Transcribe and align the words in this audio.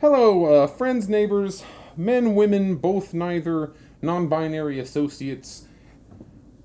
Hello, 0.00 0.44
uh, 0.46 0.66
friends, 0.68 1.06
neighbors, 1.10 1.64
men, 1.94 2.34
women, 2.34 2.76
both, 2.76 3.12
neither, 3.12 3.74
non 4.00 4.26
binary 4.28 4.78
associates, 4.78 5.66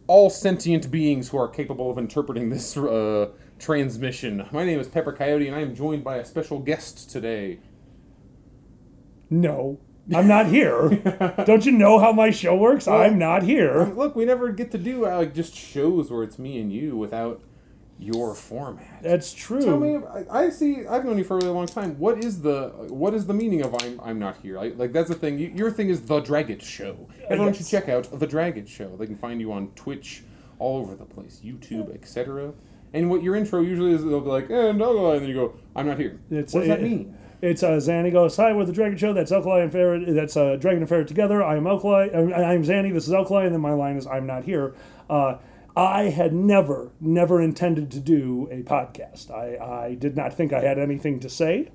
all 0.07 0.29
sentient 0.29 0.89
beings 0.89 1.27
who 1.27 1.37
are 1.37 1.49
capable 1.49 1.91
of 1.91 1.97
interpreting 1.97 2.49
this 2.49 2.77
uh, 2.77 3.29
transmission. 3.59 4.47
My 4.53 4.63
name 4.63 4.79
is 4.79 4.87
Pepper 4.87 5.11
Coyote, 5.11 5.47
and 5.47 5.55
I 5.57 5.59
am 5.59 5.75
joined 5.75 6.05
by 6.05 6.19
a 6.19 6.25
special 6.25 6.59
guest 6.59 7.09
today. 7.09 7.59
No, 9.29 9.81
I'm 10.13 10.27
not 10.27 10.47
here. 10.47 10.89
Don't 11.45 11.65
you 11.65 11.71
know 11.71 11.99
how 11.99 12.11
my 12.11 12.29
show 12.31 12.55
works? 12.55 12.87
I'm 12.87 13.17
not 13.17 13.43
here. 13.43 13.83
Look, 13.95 14.15
we 14.15 14.25
never 14.25 14.51
get 14.51 14.71
to 14.71 14.77
do 14.77 15.05
like 15.05 15.33
just 15.33 15.53
shows 15.55 16.09
where 16.11 16.23
it's 16.23 16.39
me 16.39 16.59
and 16.59 16.71
you 16.71 16.95
without 16.95 17.41
your 17.99 18.35
format. 18.35 19.01
That's 19.01 19.33
true. 19.33 19.61
Tell 19.61 19.79
me, 19.79 19.97
I, 20.29 20.43
I 20.45 20.49
see. 20.49 20.85
I've 20.85 21.03
known 21.03 21.17
you 21.17 21.23
for 21.23 21.33
a 21.33 21.37
really 21.37 21.53
long 21.53 21.65
time. 21.65 21.97
What 21.97 22.23
is 22.23 22.41
the 22.41 22.69
what 22.89 23.13
is 23.13 23.25
the 23.25 23.33
meaning 23.33 23.63
of 23.63 23.75
I'm 23.83 23.99
I'm 24.01 24.19
not 24.19 24.37
here? 24.37 24.59
I, 24.59 24.67
like 24.69 24.93
that's 24.93 25.09
the 25.09 25.15
thing. 25.15 25.39
You, 25.39 25.51
your 25.55 25.71
thing 25.71 25.89
is 25.89 26.01
the 26.01 26.21
Draggett 26.21 26.61
Show. 26.61 27.09
Everyone 27.29 27.53
should 27.53 27.67
check 27.67 27.89
out 27.89 28.07
the 28.19 28.27
Draggett 28.27 28.67
Show. 28.67 28.95
They 28.97 29.07
can 29.07 29.17
find 29.17 29.41
you 29.41 29.51
on 29.51 29.69
Twitch, 29.69 30.23
all 30.59 30.77
over 30.77 30.95
the 30.95 31.05
place, 31.05 31.41
YouTube, 31.43 31.93
etc. 31.93 32.53
And 32.93 33.09
what 33.09 33.21
your 33.23 33.35
intro 33.35 33.61
usually 33.61 33.91
is, 33.91 34.03
they'll 34.03 34.21
be 34.21 34.29
like, 34.29 34.49
eh, 34.49 34.67
and 34.69 34.81
and 34.81 35.21
then 35.21 35.27
you 35.27 35.33
go, 35.33 35.55
I'm 35.75 35.87
not 35.87 35.99
here. 35.99 36.19
It's- 36.31 36.53
what 36.53 36.61
does 36.61 36.69
that 36.69 36.81
mean? 36.81 37.17
It's 37.39 37.61
uh, 37.61 37.73
Zanny 37.73 38.11
goes, 38.11 38.35
Hi, 38.37 38.51
we're 38.51 38.65
the 38.65 38.73
Dragon 38.73 38.97
Show. 38.97 39.13
That's 39.13 39.31
Alkali 39.31 39.61
and 39.61 39.71
Ferret. 39.71 40.15
That's 40.15 40.35
uh, 40.35 40.55
Dragon 40.55 40.81
and 40.81 40.89
Ferret 40.89 41.07
together. 41.07 41.43
I 41.43 41.57
am 41.57 41.67
Alkali. 41.67 42.09
I, 42.09 42.51
I'm 42.51 42.63
Zanny. 42.63 42.91
This 42.91 43.07
is 43.07 43.13
Alkali. 43.13 43.45
And 43.45 43.53
then 43.53 43.61
my 43.61 43.73
line 43.73 43.95
is, 43.95 44.07
I'm 44.07 44.25
not 44.25 44.45
here. 44.45 44.73
Uh, 45.07 45.37
I 45.75 46.05
had 46.05 46.33
never, 46.33 46.89
never 46.99 47.39
intended 47.39 47.91
to 47.91 47.99
do 47.99 48.47
a 48.49 48.63
podcast. 48.63 49.29
I, 49.29 49.85
I 49.85 49.93
did 49.93 50.17
not 50.17 50.33
think 50.33 50.51
I 50.51 50.61
had 50.61 50.79
anything 50.79 51.19
to 51.19 51.29
say. 51.29 51.69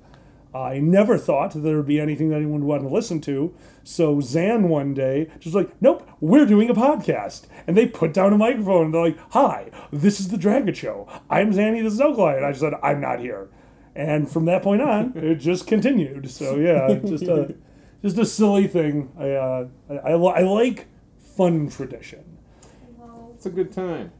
I 0.53 0.79
never 0.79 1.17
thought 1.17 1.53
there 1.55 1.77
would 1.77 1.87
be 1.87 1.99
anything 1.99 2.29
that 2.29 2.35
anyone 2.35 2.65
would 2.65 2.67
want 2.67 2.83
to 2.83 2.93
listen 2.93 3.21
to. 3.21 3.55
So 3.85 4.19
Zan 4.19 4.67
one 4.67 4.93
day 4.93 5.29
just 5.39 5.55
like, 5.55 5.71
nope, 5.81 6.07
we're 6.19 6.45
doing 6.45 6.69
a 6.69 6.75
podcast. 6.75 7.47
And 7.65 7.77
they 7.77 7.87
put 7.87 8.13
down 8.13 8.33
a 8.33 8.37
microphone 8.37 8.85
and 8.85 8.93
they're 8.93 9.01
like, 9.01 9.17
hi, 9.31 9.71
this 9.91 10.19
is 10.19 10.27
the 10.27 10.37
Dragon 10.37 10.73
Show. 10.73 11.07
I'm 11.29 11.53
Zanny, 11.53 11.81
this 11.81 11.93
is 11.93 12.01
Alkali. 12.01 12.35
And 12.35 12.45
I 12.45 12.51
just 12.51 12.59
said, 12.59 12.73
I'm 12.83 12.99
not 12.99 13.19
here. 13.21 13.47
And 13.95 14.29
from 14.29 14.45
that 14.45 14.63
point 14.63 14.81
on, 14.81 15.13
it 15.15 15.35
just 15.35 15.67
continued. 15.67 16.29
So 16.29 16.55
yeah, 16.55 16.99
just 17.05 17.23
a 17.25 17.55
just 18.01 18.17
a 18.17 18.25
silly 18.25 18.67
thing. 18.67 19.11
I 19.17 19.31
uh, 19.31 19.67
I, 19.89 19.93
I, 19.93 20.11
I 20.11 20.41
like 20.43 20.87
fun 21.19 21.69
tradition. 21.69 22.37
It's 23.35 23.45
a 23.45 23.49
good 23.49 23.71
time. 23.71 24.11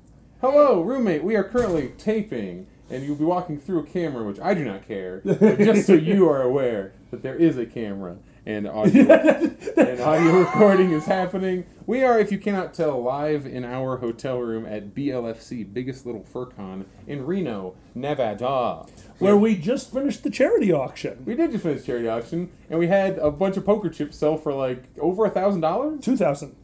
Hello, 0.41 0.81
roommate. 0.81 1.23
We 1.23 1.35
are 1.35 1.43
currently 1.43 1.93
taping, 1.97 2.67
and 2.89 3.03
you'll 3.03 3.15
be 3.15 3.23
walking 3.23 3.57
through 3.57 3.79
a 3.79 3.85
camera, 3.85 4.25
which 4.25 4.39
I 4.39 4.53
do 4.53 4.65
not 4.65 4.85
care. 4.85 5.21
But 5.23 5.59
just 5.59 5.87
so 5.87 5.93
you 5.93 6.27
are 6.29 6.41
aware 6.41 6.93
that 7.11 7.23
there 7.23 7.35
is 7.35 7.57
a 7.57 7.65
camera 7.65 8.17
and 8.45 8.67
audio 8.67 9.03
and 9.77 9.99
audio 10.01 10.39
recording 10.39 10.91
is 10.91 11.05
happening. 11.05 11.65
We 11.85 12.03
are, 12.03 12.19
if 12.19 12.31
you 12.31 12.37
cannot 12.37 12.73
tell, 12.73 13.01
live 13.01 13.45
in 13.45 13.63
our 13.65 13.97
hotel 13.97 14.39
room 14.39 14.65
at 14.65 14.93
BLFC, 14.93 15.71
biggest 15.73 16.05
little 16.05 16.23
fur 16.23 16.45
con 16.45 16.85
in 17.07 17.25
Reno, 17.25 17.75
Nevada. 17.95 18.85
Where 19.19 19.37
we 19.37 19.55
just 19.55 19.91
finished 19.93 20.23
the 20.23 20.29
charity 20.29 20.71
auction, 20.71 21.23
We 21.25 21.35
did 21.35 21.51
just 21.51 21.63
finish 21.63 21.85
charity 21.85 22.07
auction, 22.07 22.51
and 22.69 22.79
we 22.79 22.87
had 22.87 23.17
a 23.19 23.31
bunch 23.31 23.57
of 23.57 23.65
poker 23.65 23.89
chips 23.89 24.17
sell 24.17 24.37
for 24.37 24.53
like 24.53 24.83
over 24.99 25.25
a 25.25 25.29
thousand 25.29 25.61
dollars. 25.61 26.03
two 26.03 26.17
thousand. 26.17 26.55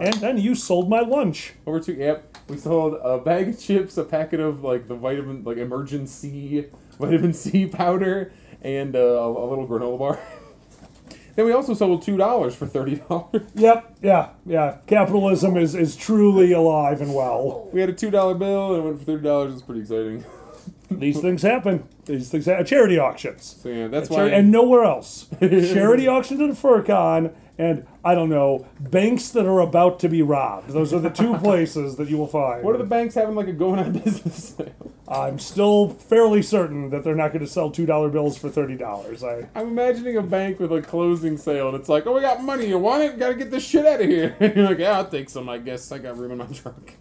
And 0.00 0.14
then 0.14 0.38
you 0.38 0.54
sold 0.54 0.88
my 0.88 1.00
lunch. 1.00 1.52
Over 1.66 1.80
two. 1.80 1.92
Yep, 1.94 2.38
we 2.48 2.56
sold 2.56 2.94
a 3.02 3.18
bag 3.18 3.48
of 3.50 3.60
chips, 3.60 3.96
a 3.98 4.04
packet 4.04 4.40
of 4.40 4.62
like 4.64 4.88
the 4.88 4.94
vitamin, 4.94 5.44
like 5.44 5.58
emergency 5.58 6.66
vitamin 6.98 7.32
C 7.34 7.66
powder, 7.66 8.32
and 8.62 8.96
uh, 8.96 8.98
a, 8.98 9.28
a 9.28 9.46
little 9.48 9.66
granola 9.68 9.98
bar. 9.98 10.20
then 11.34 11.46
we 11.46 11.52
also 11.52 11.74
sold 11.74 12.02
two 12.02 12.16
dollars 12.16 12.54
for 12.54 12.66
thirty 12.66 12.96
dollars. 12.96 13.42
Yep, 13.54 13.96
yeah, 14.02 14.30
yeah. 14.46 14.78
Capitalism 14.86 15.56
is, 15.56 15.74
is 15.74 15.96
truly 15.96 16.52
alive 16.52 17.00
and 17.00 17.14
well. 17.14 17.68
We 17.72 17.80
had 17.80 17.90
a 17.90 17.94
two 17.94 18.10
dollar 18.10 18.34
bill 18.34 18.74
and 18.74 18.82
it 18.82 18.86
went 18.86 18.98
for 18.98 19.04
thirty 19.04 19.22
dollars. 19.24 19.52
It's 19.54 19.62
pretty 19.62 19.80
exciting. 19.82 20.24
These 20.90 21.20
things 21.20 21.42
happen. 21.42 21.88
These 22.04 22.30
things 22.30 22.46
happen. 22.46 22.66
Charity 22.66 22.98
auctions. 22.98 23.56
So 23.62 23.68
yeah, 23.70 23.88
that's 23.88 24.10
why. 24.10 24.28
and 24.28 24.50
nowhere 24.50 24.84
else. 24.84 25.26
Charity 25.40 26.06
auctions 26.06 26.40
at 26.40 26.50
FurCon, 26.50 27.32
and 27.56 27.86
I 28.04 28.14
don't 28.14 28.28
know, 28.30 28.66
banks 28.80 29.28
that 29.30 29.46
are 29.46 29.60
about 29.60 30.00
to 30.00 30.08
be 30.08 30.22
robbed. 30.22 30.70
Those 30.70 30.92
are 30.92 30.98
the 30.98 31.10
two 31.10 31.36
places 31.38 31.96
that 31.96 32.08
you 32.08 32.18
will 32.18 32.26
find. 32.26 32.64
what 32.64 32.74
are 32.74 32.78
the 32.78 32.84
banks 32.84 33.14
having 33.14 33.34
like 33.34 33.48
a 33.48 33.52
going 33.52 33.78
out 33.78 33.88
of 33.88 33.92
business 34.04 34.54
sale? 34.56 34.72
I'm 35.08 35.38
still 35.38 35.90
fairly 35.90 36.40
certain 36.42 36.88
that 36.90 37.04
they're 37.04 37.14
not 37.14 37.28
going 37.32 37.44
to 37.44 37.50
sell 37.50 37.70
two 37.70 37.84
dollar 37.84 38.08
bills 38.08 38.38
for 38.38 38.48
thirty 38.48 38.76
dollars. 38.76 39.22
I 39.22 39.46
I'm 39.54 39.68
imagining 39.68 40.16
a 40.16 40.22
bank 40.22 40.58
with 40.58 40.72
a 40.72 40.80
closing 40.80 41.36
sale, 41.36 41.68
and 41.68 41.76
it's 41.76 41.88
like, 41.88 42.06
oh, 42.06 42.14
we 42.14 42.22
got 42.22 42.42
money. 42.42 42.66
You 42.66 42.78
want 42.78 43.02
it? 43.02 43.18
Got 43.18 43.28
to 43.28 43.34
get 43.34 43.50
this 43.50 43.64
shit 43.64 43.84
out 43.84 44.00
of 44.00 44.08
here. 44.08 44.34
And 44.40 44.54
you're 44.56 44.64
like, 44.64 44.78
yeah, 44.78 44.96
I'll 44.96 45.08
take 45.08 45.28
some. 45.28 45.48
I 45.50 45.58
guess 45.58 45.92
I 45.92 45.98
got 45.98 46.16
room 46.16 46.32
in 46.32 46.38
my 46.38 46.46
trunk. 46.46 46.96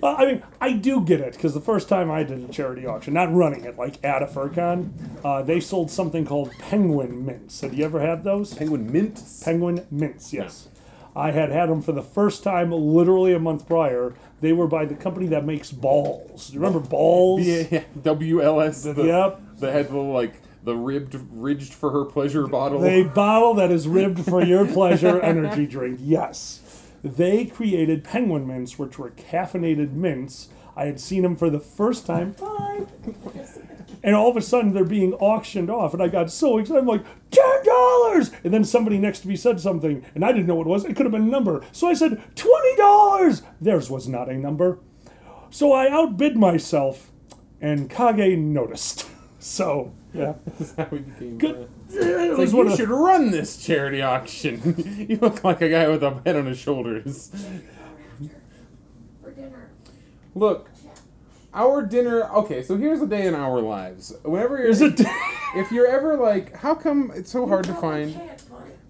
Well, 0.00 0.14
I 0.16 0.26
mean, 0.26 0.42
I 0.60 0.72
do 0.72 1.00
get 1.00 1.20
it 1.20 1.32
because 1.32 1.52
the 1.52 1.60
first 1.60 1.88
time 1.88 2.10
I 2.10 2.22
did 2.22 2.48
a 2.48 2.52
charity 2.52 2.86
auction, 2.86 3.12
not 3.14 3.32
running 3.34 3.64
it 3.64 3.76
like 3.76 4.02
at 4.04 4.22
a 4.22 4.26
FurCon, 4.26 4.90
uh, 5.24 5.42
they 5.42 5.58
sold 5.58 5.90
something 5.90 6.24
called 6.24 6.52
penguin 6.58 7.26
mints. 7.26 7.60
Have 7.60 7.74
you 7.74 7.84
ever 7.84 8.00
had 8.00 8.22
those? 8.22 8.54
Penguin 8.54 8.90
mint. 8.92 9.20
Penguin 9.44 9.84
mints, 9.98 10.32
yes. 10.32 10.68
I 11.16 11.30
had 11.30 11.50
had 11.50 11.68
them 11.68 11.80
for 11.80 11.92
the 11.92 12.02
first 12.02 12.42
time 12.42 12.72
literally 12.72 13.32
a 13.34 13.38
month 13.38 13.66
prior. 13.66 14.14
They 14.40 14.52
were 14.52 14.66
by 14.66 14.84
the 14.84 14.94
company 14.94 15.26
that 15.28 15.44
makes 15.44 15.70
Bawls. 15.70 16.50
You 16.52 16.60
remember 16.60 16.80
Bawls? 16.80 17.46
Yeah, 17.46 17.64
yeah. 17.70 17.84
WLS. 18.00 18.94
The, 18.94 19.04
Yep. 19.04 19.40
That 19.60 19.72
had 19.72 19.88
the 19.90 19.98
like 19.98 20.34
the 20.64 20.74
ribbed, 20.74 21.14
ridged 21.30 21.72
for 21.72 21.90
her 21.90 22.04
pleasure 22.04 22.46
bottle. 22.46 22.84
A 22.84 23.02
bottle 23.14 23.54
that 23.54 23.70
is 23.70 23.86
ribbed 23.86 24.24
for 24.24 24.42
your 24.42 24.66
pleasure 24.66 25.20
energy 25.20 25.66
drink. 25.66 26.00
Yes. 26.02 26.60
They 27.04 27.44
created 27.44 28.02
penguin 28.02 28.46
mints, 28.46 28.78
which 28.78 28.98
were 28.98 29.10
caffeinated 29.10 29.92
mints. 29.92 30.48
I 30.76 30.86
had 30.86 30.98
seen 30.98 31.22
them 31.22 31.36
for 31.36 31.50
the 31.50 31.60
first 31.60 32.06
time. 32.06 32.32
Bye. 32.32 32.86
And 34.04 34.14
all 34.14 34.30
of 34.30 34.36
a 34.36 34.42
sudden, 34.42 34.72
they're 34.74 34.84
being 34.84 35.14
auctioned 35.14 35.70
off, 35.70 35.94
and 35.94 36.02
I 36.02 36.08
got 36.08 36.30
so 36.30 36.58
excited. 36.58 36.80
I'm 36.80 36.86
like, 36.86 37.04
ten 37.30 37.64
dollars! 37.64 38.30
And 38.44 38.52
then 38.52 38.62
somebody 38.62 38.98
next 38.98 39.20
to 39.20 39.28
me 39.28 39.34
said 39.34 39.58
something, 39.60 40.04
and 40.14 40.22
I 40.24 40.30
didn't 40.30 40.46
know 40.46 40.54
what 40.56 40.66
it 40.66 40.70
was. 40.70 40.84
It 40.84 40.94
could 40.94 41.06
have 41.06 41.12
been 41.12 41.22
a 41.22 41.24
number, 41.30 41.64
so 41.72 41.88
I 41.88 41.94
said 41.94 42.22
twenty 42.36 42.76
dollars. 42.76 43.42
Theirs 43.62 43.88
was 43.90 44.06
not 44.06 44.28
a 44.28 44.34
number, 44.36 44.78
so 45.50 45.72
I 45.72 45.90
outbid 45.90 46.36
myself, 46.36 47.10
and 47.60 47.88
Kage 47.90 48.38
noticed. 48.38 49.08
So 49.40 49.92
yeah, 50.14 50.34
That's 50.58 50.74
how 50.74 50.86
we 50.90 51.00
became. 51.00 51.36
good. 51.36 51.54
uh, 51.56 51.96
It 51.98 52.30
It's 52.30 52.38
was 52.38 52.54
like, 52.54 52.56
one 52.58 52.66
you 52.68 52.72
of- 52.72 52.78
should 52.78 52.88
run 52.88 53.30
this 53.30 53.58
charity 53.62 54.00
auction. 54.00 55.06
you 55.08 55.18
look 55.18 55.44
like 55.44 55.60
a 55.60 55.68
guy 55.68 55.86
with 55.88 56.02
a 56.02 56.22
head 56.24 56.36
on 56.36 56.46
his 56.46 56.56
shoulders. 56.58 57.30
for 59.22 59.30
dinner. 59.32 59.68
Look, 60.34 60.70
our 61.54 61.82
dinner. 61.82 62.24
Okay, 62.30 62.62
so 62.62 62.76
here's 62.76 63.00
a 63.00 63.06
day 63.06 63.26
in 63.26 63.34
our 63.34 63.60
lives. 63.60 64.12
Whenever 64.24 64.58
you're, 64.58 64.70
if 65.56 65.70
you're 65.70 65.86
ever 65.86 66.16
like, 66.16 66.54
how 66.56 66.74
come 66.74 67.12
it's 67.14 67.30
so 67.30 67.46
hard 67.46 67.64
to 67.64 67.74
find? 67.74 68.18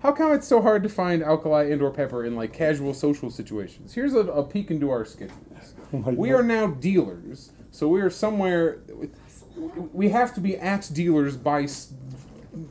How 0.00 0.12
come 0.12 0.32
it's 0.32 0.46
so 0.46 0.60
hard 0.60 0.82
to 0.82 0.88
find 0.88 1.22
alkali 1.22 1.70
and 1.70 1.80
or 1.80 1.90
pepper 1.90 2.24
in 2.24 2.36
like 2.36 2.52
casual 2.52 2.92
social 2.92 3.30
situations? 3.30 3.94
Here's 3.94 4.14
a, 4.14 4.20
a 4.20 4.42
peek 4.42 4.70
into 4.70 4.90
our 4.90 5.04
schedules. 5.04 5.40
Oh 5.92 5.98
we 6.10 6.30
God. 6.30 6.40
are 6.40 6.42
now 6.42 6.66
dealers, 6.66 7.52
so 7.70 7.86
we 7.86 8.00
are 8.00 8.10
somewhere. 8.10 8.80
We 9.92 10.08
have 10.08 10.34
to 10.34 10.40
be 10.40 10.56
at 10.56 10.90
dealers 10.92 11.36
by, 11.36 11.68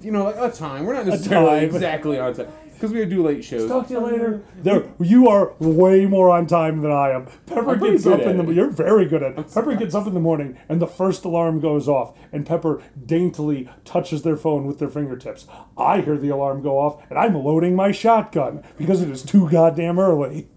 you 0.01 0.11
know, 0.11 0.25
like 0.25 0.35
a 0.35 0.51
time. 0.51 0.83
We're 0.83 0.95
not 0.95 1.05
necessarily 1.05 1.61
time. 1.61 1.63
exactly 1.63 2.19
on 2.19 2.33
time 2.33 2.51
because 2.83 2.93
we 2.93 3.05
do 3.05 3.23
late 3.23 3.45
shows. 3.45 3.69
Talk 3.69 3.87
to 3.87 3.93
you 3.93 3.99
later. 4.01 4.43
There, 4.57 4.91
you 4.99 5.29
are 5.29 5.53
way 5.57 6.05
more 6.05 6.29
on 6.29 6.47
time 6.47 6.81
than 6.81 6.91
I 6.91 7.11
am. 7.11 7.27
Pepper 7.45 7.69
I'm 7.69 7.79
gets 7.79 8.05
up 8.05 8.19
in 8.19 8.35
the. 8.35 8.49
it. 8.49 8.55
You're 8.55 8.69
very 8.69 9.05
good 9.05 9.23
at. 9.23 9.39
it. 9.39 9.53
Pepper 9.53 9.73
gets 9.77 9.95
up 9.95 10.05
in 10.05 10.13
the 10.13 10.19
morning, 10.19 10.59
and 10.67 10.81
the 10.81 10.87
first 10.87 11.23
alarm 11.23 11.61
goes 11.61 11.87
off, 11.87 12.13
and 12.33 12.45
Pepper 12.45 12.83
daintily 13.05 13.69
touches 13.85 14.23
their 14.23 14.35
phone 14.35 14.65
with 14.65 14.79
their 14.79 14.89
fingertips. 14.89 15.47
I 15.77 16.01
hear 16.01 16.17
the 16.17 16.27
alarm 16.27 16.61
go 16.61 16.77
off, 16.77 17.09
and 17.09 17.17
I'm 17.17 17.41
loading 17.41 17.73
my 17.73 17.93
shotgun 17.93 18.65
because 18.77 19.01
it 19.01 19.09
is 19.09 19.23
too 19.23 19.49
goddamn 19.49 19.97
early. 19.97 20.49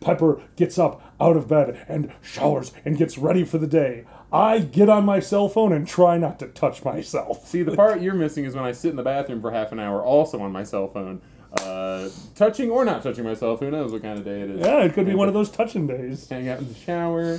Pepper 0.00 0.40
gets 0.56 0.78
up 0.78 1.14
out 1.20 1.36
of 1.36 1.46
bed 1.46 1.84
and 1.88 2.10
showers 2.22 2.72
and 2.86 2.96
gets 2.96 3.18
ready 3.18 3.44
for 3.44 3.58
the 3.58 3.66
day. 3.66 4.06
I 4.32 4.60
get 4.60 4.88
on 4.88 5.04
my 5.04 5.20
cell 5.20 5.48
phone 5.50 5.74
and 5.74 5.86
try 5.86 6.16
not 6.16 6.38
to 6.38 6.46
touch 6.46 6.84
myself. 6.84 7.46
See, 7.46 7.62
the 7.62 7.76
part 7.76 8.00
you're 8.00 8.14
missing 8.14 8.46
is 8.46 8.54
when 8.54 8.64
I 8.64 8.72
sit 8.72 8.90
in 8.90 8.96
the 8.96 9.02
bathroom 9.02 9.42
for 9.42 9.50
half 9.50 9.72
an 9.72 9.78
hour, 9.78 10.02
also 10.02 10.40
on 10.40 10.52
my 10.52 10.62
cell 10.62 10.88
phone, 10.88 11.20
uh, 11.52 12.08
touching 12.34 12.70
or 12.70 12.84
not 12.84 13.02
touching 13.02 13.24
myself. 13.24 13.60
Who 13.60 13.70
knows 13.70 13.92
what 13.92 14.02
kind 14.02 14.18
of 14.18 14.24
day 14.24 14.42
it 14.42 14.50
is? 14.50 14.60
Yeah, 14.60 14.84
it 14.84 14.92
could 14.94 15.06
be 15.06 15.14
one 15.14 15.28
of 15.28 15.34
those 15.34 15.50
touching 15.50 15.86
days. 15.86 16.28
Hang 16.28 16.48
out 16.48 16.58
in 16.60 16.68
the 16.68 16.74
shower. 16.78 17.38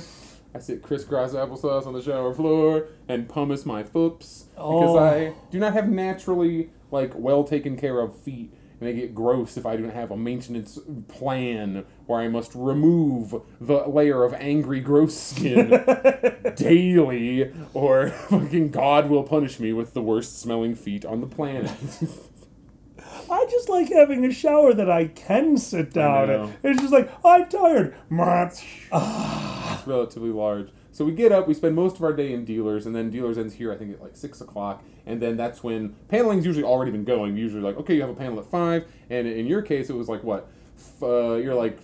I 0.54 0.58
sit 0.58 0.82
crisscross 0.82 1.32
applesauce 1.32 1.86
on 1.86 1.94
the 1.94 2.02
shower 2.02 2.34
floor 2.34 2.88
and 3.08 3.26
pumice 3.28 3.64
my 3.64 3.82
foops 3.82 4.44
because 4.50 4.50
Oh. 4.58 4.98
I 4.98 5.32
do 5.50 5.58
not 5.58 5.72
have 5.72 5.88
naturally 5.88 6.68
like 6.90 7.12
well 7.14 7.42
taken 7.42 7.74
care 7.78 8.00
of 8.00 8.14
feet, 8.14 8.52
and 8.78 8.86
they 8.86 8.92
get 8.92 9.14
gross 9.14 9.56
if 9.56 9.64
I 9.64 9.76
don't 9.76 9.94
have 9.94 10.10
a 10.10 10.16
maintenance 10.16 10.78
plan 11.08 11.86
where 12.04 12.20
I 12.20 12.28
must 12.28 12.52
remove 12.54 13.34
the 13.62 13.84
layer 13.88 14.24
of 14.24 14.34
angry 14.34 14.80
gross 14.80 15.16
skin 15.16 15.70
daily, 16.56 17.50
or 17.72 18.08
fucking 18.28 18.70
God 18.72 19.08
will 19.08 19.22
punish 19.22 19.58
me 19.58 19.72
with 19.72 19.94
the 19.94 20.02
worst 20.02 20.38
smelling 20.38 20.74
feet 20.74 21.06
on 21.06 21.22
the 21.22 21.26
planet. 21.26 21.70
I 23.30 23.46
just 23.50 23.68
like 23.68 23.88
having 23.90 24.24
a 24.24 24.32
shower 24.32 24.72
that 24.74 24.90
I 24.90 25.06
can 25.08 25.56
sit 25.56 25.92
down 25.92 26.30
in. 26.30 26.54
It's 26.62 26.80
just 26.80 26.92
like, 26.92 27.10
I'm 27.24 27.48
tired. 27.48 27.94
it's 28.90 29.86
relatively 29.86 30.30
large. 30.30 30.70
So 30.90 31.04
we 31.06 31.12
get 31.12 31.32
up, 31.32 31.48
we 31.48 31.54
spend 31.54 31.74
most 31.74 31.96
of 31.96 32.02
our 32.04 32.12
day 32.12 32.32
in 32.34 32.44
dealers, 32.44 32.84
and 32.84 32.94
then 32.94 33.08
dealers 33.10 33.38
ends 33.38 33.54
here, 33.54 33.72
I 33.72 33.76
think, 33.76 33.94
at 33.94 34.02
like 34.02 34.14
6 34.14 34.40
o'clock. 34.42 34.84
And 35.06 35.20
then 35.22 35.36
that's 35.38 35.64
when 35.64 35.94
paneling's 36.08 36.44
usually 36.44 36.64
already 36.64 36.90
been 36.90 37.04
going. 37.04 37.36
Usually, 37.36 37.62
like, 37.62 37.76
okay, 37.78 37.94
you 37.94 38.02
have 38.02 38.10
a 38.10 38.14
panel 38.14 38.38
at 38.38 38.44
5. 38.46 38.84
And 39.10 39.26
in 39.26 39.46
your 39.46 39.62
case, 39.62 39.88
it 39.88 39.96
was 39.96 40.08
like, 40.08 40.22
what? 40.22 40.48
F- 40.76 41.02
uh, 41.02 41.34
you're 41.36 41.54
like 41.54 41.78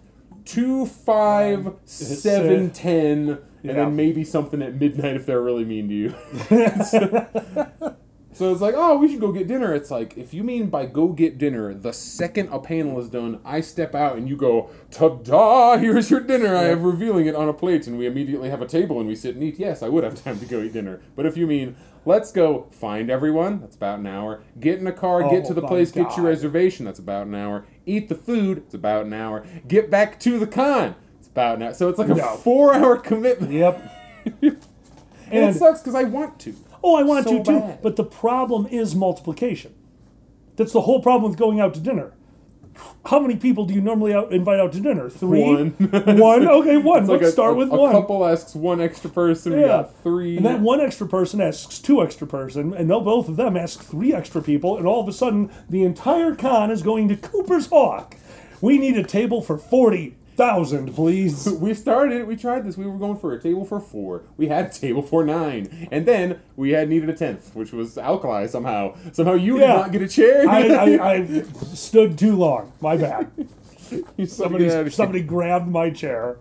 2, 0.44 0.84
5, 0.86 1.72
7, 1.84 2.70
10, 2.70 3.28
and 3.28 3.38
Yeah. 3.62 3.72
then 3.72 3.96
maybe 3.96 4.24
something 4.24 4.60
at 4.62 4.74
midnight 4.78 5.16
if 5.16 5.24
they're 5.26 5.40
really 5.42 5.64
mean 5.64 5.88
to 5.88 5.94
you. 5.94 6.14
So 8.38 8.52
it's 8.52 8.60
like, 8.60 8.76
oh, 8.76 8.96
we 8.98 9.10
should 9.10 9.18
go 9.20 9.32
get 9.32 9.48
dinner. 9.48 9.74
It's 9.74 9.90
like, 9.90 10.16
if 10.16 10.32
you 10.32 10.44
mean 10.44 10.70
by 10.70 10.86
go 10.86 11.08
get 11.08 11.38
dinner, 11.38 11.74
the 11.74 11.92
second 11.92 12.50
a 12.52 12.60
panel 12.60 13.00
is 13.00 13.08
done, 13.08 13.40
I 13.44 13.60
step 13.60 13.96
out 13.96 14.16
and 14.16 14.28
you 14.28 14.36
go, 14.36 14.70
ta-da, 14.92 15.76
here's 15.76 16.08
your 16.08 16.20
dinner. 16.20 16.54
I 16.54 16.62
have 16.66 16.82
revealing 16.84 17.26
it 17.26 17.34
on 17.34 17.48
a 17.48 17.52
plate 17.52 17.88
and 17.88 17.98
we 17.98 18.06
immediately 18.06 18.48
have 18.48 18.62
a 18.62 18.66
table 18.66 19.00
and 19.00 19.08
we 19.08 19.16
sit 19.16 19.34
and 19.34 19.42
eat. 19.42 19.58
Yes, 19.58 19.82
I 19.82 19.88
would 19.88 20.04
have 20.04 20.22
time 20.24 20.38
to 20.38 20.46
go 20.46 20.62
eat 20.62 20.72
dinner. 20.72 21.00
But 21.16 21.26
if 21.26 21.36
you 21.36 21.48
mean, 21.48 21.74
let's 22.04 22.30
go 22.30 22.68
find 22.70 23.10
everyone, 23.10 23.60
that's 23.60 23.74
about 23.74 23.98
an 23.98 24.06
hour. 24.06 24.44
Get 24.60 24.78
in 24.78 24.86
a 24.86 24.92
car, 24.92 25.22
get 25.28 25.42
Oh 25.46 25.48
to 25.48 25.54
the 25.54 25.66
place, 25.66 25.90
get 25.90 26.16
your 26.16 26.26
reservation, 26.26 26.84
that's 26.84 27.00
about 27.00 27.26
an 27.26 27.34
hour. 27.34 27.66
Eat 27.86 28.08
the 28.08 28.14
food, 28.14 28.58
it's 28.58 28.74
about 28.74 29.06
an 29.06 29.14
hour. 29.14 29.44
Get 29.66 29.90
back 29.90 30.20
to 30.20 30.38
the 30.38 30.46
con, 30.46 30.94
it's 31.18 31.26
about 31.26 31.56
an 31.56 31.64
hour. 31.64 31.74
So 31.74 31.88
it's 31.88 31.98
like 31.98 32.08
a 32.08 32.14
No. 32.14 32.36
four-hour 32.36 32.98
commitment. 32.98 33.50
Yep. 33.52 33.94
And, 34.26 34.42
And- 35.32 35.56
it 35.56 35.58
sucks 35.58 35.80
because 35.80 35.96
I 35.96 36.04
want 36.04 36.38
to. 36.38 36.54
Oh, 36.82 36.94
I 36.96 37.02
want 37.02 37.26
So 37.26 37.38
to 37.38 37.44
too. 37.44 37.58
bad. 37.60 37.82
But 37.82 37.96
the 37.96 38.04
problem 38.04 38.66
is 38.66 38.94
multiplication. 38.94 39.74
That's 40.56 40.72
the 40.72 40.82
whole 40.82 41.00
problem 41.00 41.30
with 41.30 41.38
going 41.38 41.60
out 41.60 41.74
to 41.74 41.80
dinner. 41.80 42.12
How 43.06 43.18
many 43.18 43.34
people 43.34 43.64
do 43.64 43.74
you 43.74 43.80
normally 43.80 44.14
out, 44.14 44.30
invite 44.32 44.60
out 44.60 44.72
to 44.74 44.80
dinner? 44.80 45.10
Three? 45.10 45.40
One. 45.42 45.70
one? 46.18 46.46
Okay, 46.48 46.76
one. 46.76 47.00
It's 47.02 47.08
Let's 47.08 47.22
like 47.22 47.22
a, 47.22 47.32
start 47.32 47.52
a- 47.52 47.56
with 47.56 47.72
a 47.72 47.76
one. 47.76 47.90
A 47.90 47.92
couple 48.00 48.24
asks 48.24 48.54
one 48.54 48.80
extra 48.80 49.10
person. 49.10 49.52
We 49.54 49.60
Yeah. 49.62 49.66
got 49.68 50.02
three. 50.04 50.36
And 50.36 50.46
that 50.46 50.60
one 50.60 50.80
extra 50.80 51.08
person 51.08 51.40
asks 51.40 51.80
two 51.80 52.00
extra 52.02 52.26
person, 52.26 52.72
and 52.72 52.88
they'll 52.88 53.00
both 53.00 53.28
of 53.28 53.34
them 53.36 53.56
ask 53.56 53.82
three 53.82 54.14
extra 54.14 54.40
people, 54.42 54.76
and 54.76 54.86
all 54.86 55.00
of 55.00 55.08
a 55.08 55.12
sudden 55.12 55.50
the 55.68 55.82
entire 55.82 56.36
con 56.36 56.70
is 56.70 56.82
going 56.82 57.08
to 57.08 57.16
Cooper's 57.16 57.66
Hawk. 57.66 58.16
We 58.60 58.78
need 58.78 58.96
a 58.96 59.02
table 59.04 59.42
for 59.42 59.58
forty 59.58 60.14
thousand, 60.38 60.94
please. 60.94 61.46
we 61.60 61.74
started. 61.74 62.26
We 62.26 62.36
tried 62.36 62.64
this. 62.64 62.78
We 62.78 62.86
were 62.86 62.96
going 62.96 63.18
for 63.18 63.34
a 63.34 63.40
table 63.42 63.64
for 63.66 63.80
four. 63.80 64.22
We 64.38 64.46
had 64.48 64.66
a 64.66 64.70
table 64.70 65.02
for 65.02 65.24
nine, 65.24 65.88
and 65.92 66.06
then 66.06 66.40
we 66.56 66.70
had 66.70 66.88
needed 66.88 67.10
a 67.10 67.12
tenth, 67.14 67.54
which 67.54 67.72
was 67.72 67.98
alkali 67.98 68.46
somehow. 68.46 68.96
Somehow 69.12 69.34
you 69.34 69.58
Yeah. 69.58 69.66
did 69.66 69.74
not 69.74 69.92
get 69.92 70.02
a 70.02 70.08
chair. 70.08 70.48
I, 70.48 70.68
I, 70.68 71.10
I 71.12 71.42
stood 71.74 72.16
too 72.16 72.36
long. 72.36 72.72
My 72.80 72.96
bad. 72.96 73.30
Somebody, 73.88 74.26
somebody. 74.26 74.64
had 74.66 74.86
a- 74.86 74.90
somebody 74.90 75.22
grabbed 75.22 75.66
my 75.68 75.90
chair. 75.90 76.36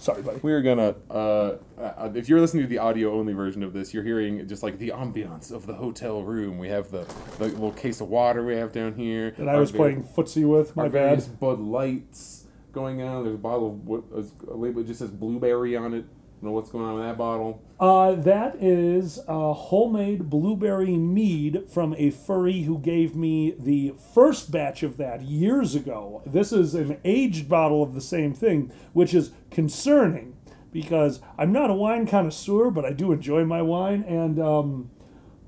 Sorry, 0.00 0.22
buddy. 0.22 0.40
We 0.42 0.52
are 0.52 0.62
gonna. 0.62 0.94
Uh, 1.10 1.56
uh, 1.78 2.10
if 2.14 2.28
you're 2.28 2.40
listening 2.40 2.64
to 2.64 2.68
the 2.68 2.78
audio 2.78 3.12
only 3.18 3.32
version 3.32 3.62
of 3.62 3.72
this, 3.72 3.92
you're 3.94 4.04
hearing 4.04 4.46
just 4.48 4.62
like 4.62 4.78
the 4.78 4.90
ambiance 4.90 5.50
of 5.52 5.66
the 5.66 5.74
hotel 5.74 6.22
room. 6.22 6.58
We 6.58 6.68
have 6.68 6.90
the, 6.90 7.04
the 7.38 7.46
little 7.46 7.72
case 7.72 8.00
of 8.00 8.08
water 8.08 8.44
we 8.44 8.54
have 8.56 8.72
down 8.72 8.94
here. 8.94 9.34
And 9.38 9.48
I 9.50 9.56
was 9.56 9.72
playing 9.72 10.04
footsie 10.04 10.46
with. 10.48 10.76
My 10.76 10.88
bad. 10.88 11.24
Bud 11.40 11.58
Lights 11.60 12.46
going 12.78 13.02
on. 13.02 13.24
There's 13.24 13.34
a 13.34 13.38
bottle 13.38 13.68
of 13.68 13.86
what 13.86 14.04
a 14.12 14.54
label 14.54 14.82
that 14.82 14.88
just 14.88 15.00
says 15.00 15.10
blueberry 15.10 15.76
on 15.76 15.94
it. 15.94 16.04
I 16.04 16.40
don't 16.40 16.50
know 16.50 16.52
what's 16.52 16.70
going 16.70 16.84
on 16.84 16.94
with 16.94 17.04
that 17.04 17.18
bottle. 17.18 17.64
Uh, 17.80 18.12
that 18.12 18.62
is 18.62 19.18
a 19.26 19.52
homemade 19.52 20.30
blueberry 20.30 20.96
mead 20.96 21.64
from 21.68 21.96
a 21.98 22.10
furry 22.10 22.62
who 22.62 22.78
gave 22.78 23.16
me 23.16 23.56
the 23.58 23.94
first 24.14 24.52
batch 24.52 24.84
of 24.84 24.98
that 24.98 25.22
years 25.22 25.74
ago. 25.74 26.22
This 26.24 26.52
is 26.52 26.74
an 26.74 27.00
aged 27.04 27.48
bottle 27.48 27.82
of 27.82 27.94
the 27.94 28.00
same 28.00 28.34
thing, 28.34 28.70
which 28.92 29.14
is 29.14 29.32
concerning 29.50 30.36
because 30.70 31.20
I'm 31.36 31.50
not 31.50 31.70
a 31.70 31.74
wine 31.74 32.06
connoisseur, 32.06 32.70
but 32.70 32.84
I 32.84 32.92
do 32.92 33.10
enjoy 33.10 33.44
my 33.44 33.62
wine. 33.62 34.04
And 34.04 34.38
um, 34.38 34.90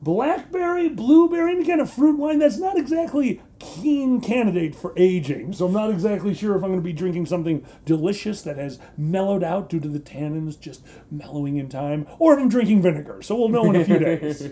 blackberry, 0.03 0.89
blueberry, 0.89 1.53
any 1.53 1.65
kind 1.65 1.81
of 1.81 1.93
fruit 1.93 2.19
wine, 2.19 2.41
that's 2.41 2.59
not 2.59 2.77
exactly 2.77 3.41
keen 3.75 4.21
candidate 4.21 4.75
for 4.75 4.93
aging. 4.97 5.53
So 5.53 5.67
I'm 5.67 5.73
not 5.73 5.91
exactly 5.91 6.35
sure 6.35 6.57
if 6.57 6.63
I'm 6.63 6.71
going 6.71 6.81
to 6.81 6.85
be 6.85 6.93
drinking 6.93 7.27
something 7.27 7.65
delicious 7.85 8.43
that 8.43 8.57
has 8.57 8.79
mellowed 8.97 9.43
out 9.43 9.69
due 9.69 9.81
to 9.81 9.89
the 9.89 10.01
tannins 10.01 10.59
just 10.59 10.85
mellowing 11.11 11.57
in 11.57 11.69
time, 11.69 12.07
or 12.19 12.35
if 12.35 12.41
I'm 12.41 12.49
drinking 12.49 12.83
vinegar. 12.83 13.23
So 13.23 13.37
we'll 13.37 13.49
know 13.49 13.71
in 13.71 13.77
a 13.77 13.85
few 13.85 13.99
days. 14.01 14.49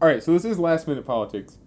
All 0.00 0.08
right, 0.08 0.22
so 0.22 0.32
this 0.32 0.44
is 0.44 0.58
last 0.58 0.86
minute 0.86 1.06
politics. 1.06 1.58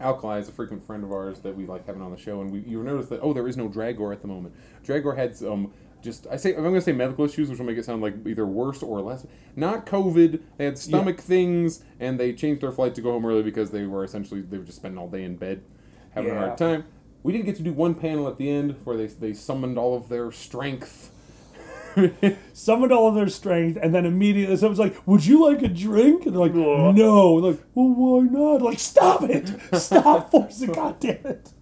Alkali 0.00 0.38
is 0.38 0.48
a 0.48 0.52
frequent 0.52 0.86
friend 0.86 1.02
of 1.02 1.10
ours 1.10 1.40
that 1.40 1.56
we 1.56 1.66
like 1.66 1.86
having 1.86 2.02
on 2.02 2.10
the 2.10 2.16
show, 2.16 2.40
and 2.40 2.50
we 2.50 2.60
you 2.60 2.82
notice 2.82 3.08
that 3.08 3.20
oh 3.20 3.32
there 3.32 3.48
is 3.48 3.56
no 3.56 3.68
Dragor 3.68 4.12
at 4.12 4.22
the 4.22 4.28
moment. 4.28 4.54
Dragor 4.84 5.16
had 5.16 5.36
some 5.36 5.72
just 6.02 6.26
I 6.30 6.36
say 6.36 6.54
I'm 6.54 6.62
going 6.62 6.74
to 6.74 6.80
say 6.80 6.92
medical 6.92 7.24
issues, 7.24 7.48
which 7.48 7.58
will 7.58 7.66
make 7.66 7.78
it 7.78 7.84
sound 7.84 8.02
like 8.02 8.14
either 8.26 8.46
worse 8.46 8.82
or 8.82 9.00
less. 9.00 9.26
Not 9.56 9.86
COVID. 9.86 10.40
They 10.56 10.64
had 10.64 10.78
stomach 10.78 11.20
things, 11.20 11.84
and 11.98 12.18
they 12.18 12.32
changed 12.32 12.62
their 12.62 12.72
flight 12.72 12.94
to 12.94 13.00
go 13.00 13.12
home 13.12 13.26
early 13.26 13.42
because 13.42 13.70
they 13.70 13.84
were 13.86 14.04
essentially 14.04 14.40
they 14.40 14.58
were 14.58 14.64
just 14.64 14.78
spending 14.78 14.98
all 14.98 15.08
day 15.08 15.24
in 15.24 15.36
bed, 15.36 15.62
having 16.18 16.36
a 16.36 16.38
hard 16.38 16.58
time. 16.58 16.84
We 17.22 17.32
didn't 17.32 17.46
get 17.46 17.56
to 17.56 17.62
do 17.62 17.72
one 17.72 17.94
panel 17.94 18.28
at 18.28 18.38
the 18.38 18.48
end 18.50 18.76
where 18.84 18.96
they 18.96 19.06
they 19.06 19.32
summoned 19.32 19.78
all 19.78 19.96
of 19.96 20.08
their 20.08 20.30
strength. 20.32 21.12
Summoned 22.52 22.92
all 22.92 23.08
of 23.08 23.16
their 23.16 23.28
strength, 23.28 23.78
and 23.82 23.92
then 23.92 24.06
immediately 24.06 24.56
someone's 24.56 24.78
like, 24.78 25.04
"Would 25.06 25.26
you 25.26 25.44
like 25.50 25.62
a 25.62 25.68
drink?" 25.68 26.26
And 26.26 26.34
they're 26.34 26.40
like, 26.40 26.54
"No." 26.54 27.34
Like, 27.34 27.60
well, 27.74 27.88
why 27.88 28.22
not? 28.22 28.62
Like, 28.62 28.78
stop 28.78 29.22
it! 29.24 29.50
Stop 29.74 30.30
forcing! 30.30 30.72
God 30.72 31.00
damn 31.00 31.26
it! 31.26 31.52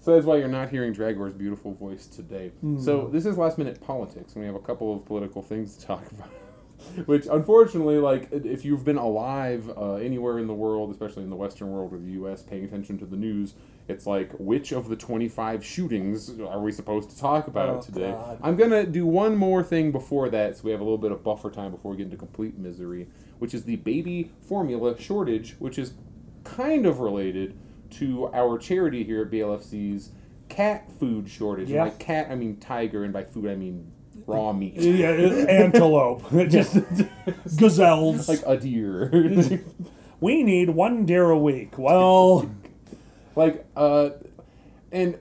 So 0.00 0.14
that's 0.14 0.26
why 0.26 0.36
you're 0.36 0.48
not 0.48 0.68
hearing 0.68 0.94
Dragor's 0.94 1.32
beautiful 1.32 1.72
voice 1.72 2.06
today. 2.06 2.50
Hmm. 2.60 2.78
So 2.78 3.08
this 3.10 3.24
is 3.24 3.38
last 3.38 3.56
minute 3.56 3.80
politics, 3.80 4.34
and 4.34 4.42
we 4.42 4.46
have 4.46 4.56
a 4.56 4.60
couple 4.60 4.94
of 4.94 5.06
political 5.06 5.40
things 5.40 5.76
to 5.78 5.86
talk 5.86 6.10
about. 6.12 6.28
Which, 7.06 7.26
unfortunately, 7.30 7.98
like 7.98 8.28
if 8.32 8.64
you've 8.64 8.84
been 8.84 8.96
alive 8.96 9.70
uh, 9.76 9.94
anywhere 9.94 10.38
in 10.38 10.46
the 10.46 10.54
world, 10.54 10.90
especially 10.90 11.22
in 11.22 11.30
the 11.30 11.36
Western 11.36 11.70
world 11.70 11.92
or 11.92 11.98
the 11.98 12.12
U.S., 12.12 12.42
paying 12.42 12.64
attention 12.64 12.98
to 12.98 13.06
the 13.06 13.16
news, 13.16 13.54
it's 13.88 14.06
like 14.06 14.32
which 14.38 14.72
of 14.72 14.88
the 14.88 14.96
25 14.96 15.64
shootings 15.64 16.40
are 16.40 16.60
we 16.60 16.72
supposed 16.72 17.10
to 17.10 17.18
talk 17.18 17.46
about 17.46 17.68
Oh, 17.68 17.80
today? 17.82 18.10
God. 18.12 18.38
I'm 18.42 18.56
gonna 18.56 18.86
do 18.86 19.06
one 19.06 19.36
more 19.36 19.62
thing 19.62 19.92
before 19.92 20.28
that, 20.30 20.56
so 20.56 20.64
we 20.64 20.70
have 20.70 20.80
a 20.80 20.84
little 20.84 20.98
bit 20.98 21.12
of 21.12 21.22
buffer 21.22 21.50
time 21.50 21.70
before 21.70 21.90
we 21.90 21.98
get 21.98 22.04
into 22.04 22.16
complete 22.16 22.56
misery, 22.58 23.08
which 23.38 23.52
is 23.54 23.64
the 23.64 23.76
baby 23.76 24.30
formula 24.40 24.98
shortage, 24.98 25.56
which 25.58 25.78
is 25.78 25.94
kind 26.44 26.86
of 26.86 27.00
related 27.00 27.56
to 27.90 28.28
our 28.32 28.58
charity 28.58 29.04
here 29.04 29.22
at 29.22 29.30
BLFC's 29.30 30.10
cat 30.48 30.90
food 30.98 31.28
shortage. 31.28 31.70
Yeah. 31.70 31.84
And 31.84 31.92
by 31.98 32.04
cat, 32.04 32.28
I 32.30 32.34
mean 32.34 32.56
tiger, 32.56 33.04
and 33.04 33.12
by 33.12 33.24
food, 33.24 33.50
I 33.50 33.54
mean 33.56 33.90
raw 34.26 34.52
meat, 34.52 34.74
Yeah, 34.74 35.10
antelope, 35.10 36.30
just 36.48 36.78
gazelles. 37.56 38.28
like 38.28 38.42
a 38.46 38.56
deer. 38.56 39.10
we 40.20 40.42
need 40.42 40.70
one 40.70 41.04
deer 41.06 41.30
a 41.30 41.38
week. 41.38 41.78
Well, 41.78 42.50
like 43.36 43.66
uh 43.76 44.10
and 44.92 45.18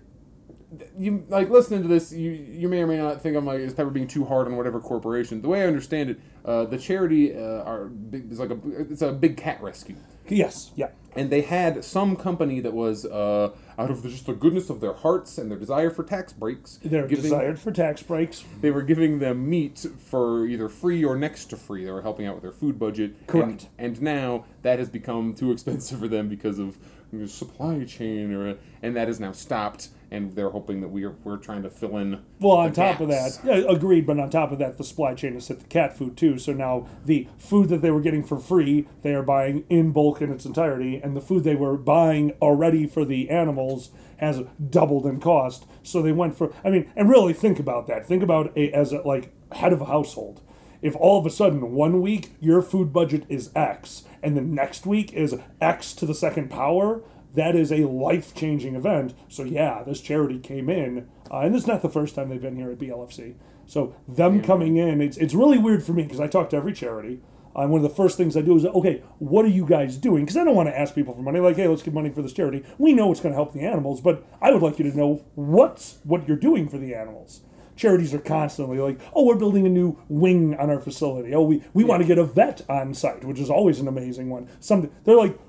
you 0.98 1.24
like 1.30 1.50
listening 1.50 1.82
to 1.84 1.88
this 1.88 2.12
you 2.12 2.32
you 2.32 2.68
may 2.68 2.82
or 2.82 2.88
may 2.88 2.98
not 2.98 3.22
think 3.22 3.36
i'm 3.38 3.46
like 3.46 3.60
is 3.60 3.74
pepper 3.74 3.90
being 3.92 4.08
too 4.08 4.26
hard 4.26 4.48
on 4.48 4.56
whatever 4.56 4.80
corporation 4.80 5.42
the 5.42 5.48
way 5.48 5.62
i 5.62 5.68
understand 5.68 6.10
it 6.10 6.20
uh 6.46 6.66
the 6.66 6.78
charity 6.78 7.34
uh 7.36 7.64
are 7.64 7.86
big, 7.86 8.32
is 8.32 8.40
like 8.40 8.50
a 8.50 8.58
it's 8.80 9.02
a 9.02 9.12
big 9.12 9.38
cat 9.38 9.62
rescue 9.62 9.96
yes, 10.28 10.72
yeah. 10.76 10.90
and 11.16 11.30
they 11.30 11.42
had 11.42 11.84
some 11.84 12.16
company 12.16 12.60
that 12.60 12.74
was 12.74 13.06
uh 13.06 13.52
out 13.78 13.90
of 13.92 14.04
the, 14.04 14.10
just 14.10 14.26
the 14.26 14.34
goodness 14.34 14.70
of 14.70 14.82
their 14.82 14.94
hearts 14.94 15.38
and 15.38 15.50
their 15.52 15.58
desire 15.60 15.90
for 15.90 16.04
tax 16.04 16.34
breaks 16.34 16.80
They're 16.84 17.08
giving- 17.08 17.24
desired 17.24 17.60
for 17.60 17.72
tax 17.72 18.04
breaks. 18.04 18.44
they 18.62 18.72
were 18.72 18.82
giving 18.84 19.20
them 19.20 19.50
meat 19.50 19.86
for 20.06 20.46
either 20.46 20.70
free 20.70 21.04
or 21.04 21.16
next 21.16 21.46
to 21.46 21.58
free. 21.58 21.84
They 21.86 21.92
were 21.92 22.02
helping 22.02 22.26
out 22.28 22.36
with 22.36 22.44
their 22.44 22.52
food 22.52 22.78
budget. 22.80 23.28
Correct. 23.28 23.68
And, 23.78 23.98
and 23.98 24.02
now 24.02 24.46
that 24.62 24.80
has 24.80 24.90
become 24.90 25.34
too 25.34 25.52
expensive 25.54 26.00
for 26.00 26.08
them 26.08 26.28
because 26.30 26.60
of 26.60 26.78
you 27.12 27.20
know, 27.20 27.26
supply 27.28 27.84
chain, 27.86 28.34
or 28.34 28.58
and 28.82 28.96
that 28.96 29.08
is 29.10 29.20
now 29.20 29.32
stopped. 29.32 29.90
And 30.14 30.32
they're 30.36 30.52
hoping 30.52 30.82
that 30.82 30.90
we 30.90 31.06
are 31.06 31.16
we're 31.24 31.38
trying 31.38 31.64
to 31.64 31.72
fill 31.72 31.98
in. 31.98 32.22
Well, 32.40 32.58
on 32.58 32.72
top 32.72 33.00
of 33.00 33.10
that, 33.10 33.40
yeah, 33.44 33.64
agreed. 33.68 34.06
But 34.06 34.20
on 34.20 34.30
top 34.30 34.52
of 34.52 34.60
that, 34.60 34.78
the 34.78 34.84
supply 34.84 35.16
chain 35.16 35.34
has 35.34 35.48
hit 35.48 35.60
the 35.60 35.66
cat 35.66 35.98
food 35.98 36.16
too. 36.16 36.38
So 36.38 36.54
now 36.54 36.88
the 37.04 37.28
food 37.40 37.70
that 37.70 37.82
they 37.82 37.90
were 37.90 38.00
getting 38.00 38.24
for 38.24 38.38
free, 38.38 38.88
they 39.02 39.16
are 39.16 39.24
buying 39.24 39.66
in 39.70 39.92
bulk 39.92 40.22
in 40.22 40.32
its 40.32 40.46
entirety, 40.46 41.02
and 41.04 41.18
the 41.18 41.22
food 41.22 41.44
they 41.44 41.56
were 41.56 41.78
buying 41.78 42.34
already 42.44 42.86
for 42.86 43.04
the 43.04 43.32
animals 43.32 43.90
has 44.18 44.42
doubled 44.70 45.08
in 45.08 45.20
cost. 45.20 45.66
So 45.82 46.04
they 46.04 46.12
went 46.12 46.38
for. 46.38 46.54
I 46.64 46.70
mean, 46.70 46.92
and 46.96 47.10
really 47.10 47.34
think 47.34 47.60
about 47.60 47.88
that. 47.88 48.06
Think 48.06 48.22
about 48.22 48.56
it 48.56 48.72
as 48.72 48.94
a, 48.94 49.02
like 49.02 49.34
head 49.52 49.74
of 49.74 49.82
a 49.82 49.86
household. 49.86 50.42
If 50.84 50.96
all 50.98 51.18
of 51.18 51.26
a 51.26 51.32
sudden 51.32 51.72
one 51.72 52.02
week 52.02 52.36
your 52.40 52.62
food 52.62 52.94
budget 52.94 53.24
is 53.30 53.50
X, 53.56 54.04
and 54.22 54.38
the 54.38 54.42
next 54.42 54.86
week 54.86 55.12
is 55.14 55.34
X 55.60 55.94
to 55.94 56.06
the 56.06 56.14
second 56.14 56.50
power, 56.50 57.02
that 57.34 57.56
is 57.56 57.72
a 57.72 57.88
life 57.88 58.34
changing 58.36 58.76
event. 58.76 59.14
So 59.28 59.44
yeah, 59.44 59.84
this 59.84 60.02
charity 60.02 60.40
came 60.40 60.70
in, 60.70 61.08
uh, 61.32 61.40
and 61.40 61.56
it's 61.56 61.68
not 61.68 61.82
the 61.82 61.90
first 61.90 62.16
time 62.16 62.30
they've 62.30 62.42
been 62.42 62.56
here 62.56 62.72
at 62.72 62.80
BLFC. 62.80 63.36
So 63.66 63.96
them 64.08 64.42
coming 64.42 64.78
in, 64.78 65.02
it's 65.02 65.18
it's 65.18 65.34
really 65.34 65.58
weird 65.58 65.84
for 65.84 65.94
me 65.94 66.04
because 66.04 66.20
I 66.20 66.28
talk 66.28 66.50
to 66.52 66.58
every 66.58 66.74
charity. 66.74 67.22
Uh, 67.56 67.62
and 67.62 67.72
one 67.72 67.84
of 67.84 67.90
the 67.90 67.96
first 67.96 68.18
things 68.18 68.36
I 68.36 68.42
do 68.42 68.56
is, 68.58 68.66
okay, 68.66 69.04
what 69.20 69.46
are 69.46 69.50
you 69.50 69.66
guys 69.66 69.98
doing? 69.98 70.24
Because 70.24 70.38
I 70.38 70.44
don't 70.44 70.56
want 70.56 70.70
to 70.70 70.80
ask 70.80 70.96
people 70.96 71.14
for 71.14 71.22
money. 71.22 71.40
Like, 71.40 71.56
hey, 71.56 71.68
let's 71.68 71.84
give 71.84 71.94
money 71.94 72.10
for 72.10 72.24
this 72.24 72.34
charity. 72.34 72.64
We 72.80 72.94
know 72.94 73.12
it's 73.12 73.22
going 73.22 73.32
to 73.32 73.38
help 73.38 73.54
the 73.54 73.62
animals, 73.62 74.02
but 74.02 74.26
I 74.42 74.52
would 74.52 74.64
like 74.64 74.80
you 74.80 74.90
to 74.90 74.98
know 74.98 75.24
what's 75.36 76.00
what 76.04 76.28
you're 76.28 76.38
doing 76.38 76.68
for 76.68 76.78
the 76.78 76.96
animals. 76.96 77.42
Charities 77.76 78.14
are 78.14 78.20
constantly 78.20 78.78
like, 78.80 79.00
oh, 79.16 79.26
we're 79.26 79.36
building 79.36 79.66
a 79.66 79.70
new 79.70 79.98
wing 80.08 80.56
on 80.56 80.70
our 80.70 80.80
facility. 80.80 81.34
Oh, 81.34 81.42
we, 81.42 81.64
we 81.74 81.84
want 81.84 82.02
to 82.02 82.08
get 82.08 82.20
a 82.20 82.24
vet 82.24 82.62
on 82.70 82.94
site, 82.94 83.24
which 83.24 83.40
is 83.40 83.50
always 83.50 83.80
an 83.80 83.88
amazing 83.88 84.30
one. 84.30 84.48
Some 84.60 84.92
they're 85.06 85.18
like, 85.18 85.40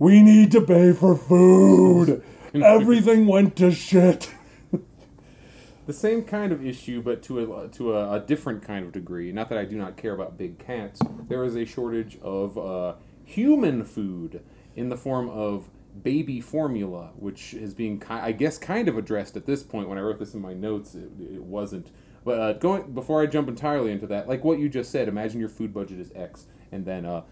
we 0.00 0.22
need 0.22 0.50
to 0.50 0.62
pay 0.62 0.92
for 0.92 1.14
food. 1.14 2.22
Everything 2.54 3.26
went 3.26 3.54
to 3.56 3.70
shit. 3.70 4.32
the 5.86 5.92
same 5.92 6.24
kind 6.24 6.52
of 6.52 6.66
issue, 6.66 7.02
but 7.02 7.22
to 7.24 7.54
a 7.54 7.68
to 7.68 7.92
a, 7.92 8.14
a 8.14 8.20
different 8.20 8.62
kind 8.62 8.84
of 8.84 8.92
degree. 8.92 9.30
Not 9.30 9.50
that 9.50 9.58
I 9.58 9.64
do 9.64 9.76
not 9.76 9.96
care 9.96 10.14
about 10.14 10.36
big 10.36 10.58
cats. 10.58 11.00
There 11.28 11.44
is 11.44 11.54
a 11.54 11.66
shortage 11.66 12.18
of 12.22 12.58
uh, 12.58 12.94
human 13.24 13.84
food 13.84 14.42
in 14.74 14.88
the 14.88 14.96
form 14.96 15.28
of 15.28 15.68
baby 16.02 16.40
formula, 16.40 17.10
which 17.16 17.52
is 17.52 17.74
being, 17.74 18.00
ki- 18.00 18.06
I 18.08 18.32
guess, 18.32 18.56
kind 18.56 18.88
of 18.88 18.96
addressed 18.96 19.36
at 19.36 19.44
this 19.44 19.62
point. 19.62 19.88
When 19.88 19.98
I 19.98 20.00
wrote 20.00 20.18
this 20.18 20.32
in 20.32 20.40
my 20.40 20.54
notes, 20.54 20.94
it, 20.94 21.10
it 21.20 21.42
wasn't. 21.42 21.90
But 22.24 22.38
uh, 22.38 22.52
going 22.54 22.92
before 22.92 23.22
I 23.22 23.26
jump 23.26 23.48
entirely 23.48 23.92
into 23.92 24.06
that, 24.06 24.28
like 24.28 24.44
what 24.44 24.58
you 24.58 24.70
just 24.70 24.90
said, 24.90 25.08
imagine 25.08 25.40
your 25.40 25.48
food 25.50 25.74
budget 25.74 26.00
is 26.00 26.10
X, 26.14 26.46
and 26.72 26.84
then 26.84 27.04
uh, 27.04 27.22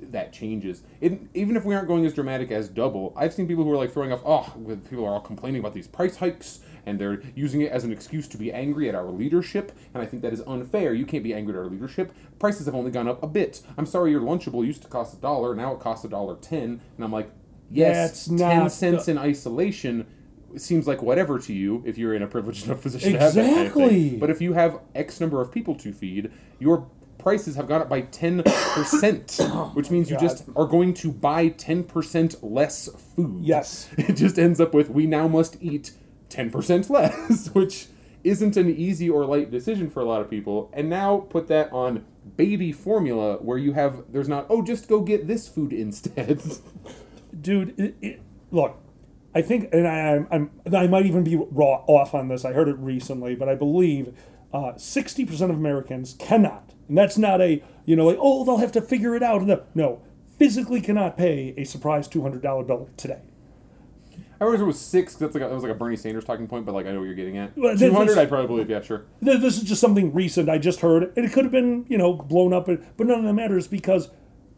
that 0.00 0.32
changes. 0.32 0.82
It, 1.00 1.20
even 1.34 1.56
if 1.56 1.64
we 1.64 1.74
aren't 1.74 1.88
going 1.88 2.04
as 2.06 2.14
dramatic 2.14 2.50
as 2.50 2.68
double, 2.68 3.12
I've 3.16 3.32
seen 3.32 3.46
people 3.46 3.64
who 3.64 3.72
are 3.72 3.76
like 3.76 3.92
throwing 3.92 4.12
off. 4.12 4.22
Oh, 4.24 4.52
people 4.88 5.04
are 5.04 5.10
all 5.10 5.20
complaining 5.20 5.60
about 5.60 5.74
these 5.74 5.86
price 5.86 6.16
hikes, 6.16 6.60
and 6.86 6.98
they're 6.98 7.22
using 7.34 7.60
it 7.62 7.70
as 7.70 7.84
an 7.84 7.92
excuse 7.92 8.26
to 8.28 8.36
be 8.36 8.52
angry 8.52 8.88
at 8.88 8.94
our 8.94 9.06
leadership. 9.10 9.72
And 9.94 10.02
I 10.02 10.06
think 10.06 10.22
that 10.22 10.32
is 10.32 10.42
unfair. 10.46 10.94
You 10.94 11.06
can't 11.06 11.22
be 11.24 11.34
angry 11.34 11.54
at 11.54 11.58
our 11.58 11.66
leadership. 11.66 12.12
Prices 12.38 12.66
have 12.66 12.74
only 12.74 12.90
gone 12.90 13.08
up 13.08 13.22
a 13.22 13.26
bit. 13.26 13.62
I'm 13.76 13.86
sorry, 13.86 14.10
your 14.10 14.20
Lunchable 14.20 14.64
used 14.66 14.82
to 14.82 14.88
cost 14.88 15.14
a 15.14 15.20
dollar, 15.20 15.54
now 15.54 15.72
it 15.74 15.80
costs 15.80 16.04
a 16.04 16.08
dollar 16.08 16.36
ten, 16.36 16.80
and 16.96 17.04
I'm 17.04 17.12
like, 17.12 17.30
yes, 17.70 18.26
That's 18.26 18.40
ten 18.40 18.70
cents 18.70 19.06
the- 19.06 19.12
in 19.12 19.18
isolation 19.18 20.06
seems 20.56 20.86
like 20.86 21.02
whatever 21.02 21.38
to 21.38 21.52
you 21.52 21.82
if 21.86 21.98
you're 21.98 22.14
in 22.14 22.22
a 22.22 22.26
privileged 22.26 22.64
enough 22.64 22.80
position 22.82 23.12
to 23.12 23.18
have 23.18 23.34
that 23.34 23.42
kind 23.54 23.66
of 23.66 23.72
thing. 23.74 23.84
Exactly. 23.84 24.18
But 24.18 24.30
if 24.30 24.40
you 24.40 24.54
have 24.54 24.80
X 24.94 25.20
number 25.20 25.42
of 25.42 25.52
people 25.52 25.74
to 25.76 25.92
feed, 25.92 26.30
your 26.58 26.88
prices 27.18 27.56
have 27.56 27.66
gone 27.66 27.82
up 27.82 27.88
by 27.88 28.02
10%, 28.02 29.74
which 29.74 29.90
means 29.90 30.10
you 30.10 30.16
just 30.18 30.44
are 30.56 30.66
going 30.66 30.94
to 30.94 31.12
buy 31.12 31.50
10% 31.50 32.38
less 32.42 32.88
food. 33.14 33.42
Yes. 33.42 33.88
It 33.98 34.14
just 34.14 34.38
ends 34.38 34.60
up 34.60 34.72
with 34.72 34.88
we 34.90 35.06
now 35.06 35.28
must 35.28 35.56
eat 35.60 35.92
10% 36.30 36.88
less, 36.88 37.48
which 37.54 37.88
isn't 38.24 38.56
an 38.56 38.68
easy 38.68 39.08
or 39.08 39.24
light 39.24 39.50
decision 39.50 39.90
for 39.90 40.00
a 40.00 40.04
lot 40.04 40.20
of 40.20 40.30
people. 40.30 40.70
And 40.72 40.88
now 40.88 41.18
put 41.18 41.48
that 41.48 41.72
on 41.72 42.04
baby 42.36 42.72
formula 42.72 43.36
where 43.36 43.58
you 43.58 43.72
have 43.72 44.04
there's 44.10 44.28
not 44.28 44.46
oh 44.50 44.62
just 44.62 44.88
go 44.88 45.00
get 45.00 45.26
this 45.26 45.48
food 45.48 45.72
instead. 45.72 46.40
dude 47.40 47.78
it, 47.78 47.94
it, 48.00 48.20
look 48.50 48.76
i 49.34 49.42
think 49.42 49.68
and 49.72 49.86
I, 49.86 50.14
I'm, 50.14 50.28
I'm 50.30 50.74
i 50.74 50.86
might 50.86 51.06
even 51.06 51.24
be 51.24 51.36
raw 51.36 51.84
off 51.86 52.14
on 52.14 52.28
this 52.28 52.44
i 52.44 52.52
heard 52.52 52.68
it 52.68 52.76
recently 52.78 53.34
but 53.34 53.48
i 53.48 53.54
believe 53.54 54.14
uh, 54.52 54.72
60% 54.72 55.30
of 55.42 55.50
americans 55.50 56.16
cannot 56.18 56.72
and 56.88 56.98
that's 56.98 57.18
not 57.18 57.40
a 57.40 57.62
you 57.84 57.96
know 57.96 58.06
like 58.06 58.18
oh 58.20 58.44
they'll 58.44 58.58
have 58.58 58.72
to 58.72 58.80
figure 58.80 59.14
it 59.14 59.22
out 59.22 59.42
no, 59.42 59.62
no 59.74 60.02
physically 60.38 60.80
cannot 60.80 61.16
pay 61.16 61.54
a 61.56 61.64
surprise 61.64 62.08
$200 62.08 62.66
bill 62.66 62.88
today 62.96 63.20
I 64.40 64.44
remember 64.44 64.64
it 64.64 64.66
was 64.68 64.80
six 64.80 65.16
That's 65.16 65.34
like 65.34 65.42
a, 65.42 65.48
that 65.48 65.54
was 65.54 65.64
like 65.64 65.72
a 65.72 65.74
Bernie 65.74 65.96
Sanders 65.96 66.24
talking 66.24 66.46
point, 66.46 66.64
but 66.64 66.72
like 66.72 66.86
I 66.86 66.92
know 66.92 67.00
what 67.00 67.06
you're 67.06 67.16
getting 67.16 67.38
at. 67.38 67.58
Well, 67.58 67.76
Two 67.76 67.92
hundred, 67.92 68.18
I 68.18 68.26
probably 68.26 68.46
believe. 68.46 68.70
Yeah, 68.70 68.80
sure. 68.80 69.04
This 69.20 69.56
is 69.56 69.64
just 69.64 69.80
something 69.80 70.12
recent 70.14 70.48
i 70.48 70.58
just 70.58 70.80
heard 70.80 71.12
and 71.16 71.24
it 71.26 71.32
could 71.32 71.44
have 71.44 71.52
been 71.52 71.84
you 71.88 71.98
know 71.98 72.12
blown 72.12 72.52
up 72.52 72.66
but 72.66 72.96
but 72.96 73.06
none 73.06 73.18
of 73.18 73.24
that 73.24 73.32
matters 73.32 73.68
because 73.68 74.10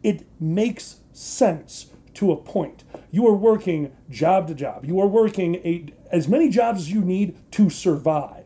it 0.03 0.25
makes 0.39 1.01
sense 1.11 1.87
to 2.13 2.31
a 2.31 2.37
point 2.37 2.83
you 3.11 3.27
are 3.27 3.33
working 3.33 3.91
job 4.09 4.47
to 4.47 4.53
job 4.55 4.85
you 4.85 4.99
are 4.99 5.07
working 5.07 5.55
a, 5.57 5.85
as 6.11 6.27
many 6.27 6.49
jobs 6.49 6.81
as 6.81 6.91
you 6.91 7.01
need 7.01 7.37
to 7.51 7.69
survive 7.69 8.40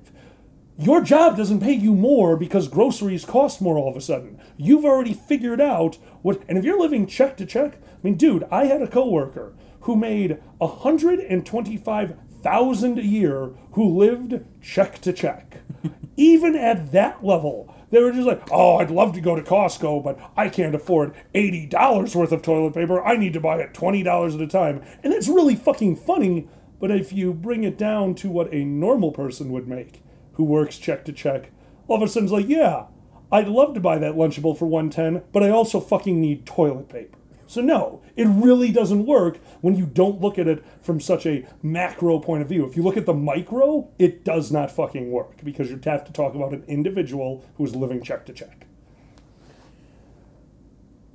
your 0.78 1.02
job 1.02 1.38
doesn't 1.38 1.62
pay 1.62 1.72
you 1.72 1.96
more 1.96 2.36
because 2.36 2.68
groceries 2.68 3.24
cost 3.24 3.62
more 3.62 3.78
all 3.78 3.90
of 3.90 3.96
a 3.96 4.02
sudden. 4.02 4.42
You've 4.58 4.84
already 4.84 5.14
figured 5.14 5.62
out 5.62 5.98
what 6.22 6.42
and 6.50 6.58
if 6.58 6.66
you're 6.66 6.78
living 6.80 7.08
check 7.08 7.38
to 7.38 7.46
check 7.46 7.76
i 7.76 7.78
mean 8.04 8.16
dude 8.16 8.44
i 8.52 8.66
had 8.66 8.82
a 8.82 8.88
coworker 8.88 9.54
who 9.82 9.96
made 9.96 10.42
125000 10.58 13.00
a 13.00 13.06
year 13.06 13.52
who 13.72 13.98
lived 13.98 14.44
check 14.62 15.00
to 15.00 15.14
check. 15.14 15.62
Even 16.18 16.58
at 16.58 16.92
that 16.92 17.24
level 17.24 17.74
they 17.90 18.02
were 18.02 18.12
just 18.12 18.28
like 18.28 18.42
oh 18.52 18.76
i'd 18.78 18.92
love 18.92 19.14
to 19.14 19.22
go 19.22 19.38
to 19.38 19.42
costco 19.42 20.04
but 20.04 20.20
i 20.36 20.50
can't 20.50 20.76
afford 20.76 21.16
$80 21.34 22.16
worth 22.16 22.34
of 22.34 22.42
toilet 22.42 22.74
paper. 22.74 23.02
I 23.02 23.16
need 23.16 23.32
to 23.34 23.40
buy 23.40 23.60
it 23.60 23.74
$20 23.74 24.36
at 24.36 24.42
a 24.42 24.48
time. 24.48 24.84
And 25.04 25.14
it's 25.14 25.30
really 25.30 25.56
fucking 25.56 25.96
funny 25.96 26.50
but 26.82 26.92
if 26.92 27.14
you 27.14 27.34
bring 27.34 27.64
it 27.64 27.78
down 27.78 28.14
to 28.16 28.30
what 28.30 28.54
a 28.54 28.66
normal 28.66 29.14
person 29.14 29.54
would 29.54 29.70
make 29.70 30.02
who 30.36 30.44
works 30.44 30.78
check 30.78 31.04
to 31.06 31.12
check 31.12 31.52
all 31.88 31.98
of 31.98 32.02
a 32.02 32.08
sudden 32.08 32.26
it's 32.26 32.34
like 32.34 32.48
yeah 32.48 32.86
i'd 33.32 33.48
love 33.48 33.74
to 33.74 33.80
buy 33.80 33.98
that 33.98 34.16
lunchable 34.16 34.58
for 34.58 34.66
110 34.66 35.24
but 35.32 35.44
i 35.44 35.50
also 35.50 35.80
fucking 35.80 36.20
need 36.20 36.46
toilet 36.46 36.90
paper 36.90 37.18
so 37.48 37.62
no, 37.62 38.02
it 38.16 38.26
really 38.26 38.72
doesn't 38.72 39.06
work 39.06 39.38
when 39.62 39.76
you 39.76 39.86
don't 39.86 40.20
look 40.20 40.40
at 40.40 40.48
it 40.48 40.66
from 40.82 41.00
such 41.00 41.26
a 41.26 41.46
macro 41.62 42.20
point 42.20 42.42
of 42.42 42.50
view. 42.50 42.66
If 42.66 42.76
you 42.76 42.84
look 42.84 42.98
at 42.98 43.06
the 43.06 43.14
micro, 43.14 43.90
it 44.00 44.26
does 44.26 44.52
not 44.52 44.72
fucking 44.72 45.12
work 45.12 45.44
because 45.44 45.70
you 45.70 45.80
have 45.84 46.04
to 46.06 46.12
talk 46.12 46.34
about 46.34 46.54
an 46.54 46.64
individual 46.68 47.46
who's 47.58 47.76
living 47.76 48.02
check 48.02 48.26
to 48.26 48.34
check. 48.34 48.66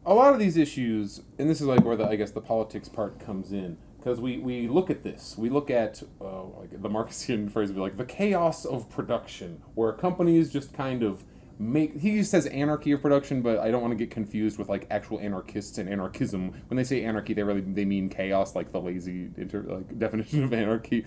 a 0.07 0.15
lot 0.15 0.33
of 0.33 0.39
these 0.39 0.57
issues, 0.57 1.21
and 1.39 1.49
this 1.49 1.61
is 1.61 1.67
like 1.67 1.85
where 1.85 1.97
the 1.97 2.07
I 2.09 2.17
guess 2.17 2.31
the 2.31 2.41
politics 2.41 2.89
part 2.89 3.21
comes 3.21 3.53
in, 3.53 3.77
because 4.01 4.21
we, 4.21 4.39
we 4.39 4.67
look 4.67 4.89
at 4.89 5.03
this, 5.03 5.37
we 5.37 5.51
look 5.51 5.71
at 5.71 6.03
uh, 6.21 6.45
like 6.45 6.83
the 6.83 6.89
Marxian 6.89 7.49
phrase 7.53 7.69
would 7.69 7.75
be 7.75 7.81
like 7.81 7.97
the 7.99 8.05
chaos 8.05 8.65
of 8.65 8.89
production, 8.89 9.63
where 9.75 9.93
companies 9.93 10.51
just 10.51 10.73
kind 10.73 11.03
of 11.03 11.23
make. 11.59 12.01
He 12.01 12.23
says 12.23 12.47
anarchy 12.47 12.93
of 12.93 13.03
production, 13.03 13.43
but 13.43 13.59
I 13.59 13.71
don't 13.71 13.83
want 13.83 13.93
to 13.93 13.97
get 13.97 14.11
confused 14.11 14.59
with 14.59 14.69
like 14.69 14.87
actual 14.91 15.21
anarchists 15.21 15.77
and 15.77 15.89
anarchism. 15.89 16.53
When 16.69 16.77
they 16.77 16.85
say 16.85 17.05
anarchy, 17.05 17.35
they 17.35 17.43
really 17.43 17.61
they 17.61 17.85
mean 17.85 18.09
chaos, 18.09 18.57
like 18.57 18.73
the 18.73 18.81
lazy 18.81 19.31
inter, 19.37 19.63
like 19.63 19.99
definition 19.99 20.45
of 20.45 20.53
anarchy. 20.53 21.05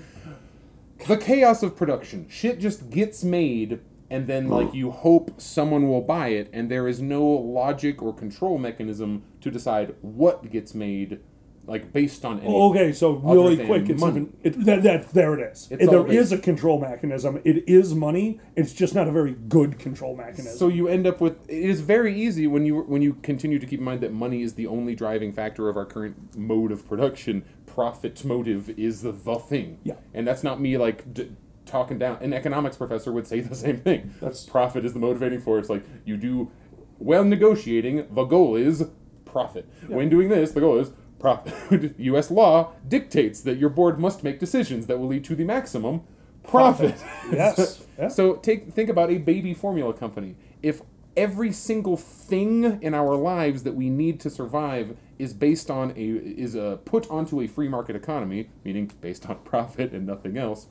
The 1.08 1.18
chaos 1.18 1.64
of 1.64 1.76
production, 1.76 2.28
shit 2.30 2.60
just 2.60 2.90
gets 2.90 3.24
made 3.24 3.80
and 4.10 4.28
then 4.28 4.48
like 4.48 4.74
you 4.76 4.92
hope 4.92 5.42
someone 5.42 5.90
will 5.90 6.02
buy 6.02 6.28
it 6.28 6.48
and 6.54 6.70
there 6.70 6.88
is 6.88 7.02
no 7.02 7.26
logic 7.26 8.02
or 8.04 8.14
control 8.14 8.60
mechanism 8.60 9.24
to 9.42 9.50
decide 9.50 9.96
what 10.02 10.52
gets 10.52 10.76
made 10.76 11.20
like 11.66 11.94
based 11.94 12.26
on 12.26 12.40
anything. 12.40 12.54
Oh, 12.54 12.70
okay, 12.72 12.92
so 12.92 13.14
really 13.14 13.66
quick, 13.66 13.90
it's 13.90 14.02
money. 14.02 14.22
even 14.22 14.38
it, 14.44 14.66
that, 14.66 14.84
that 14.84 15.10
there 15.14 15.34
it 15.40 15.52
is. 15.52 15.68
It's 15.72 15.90
there 15.90 16.00
all 16.00 16.34
a 16.34 16.38
control 16.38 16.80
mechanism. 16.80 17.40
It 17.46 17.68
is 17.70 17.96
money. 17.96 18.42
It's 18.56 18.74
just 18.74 18.94
not 18.94 19.08
a 19.08 19.12
very 19.12 19.32
good 19.34 19.80
control 19.80 20.16
mechanism. 20.16 20.58
so 20.58 20.68
you 20.68 20.88
end 20.88 21.08
up 21.08 21.22
with 21.22 21.50
it 21.50 21.64
is 21.64 21.82
very 21.82 22.20
easy 22.20 22.48
when 22.48 22.66
you 22.66 22.82
when 22.82 23.02
you 23.02 23.14
continue 23.16 23.60
to 23.60 23.66
keep 23.66 23.80
in 23.80 23.86
mind 23.86 24.02
that 24.02 24.12
money 24.12 24.42
is 24.42 24.56
the 24.56 24.68
only 24.68 24.94
driving 24.96 25.32
factor 25.32 25.70
of 25.70 25.78
our 25.78 25.86
current 25.86 26.36
mode 26.38 26.72
of 26.72 26.88
production 26.88 27.44
profit 27.66 28.24
motive 28.26 28.70
is 28.78 29.02
the, 29.02 29.12
the 29.12 29.36
thing 29.36 29.80
Yeah. 29.84 29.96
and 30.14 30.28
that's 30.28 30.44
not 30.44 30.60
me 30.62 30.78
like 30.78 31.12
d- 31.14 31.32
talking 31.66 31.98
down 31.98 32.18
an 32.22 32.34
economics 32.34 32.78
professor 32.78 33.12
would 33.12 33.26
say 33.26 33.40
the 33.54 33.56
same 33.56 33.78
thing 33.78 34.14
That's- 34.20 34.46
profit 34.46 34.86
is 34.86 34.94
the 34.94 35.00
motivating 35.00 35.40
force 35.42 35.70
like 35.70 35.84
you 36.06 36.18
do 36.18 36.52
well 37.00 37.24
negotiating 37.24 38.06
the 38.14 38.26
goal 38.26 38.56
is 38.56 38.86
profit 39.26 39.68
when 39.88 40.10
doing 40.10 40.30
this 40.30 40.52
the 40.52 40.60
goal 40.60 40.78
is 40.78 40.92
profit 41.24 41.54
us 41.98 42.30
law 42.30 42.74
dictates 42.86 43.40
that 43.42 43.58
your 43.58 43.70
board 43.70 43.98
must 43.98 44.26
make 44.26 44.40
decisions 44.40 44.88
that 44.88 45.00
will 45.00 45.08
lead 45.08 45.24
to 45.24 45.36
the 45.36 45.46
maximum 45.46 46.02
profit, 46.46 46.96
Yes. 47.32 47.80
Yeah. 47.98 48.10
so 48.10 48.36
take 48.36 48.74
think 48.74 48.90
about 48.90 49.10
a 49.10 49.20
baby 49.20 49.54
formula 49.54 49.94
company. 49.94 50.36
If 50.62 50.82
every 51.16 51.54
single 51.54 51.96
thing 51.96 52.82
in 52.82 52.94
our 52.94 53.16
lives 53.16 53.64
that 53.64 53.76
we 53.76 53.90
need 53.90 54.20
to 54.20 54.30
survive 54.30 54.98
is 55.18 55.34
based 55.34 55.70
on 55.72 55.92
a 55.92 56.02
is 56.46 56.56
a 56.56 56.80
put 56.84 57.10
onto 57.10 57.40
a 57.40 57.48
free 57.48 57.70
market 57.70 57.96
economy, 57.96 58.50
meaning 58.66 58.92
based 59.00 59.30
on 59.30 59.38
profit 59.54 59.94
and 59.94 60.06
nothing 60.06 60.38
else, 60.38 60.68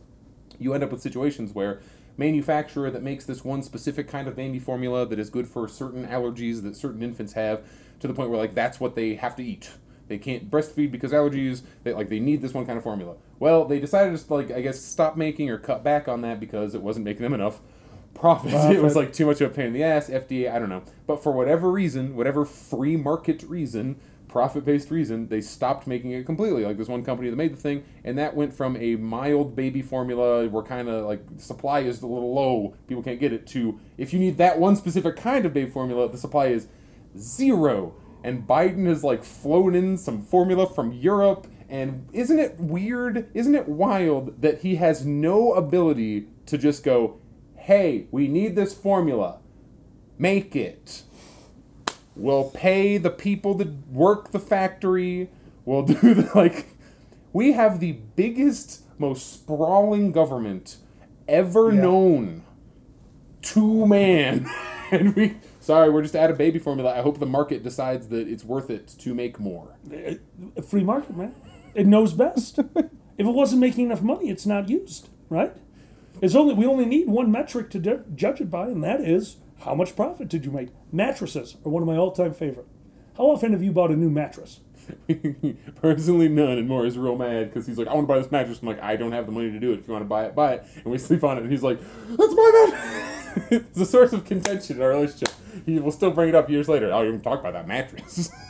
you 0.58 0.74
end 0.74 0.84
up 0.84 0.90
with 0.92 1.00
situations 1.00 1.54
where 1.54 1.80
manufacturer 2.18 2.90
that 2.90 3.02
makes 3.02 3.24
this 3.24 3.42
one 3.42 3.62
specific 3.62 4.06
kind 4.06 4.28
of 4.28 4.36
baby 4.36 4.58
formula 4.58 5.06
that 5.06 5.18
is 5.18 5.30
good 5.30 5.48
for 5.48 5.66
certain 5.66 6.06
allergies 6.06 6.62
that 6.62 6.76
certain 6.76 7.02
infants 7.02 7.32
have 7.32 7.62
to 8.00 8.06
the 8.06 8.12
point 8.12 8.28
where 8.28 8.38
like 8.38 8.54
that's 8.54 8.78
what 8.78 8.94
they 8.94 9.14
have 9.14 9.34
to 9.36 9.42
eat 9.42 9.70
they 10.12 10.18
can't 10.18 10.50
breastfeed 10.50 10.92
because 10.92 11.10
allergies. 11.10 11.62
They 11.84 11.94
like 11.94 12.10
they 12.10 12.20
need 12.20 12.42
this 12.42 12.52
one 12.52 12.66
kind 12.66 12.76
of 12.76 12.84
formula. 12.84 13.16
Well 13.38 13.64
they 13.64 13.80
decided 13.80 14.18
to 14.18 14.34
like 14.34 14.50
i 14.50 14.60
guess 14.60 14.78
stop 14.78 15.16
making 15.16 15.48
or 15.48 15.56
cut 15.58 15.82
back 15.82 16.06
on 16.06 16.20
that 16.20 16.38
because 16.38 16.74
it 16.74 16.82
wasn't 16.82 17.06
making 17.06 17.22
them 17.22 17.32
enough 17.32 17.60
profit, 18.12 18.52
it 18.76 18.82
was 18.82 18.94
like 18.94 19.14
too 19.14 19.24
much 19.24 19.40
of 19.40 19.50
a 19.50 19.54
pain 19.54 19.68
in 19.68 19.72
the 19.72 19.82
ass. 19.82 20.10
Fda 20.10 20.52
i 20.52 20.58
don't 20.58 20.68
know. 20.68 20.82
But 21.06 21.22
for 21.22 21.32
whatever 21.32 21.70
reason 21.70 22.14
whatever 22.14 22.44
free 22.44 22.96
market 22.96 23.42
reason 23.44 23.96
profit-based 24.28 24.90
reason, 24.90 25.28
they 25.28 25.42
stopped 25.42 25.86
making 25.86 26.10
it 26.12 26.24
completely. 26.24 26.64
Like 26.64 26.78
this 26.78 26.88
one 26.88 27.04
company 27.04 27.28
that 27.28 27.36
made 27.36 27.52
the 27.52 27.60
thing, 27.60 27.84
and 28.02 28.16
that 28.18 28.34
went 28.34 28.54
from 28.54 28.76
a 28.78 28.96
mild 28.96 29.54
baby 29.54 29.82
formula 29.82 30.48
where 30.48 30.62
kind 30.62 30.88
of 30.88 31.04
like 31.04 31.22
supply 31.36 31.80
is 31.80 32.00
a 32.00 32.06
little 32.06 32.32
low, 32.34 32.74
people 32.86 33.02
can't 33.02 33.20
get 33.20 33.32
it, 33.32 33.46
to 33.48 33.78
if 33.98 34.12
you 34.12 34.18
need 34.18 34.38
that 34.38 34.58
one 34.58 34.74
specific 34.74 35.16
kind 35.16 35.44
of 35.44 35.52
baby 35.52 35.70
formula, 35.70 36.08
the 36.08 36.16
supply 36.18 36.46
is 36.46 36.66
zero. 37.16 37.94
And 38.24 38.46
Biden 38.46 38.86
has 38.86 39.02
like 39.02 39.24
flown 39.24 39.74
in 39.74 39.96
some 39.98 40.22
formula 40.22 40.66
from 40.68 40.92
Europe, 40.92 41.46
and 41.68 42.06
isn't 42.12 42.38
it 42.38 42.58
weird? 42.60 43.28
Isn't 43.34 43.54
it 43.54 43.68
wild 43.68 44.40
that 44.42 44.60
he 44.60 44.76
has 44.76 45.04
no 45.04 45.52
ability 45.54 46.28
to 46.46 46.56
just 46.58 46.84
go, 46.84 47.16
"Hey, 47.56 48.06
we 48.10 48.28
need 48.28 48.54
this 48.54 48.72
formula, 48.74 49.38
make 50.18 50.54
it." 50.54 51.02
We'll 52.14 52.50
pay 52.50 52.98
the 52.98 53.10
people 53.10 53.54
that 53.54 53.88
work 53.90 54.32
the 54.32 54.38
factory. 54.38 55.30
We'll 55.64 55.82
do 55.94 56.14
the 56.14 56.30
like. 56.34 56.66
We 57.32 57.52
have 57.52 57.80
the 57.80 57.92
biggest, 58.14 58.82
most 58.98 59.32
sprawling 59.32 60.12
government 60.12 60.76
ever 61.26 61.72
Yeah. 61.72 61.80
known. 61.80 62.42
Two 63.40 63.86
man, 63.86 64.46
and 64.92 65.16
we. 65.16 65.36
Sorry, 65.62 65.88
we're 65.90 66.02
just 66.02 66.16
out 66.16 66.28
of 66.28 66.36
baby 66.36 66.58
formula. 66.58 66.92
I 66.92 67.02
hope 67.02 67.20
the 67.20 67.26
market 67.26 67.62
decides 67.62 68.08
that 68.08 68.26
it's 68.26 68.42
worth 68.44 68.68
it 68.68 68.88
to 68.98 69.14
make 69.14 69.38
more. 69.38 69.76
A 70.56 70.62
free 70.62 70.82
market, 70.82 71.16
man. 71.16 71.36
It 71.72 71.86
knows 71.86 72.12
best. 72.12 72.58
if 72.76 72.90
it 73.16 73.24
wasn't 73.24 73.60
making 73.60 73.86
enough 73.86 74.02
money, 74.02 74.28
it's 74.28 74.44
not 74.44 74.68
used, 74.68 75.08
right? 75.28 75.54
It's 76.20 76.34
only 76.34 76.54
we 76.54 76.66
only 76.66 76.84
need 76.84 77.06
one 77.08 77.30
metric 77.30 77.70
to 77.70 77.78
ju- 77.78 78.04
judge 78.12 78.40
it 78.40 78.50
by, 78.50 78.66
and 78.66 78.82
that 78.82 79.02
is 79.02 79.36
how 79.60 79.76
much 79.76 79.94
profit 79.94 80.28
did 80.28 80.44
you 80.44 80.50
make. 80.50 80.70
Mattresses 80.90 81.56
are 81.64 81.70
one 81.70 81.82
of 81.82 81.86
my 81.86 81.96
all-time 81.96 82.34
favorite. 82.34 82.66
How 83.16 83.24
often 83.26 83.52
have 83.52 83.62
you 83.62 83.70
bought 83.70 83.92
a 83.92 83.96
new 83.96 84.10
mattress? 84.10 84.60
Personally, 85.80 86.28
none. 86.28 86.58
And 86.58 86.84
is 86.84 86.98
real 86.98 87.16
mad 87.16 87.50
because 87.50 87.68
he's 87.68 87.78
like, 87.78 87.86
I 87.86 87.94
want 87.94 88.08
to 88.08 88.12
buy 88.12 88.18
this 88.18 88.32
mattress. 88.32 88.60
I'm 88.62 88.66
like, 88.66 88.82
I 88.82 88.96
don't 88.96 89.12
have 89.12 89.26
the 89.26 89.32
money 89.32 89.52
to 89.52 89.60
do 89.60 89.72
it. 89.72 89.78
If 89.78 89.86
you 89.86 89.92
want 89.92 90.04
to 90.04 90.08
buy 90.08 90.24
it, 90.24 90.34
buy 90.34 90.54
it. 90.54 90.64
And 90.76 90.86
we 90.86 90.98
sleep 90.98 91.22
on 91.22 91.38
it. 91.38 91.42
And 91.44 91.52
he's 91.52 91.62
like, 91.62 91.78
That's 91.78 92.34
my 92.34 92.68
mattress. 92.72 93.62
it's 93.70 93.80
a 93.80 93.86
source 93.86 94.12
of 94.12 94.24
contention 94.24 94.76
in 94.76 94.82
our 94.82 94.88
relationship. 94.88 95.28
He 95.66 95.78
will 95.78 95.92
still 95.92 96.10
bring 96.10 96.28
it 96.30 96.34
up 96.34 96.48
years 96.50 96.68
later. 96.68 96.92
I'll 96.92 97.04
even 97.04 97.20
talk 97.20 97.40
about 97.40 97.52
that 97.54 97.66
mattress. 97.66 98.30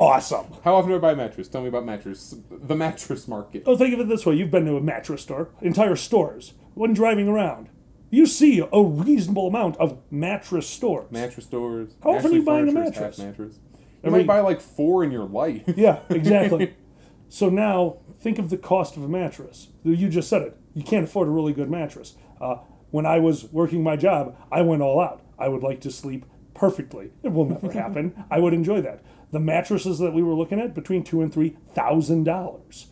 Awesome. 0.00 0.46
How 0.62 0.76
often 0.76 0.90
do 0.90 0.96
I 0.96 1.00
buy 1.00 1.12
a 1.12 1.16
mattress? 1.16 1.48
Tell 1.48 1.60
me 1.60 1.68
about 1.68 1.84
mattress. 1.84 2.36
The 2.50 2.76
mattress 2.76 3.26
market. 3.26 3.64
Oh, 3.66 3.76
think 3.76 3.92
of 3.94 4.00
it 4.00 4.08
this 4.08 4.24
way: 4.24 4.36
you've 4.36 4.50
been 4.50 4.64
to 4.66 4.76
a 4.76 4.80
mattress 4.80 5.22
store, 5.22 5.48
entire 5.60 5.96
stores. 5.96 6.54
When 6.74 6.94
driving 6.94 7.26
around, 7.26 7.68
you 8.10 8.26
see 8.26 8.60
a 8.60 8.80
reasonable 8.80 9.48
amount 9.48 9.76
of 9.78 9.98
mattress 10.10 10.68
stores. 10.68 11.10
Mattress 11.10 11.46
stores. 11.46 11.96
How 12.02 12.14
often 12.14 12.30
are 12.30 12.34
you 12.34 12.42
buying 12.44 12.68
a 12.68 12.72
mattress? 12.72 13.18
mattress. 13.18 13.58
You 13.74 13.80
Every- 14.04 14.20
might 14.20 14.26
buy 14.28 14.40
like 14.40 14.60
four 14.60 15.02
in 15.02 15.10
your 15.10 15.24
life. 15.24 15.64
Yeah, 15.76 15.98
exactly. 16.08 16.74
so 17.28 17.48
now 17.48 17.96
think 18.20 18.38
of 18.38 18.50
the 18.50 18.56
cost 18.56 18.96
of 18.96 19.02
a 19.02 19.08
mattress. 19.08 19.68
You 19.82 20.08
just 20.08 20.28
said 20.28 20.42
it. 20.42 20.56
You 20.74 20.84
can't 20.84 21.04
afford 21.04 21.26
a 21.26 21.32
really 21.32 21.52
good 21.52 21.68
mattress. 21.70 22.14
Uh, 22.40 22.58
when 22.92 23.04
I 23.04 23.18
was 23.18 23.50
working 23.52 23.82
my 23.82 23.96
job, 23.96 24.36
I 24.52 24.62
went 24.62 24.80
all 24.80 25.00
out. 25.00 25.22
I 25.36 25.48
would 25.48 25.64
like 25.64 25.80
to 25.80 25.90
sleep 25.90 26.24
perfectly. 26.58 27.12
It 27.22 27.32
will 27.32 27.44
never 27.44 27.70
happen. 27.72 28.24
I 28.30 28.40
would 28.40 28.52
enjoy 28.52 28.80
that. 28.82 29.02
The 29.30 29.40
mattresses 29.40 29.98
that 30.00 30.12
we 30.12 30.22
were 30.22 30.34
looking 30.34 30.60
at 30.60 30.74
between 30.74 31.04
two 31.04 31.22
and 31.22 31.32
three 31.32 31.56
thousand 31.74 32.24
dollars. 32.24 32.88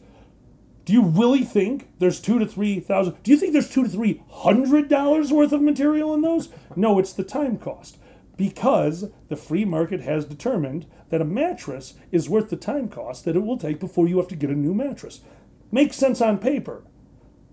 Do 0.85 0.93
you 0.93 1.03
really 1.03 1.43
think 1.43 1.89
there's 1.99 2.21
two 2.21 2.39
to 2.39 2.47
three 2.47 2.79
thousand? 2.79 3.17
Do 3.25 3.33
you 3.33 3.37
think 3.37 3.53
there's 3.53 3.71
two 3.71 3.83
to 3.83 3.89
three 3.89 4.23
hundred 4.31 4.89
dollars 4.89 5.33
worth 5.33 5.53
of 5.53 5.63
material 5.63 6.15
in 6.15 6.23
those? 6.23 6.49
No, 6.77 6.99
it's 6.99 7.13
the 7.13 7.25
time 7.25 7.59
cost. 7.59 7.99
Because 8.37 9.11
the 9.29 9.37
free 9.37 9.65
market 9.65 10.03
has 10.03 10.27
determined 10.27 10.87
that 11.09 11.23
a 11.23 11.25
mattress 11.25 11.95
is 12.13 12.29
worth 12.29 12.51
the 12.51 12.57
time 12.57 12.89
cost 12.89 13.25
that 13.25 13.35
it 13.35 13.43
will 13.43 13.57
take 13.57 13.81
before 13.81 14.07
you 14.07 14.19
have 14.19 14.29
to 14.29 14.37
get 14.37 14.51
a 14.51 14.55
new 14.55 14.75
mattress. 14.75 15.23
Makes 15.73 15.97
sense 15.97 16.21
on 16.21 16.39
paper. 16.39 16.85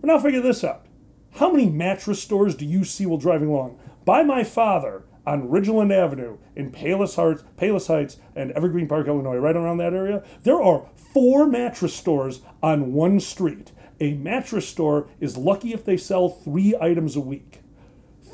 But 0.01 0.07
now 0.07 0.19
figure 0.19 0.41
this 0.41 0.63
out. 0.63 0.85
How 1.35 1.51
many 1.51 1.69
mattress 1.69 2.21
stores 2.21 2.53
do 2.53 2.65
you 2.65 2.83
see 2.83 3.05
while 3.05 3.17
driving 3.17 3.47
along? 3.47 3.79
By 4.05 4.23
my 4.23 4.43
father 4.43 5.05
on 5.25 5.47
Ridgeland 5.49 5.93
Avenue 5.93 6.37
in 6.55 6.71
Palos 6.71 7.15
Heights, 7.15 7.43
Palos 7.57 7.87
Heights 7.87 8.17
and 8.35 8.51
Evergreen 8.51 8.87
Park, 8.87 9.07
Illinois, 9.07 9.37
right 9.37 9.55
around 9.55 9.77
that 9.77 9.93
area, 9.93 10.23
there 10.43 10.61
are 10.61 10.87
four 11.13 11.47
mattress 11.47 11.93
stores 11.93 12.41
on 12.61 12.93
one 12.93 13.19
street. 13.19 13.71
A 13.99 14.15
mattress 14.15 14.67
store 14.67 15.07
is 15.19 15.37
lucky 15.37 15.73
if 15.73 15.85
they 15.85 15.97
sell 15.97 16.29
three 16.29 16.75
items 16.79 17.15
a 17.15 17.21
week. 17.21 17.61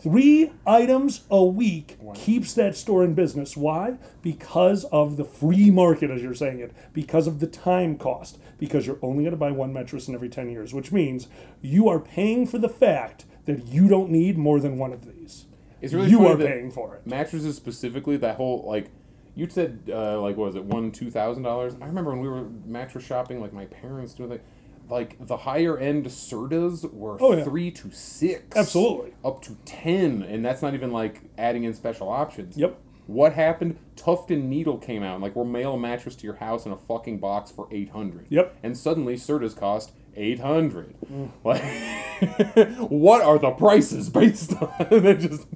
Three 0.02 0.54
items 0.66 1.26
a 1.30 1.44
week 1.44 1.98
keeps 2.16 2.54
that 2.54 2.78
store 2.78 3.04
in 3.04 3.16
business. 3.16 3.58
Why? 3.58 3.98
Because 4.22 4.86
of 4.86 5.18
the 5.18 5.26
free 5.26 5.70
market, 5.70 6.10
as 6.10 6.22
you're 6.22 6.34
saying 6.34 6.60
it, 6.60 6.74
because 6.94 7.28
of 7.28 7.42
the 7.42 7.48
time 7.48 7.98
cost, 7.98 8.40
because 8.58 8.88
you're 8.88 9.00
only 9.02 9.24
going 9.24 9.32
to 9.32 9.38
buy 9.38 9.52
one 9.52 9.74
mattress 9.74 10.08
in 10.08 10.16
every 10.16 10.30
10 10.30 10.50
years, 10.50 10.74
which 10.74 10.94
means 10.94 11.28
you 11.62 11.90
are 11.90 12.00
paying 12.00 12.48
for 12.48 12.58
the 12.58 12.70
fact 12.70 13.26
that 13.46 13.66
you 13.66 13.90
don't 13.90 14.10
need 14.10 14.38
more 14.38 14.62
than 14.62 14.78
one 14.78 14.94
of 14.94 15.06
these. 15.06 15.48
It's 15.82 15.94
really 15.94 16.10
you 16.10 16.26
are 16.28 16.38
paying 16.38 16.72
for 16.72 16.96
it. 16.96 17.06
mattresses 17.08 17.56
specifically 17.56 18.18
that 18.18 18.36
whole 18.36 18.66
like 18.68 18.92
you 19.36 19.48
said 19.50 19.84
uh, 19.90 20.20
like 20.20 20.36
what 20.38 20.48
was 20.48 20.56
it 20.56 20.66
one 20.66 20.92
two 20.92 21.10
thousand 21.10 21.44
dollars 21.44 21.76
i 21.82 21.86
remember 21.86 22.12
when 22.12 22.20
we 22.20 22.28
were 22.28 22.50
mattress 22.66 23.06
shopping 23.06 23.40
like 23.40 23.54
my 23.54 23.66
parents 23.66 24.14
doing 24.14 24.30
like 24.30 24.44
like 24.90 25.16
the 25.26 25.38
higher 25.38 25.78
end 25.78 26.06
sertas 26.08 26.92
were 26.94 27.16
Oh, 27.22 27.36
yeah. 27.38 27.44
three 27.44 27.70
to 27.72 27.92
six 27.92 28.58
Absolutely. 28.58 29.14
up 29.24 29.42
to 29.44 29.56
10 29.66 30.24
and 30.24 30.44
that's 30.44 30.62
not 30.62 30.74
even 30.74 30.92
like 30.92 31.22
adding 31.38 31.64
in 31.64 31.74
special 31.74 32.10
options 32.10 32.58
Yep. 32.58 32.78
what 33.08 33.34
happened 33.34 33.78
tuft 33.96 34.32
and 34.32 34.50
needle 34.50 34.78
came 34.80 35.04
out 35.04 35.22
like 35.22 35.36
we'll 35.36 35.46
mail 35.46 35.76
a 35.76 35.80
mattress 35.80 36.16
to 36.18 36.24
your 36.26 36.36
house 36.38 36.66
in 36.66 36.72
a 36.72 36.78
fucking 36.78 37.20
box 37.20 37.52
for 37.52 37.68
800 37.72 38.26
Yep. 38.30 38.58
and 38.64 38.76
suddenly 38.78 39.16
sertas 39.16 39.56
cost 39.56 39.92
800 40.16 40.96
like 41.44 41.62
what 42.90 43.22
are 43.22 43.40
the 43.40 43.52
prices 43.52 44.10
based 44.10 44.54
on 44.54 44.74
they 44.90 45.16
just 45.16 45.48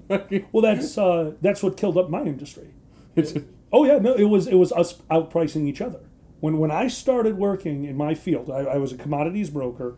Well, 0.52 0.62
that's 0.62 0.98
uh, 0.98 1.34
that's 1.42 1.62
what 1.64 1.76
killed 1.78 1.98
up 1.98 2.10
my 2.10 2.22
industry. 2.24 2.70
it's 3.16 3.32
just, 3.34 3.46
Oh 3.74 3.86
yeah, 3.86 3.98
no, 3.98 4.14
it 4.14 4.26
was 4.26 4.48
it 4.48 4.56
was 4.56 4.72
us 4.72 4.94
outpricing 5.10 5.68
each 5.68 5.82
other. 5.82 6.00
When 6.42 6.58
when 6.60 6.70
I 6.72 6.88
started 6.88 7.38
working 7.38 7.86
in 7.86 7.98
my 7.98 8.14
field, 8.14 8.50
I, 8.52 8.60
I 8.60 8.78
was 8.78 8.92
a 8.92 8.98
commodities 8.98 9.50
broker. 9.50 9.96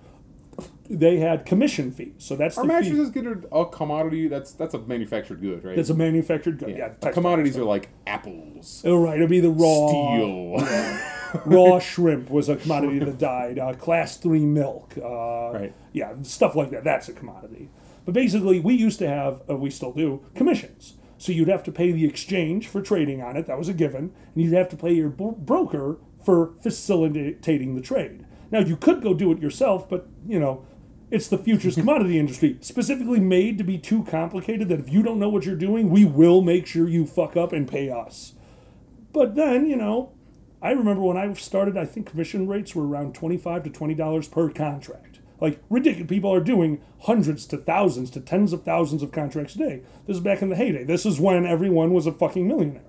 They 0.90 1.18
had 1.18 1.46
commission 1.46 1.92
fees, 1.92 2.14
so 2.20 2.36
that's 2.38 2.58
Are 2.58 2.64
the 2.64 2.70
fee. 2.70 2.74
mattresses 2.76 3.10
considered 3.12 3.46
a 3.52 3.66
commodity? 3.66 4.28
That's 4.30 4.54
that's 4.54 4.74
a 4.74 4.80
manufactured 4.80 5.42
good, 5.42 5.66
right? 5.66 5.76
That's 5.76 5.90
a 5.90 5.94
manufactured 5.96 6.58
good. 6.60 6.70
Yeah, 6.70 6.94
yeah. 7.04 7.12
Commodities 7.12 7.58
are 7.58 7.66
like 7.66 7.90
apples, 8.08 8.82
Oh, 8.86 8.96
right, 9.04 9.18
it'd 9.18 9.30
be 9.30 9.42
the 9.42 9.50
raw 9.50 9.88
steel. 9.90 10.58
Raw 11.46 11.80
shrimp 11.80 12.30
was 12.30 12.50
a 12.50 12.56
commodity 12.56 13.00
that 13.00 13.18
died. 13.18 13.60
Uh, 13.60 13.74
class 13.74 14.18
three 14.18 14.46
milk, 14.46 14.94
uh, 14.98 15.52
Right. 15.54 15.74
Yeah, 15.94 16.14
stuff 16.24 16.56
like 16.56 16.72
that. 16.72 16.84
That's 16.84 17.08
a 17.10 17.14
commodity. 17.14 17.70
But 18.06 18.14
basically, 18.14 18.60
we 18.60 18.74
used 18.76 19.00
to 19.00 19.08
have, 19.08 19.42
uh, 19.50 19.56
we 19.56 19.70
still 19.70 19.92
do, 19.92 20.24
commissions. 20.36 20.96
So 21.18 21.32
you'd 21.32 21.48
have 21.48 21.64
to 21.64 21.72
pay 21.72 21.92
the 21.92 22.06
exchange 22.06 22.68
for 22.68 22.82
trading 22.82 23.22
on 23.22 23.38
it. 23.38 23.46
That 23.48 23.58
was 23.58 23.70
a 23.70 23.74
given, 23.74 24.12
and 24.34 24.44
you'd 24.44 24.54
have 24.54 24.70
to 24.70 24.76
pay 24.78 24.94
your 24.94 25.10
bro- 25.10 25.32
broker 25.32 25.98
for 26.24 26.54
facilitating 26.62 27.76
the 27.76 27.82
trade. 27.82 28.26
Now 28.52 28.60
you 28.60 28.76
could 28.76 29.02
go 29.02 29.14
do 29.14 29.32
it 29.32 29.42
yourself, 29.42 29.90
but 29.90 30.08
you 30.28 30.40
know. 30.40 30.66
It's 31.12 31.28
the 31.28 31.38
futures 31.38 31.76
commodity 31.82 32.18
industry, 32.18 32.58
specifically 32.62 33.20
made 33.20 33.60
to 33.60 33.64
be 33.64 33.78
too 33.78 34.04
complicated 34.06 34.70
that 34.70 34.80
if 34.80 34.90
you 34.92 35.04
don't 35.04 35.20
know 35.20 35.30
what 35.30 35.46
you're 35.46 35.56
doing, 35.56 35.92
we 35.92 36.04
will 36.04 36.42
make 36.42 36.66
sure 36.66 36.90
you 36.90 37.06
fuck 37.06 37.38
up 37.38 37.54
and 37.54 37.68
pay 37.68 37.92
us. 37.92 38.34
But 39.14 39.36
then, 39.36 39.68
you 39.68 39.76
know, 39.76 40.14
I 40.62 40.72
remember 40.72 41.02
when 41.02 41.18
I 41.18 41.32
started, 41.34 41.78
I 41.78 41.86
think 41.86 42.10
commission 42.10 42.48
rates 42.48 42.76
were 42.76 42.88
around 42.88 43.14
twenty-five 43.14 43.64
to 43.64 43.70
twenty 43.70 43.94
dollars 43.94 44.28
per 44.28 44.50
contract. 44.50 45.20
Like 45.42 45.62
ridiculous. 45.70 46.10
People 46.10 46.34
are 46.34 46.40
doing 46.40 46.82
hundreds 47.02 47.46
to 47.48 47.58
thousands 47.58 48.10
to 48.12 48.22
tens 48.22 48.54
of 48.54 48.64
thousands 48.64 49.04
of 49.04 49.12
contracts 49.12 49.56
a 49.56 49.58
day. 49.58 49.82
This 50.08 50.18
is 50.18 50.24
back 50.24 50.42
in 50.42 50.50
the 50.50 50.56
heyday. 50.56 50.86
This 50.86 51.06
is 51.06 51.20
when 51.20 51.46
everyone 51.46 51.94
was 51.94 52.08
a 52.08 52.14
fucking 52.14 52.48
millionaire. 52.48 52.82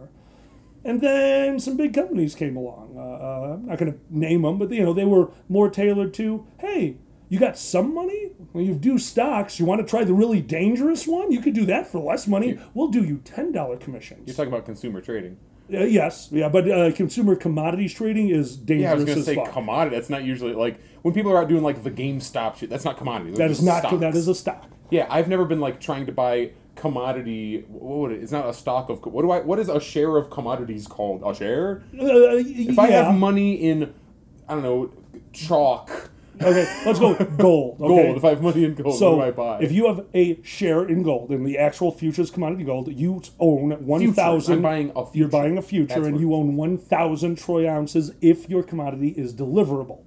And 0.84 1.00
then 1.00 1.58
some 1.58 1.76
big 1.76 1.92
companies 1.92 2.36
came 2.36 2.56
along. 2.56 2.94
Uh, 2.96 3.00
uh, 3.00 3.54
I'm 3.54 3.66
not 3.66 3.78
going 3.78 3.92
to 3.92 3.98
name 4.08 4.42
them, 4.42 4.58
but 4.58 4.70
you 4.70 4.84
know 4.84 4.92
they 4.92 5.04
were 5.04 5.32
more 5.48 5.68
tailored 5.68 6.14
to, 6.14 6.46
hey, 6.60 6.98
you 7.28 7.40
got 7.40 7.58
some 7.58 7.92
money? 7.92 8.30
Well, 8.52 8.62
you 8.62 8.74
do 8.74 8.96
stocks. 8.96 9.58
You 9.58 9.66
want 9.66 9.80
to 9.80 9.86
try 9.86 10.04
the 10.04 10.14
really 10.14 10.40
dangerous 10.40 11.08
one? 11.08 11.32
You 11.32 11.40
could 11.40 11.54
do 11.54 11.66
that 11.66 11.88
for 11.88 11.98
less 11.98 12.28
money. 12.28 12.60
We'll 12.72 12.88
do 12.88 13.02
you 13.02 13.16
ten 13.24 13.50
dollar 13.50 13.76
commissions. 13.76 14.28
You're 14.28 14.36
talking 14.36 14.52
about 14.52 14.64
consumer 14.64 15.00
trading. 15.00 15.36
Uh, 15.72 15.78
yes, 15.80 16.28
yeah, 16.30 16.48
but 16.48 16.70
uh, 16.70 16.92
consumer 16.92 17.34
commodities 17.34 17.92
trading 17.92 18.28
is 18.28 18.56
dangerous 18.56 18.82
Yeah, 18.84 18.92
I 18.92 18.94
was 18.94 19.04
gonna 19.04 19.22
say 19.22 19.34
fuck. 19.34 19.52
commodity. 19.52 19.96
That's 19.96 20.08
not 20.10 20.22
usually 20.24 20.52
like 20.52 20.78
when 21.02 21.12
people 21.12 21.32
are 21.32 21.42
out 21.42 21.48
doing 21.48 21.62
like 21.62 21.82
the 21.82 21.90
GameStop 21.90 22.56
shit. 22.56 22.70
That's 22.70 22.84
not 22.84 22.96
commodity. 22.96 23.30
Those 23.30 23.38
that 23.38 23.50
is 23.50 23.62
not 23.62 23.78
stocks. 23.80 23.98
that 24.00 24.14
is 24.14 24.28
a 24.28 24.34
stock. 24.34 24.70
Yeah, 24.90 25.06
I've 25.10 25.28
never 25.28 25.44
been 25.44 25.58
like 25.60 25.80
trying 25.80 26.06
to 26.06 26.12
buy 26.12 26.50
commodity. 26.76 27.64
What 27.68 27.98
would 27.98 28.12
it? 28.12 28.22
It's 28.22 28.30
not 28.32 28.48
a 28.48 28.54
stock 28.54 28.88
of. 28.90 29.04
What 29.06 29.22
do 29.22 29.30
I? 29.32 29.40
What 29.40 29.58
is 29.58 29.68
a 29.68 29.80
share 29.80 30.16
of 30.16 30.30
commodities 30.30 30.86
called? 30.86 31.22
A 31.26 31.34
share? 31.34 31.82
Uh, 31.94 32.38
If 32.38 32.78
I 32.78 32.88
have 32.90 33.14
money 33.14 33.54
in, 33.54 33.92
I 34.48 34.54
don't 34.54 34.62
know, 34.62 34.92
chalk 35.32 36.10
Okay, 36.40 36.82
let's 36.84 36.98
go 36.98 37.14
gold. 37.38 37.80
Okay? 37.80 38.02
Gold. 38.04 38.16
If 38.16 38.24
I 38.24 38.28
have 38.30 38.42
money 38.42 38.64
in 38.64 38.74
gold, 38.74 38.98
So 38.98 39.16
what 39.16 39.24
do 39.24 39.28
I 39.28 39.30
buy? 39.58 39.60
if 39.62 39.72
you 39.72 39.86
have 39.86 40.04
a 40.14 40.40
share 40.42 40.86
in 40.86 41.02
gold 41.02 41.30
in 41.32 41.44
the 41.44 41.58
actual 41.58 41.90
futures 41.92 42.30
commodity 42.30 42.64
gold, 42.64 42.92
you 42.92 43.22
own 43.40 43.70
thousand. 44.14 44.56
I'm 44.56 44.62
buying 44.62 44.92
a 44.94 45.04
future. 45.06 45.18
You're 45.18 45.28
buying 45.28 45.58
a 45.58 45.62
future, 45.62 45.86
That's 45.94 46.06
and 46.06 46.12
what- 46.16 46.20
you 46.20 46.34
own 46.34 46.56
one 46.56 46.78
thousand 46.78 47.36
troy 47.38 47.68
ounces 47.68 48.12
if 48.20 48.48
your 48.50 48.62
commodity 48.62 49.08
is 49.10 49.34
deliverable. 49.34 50.00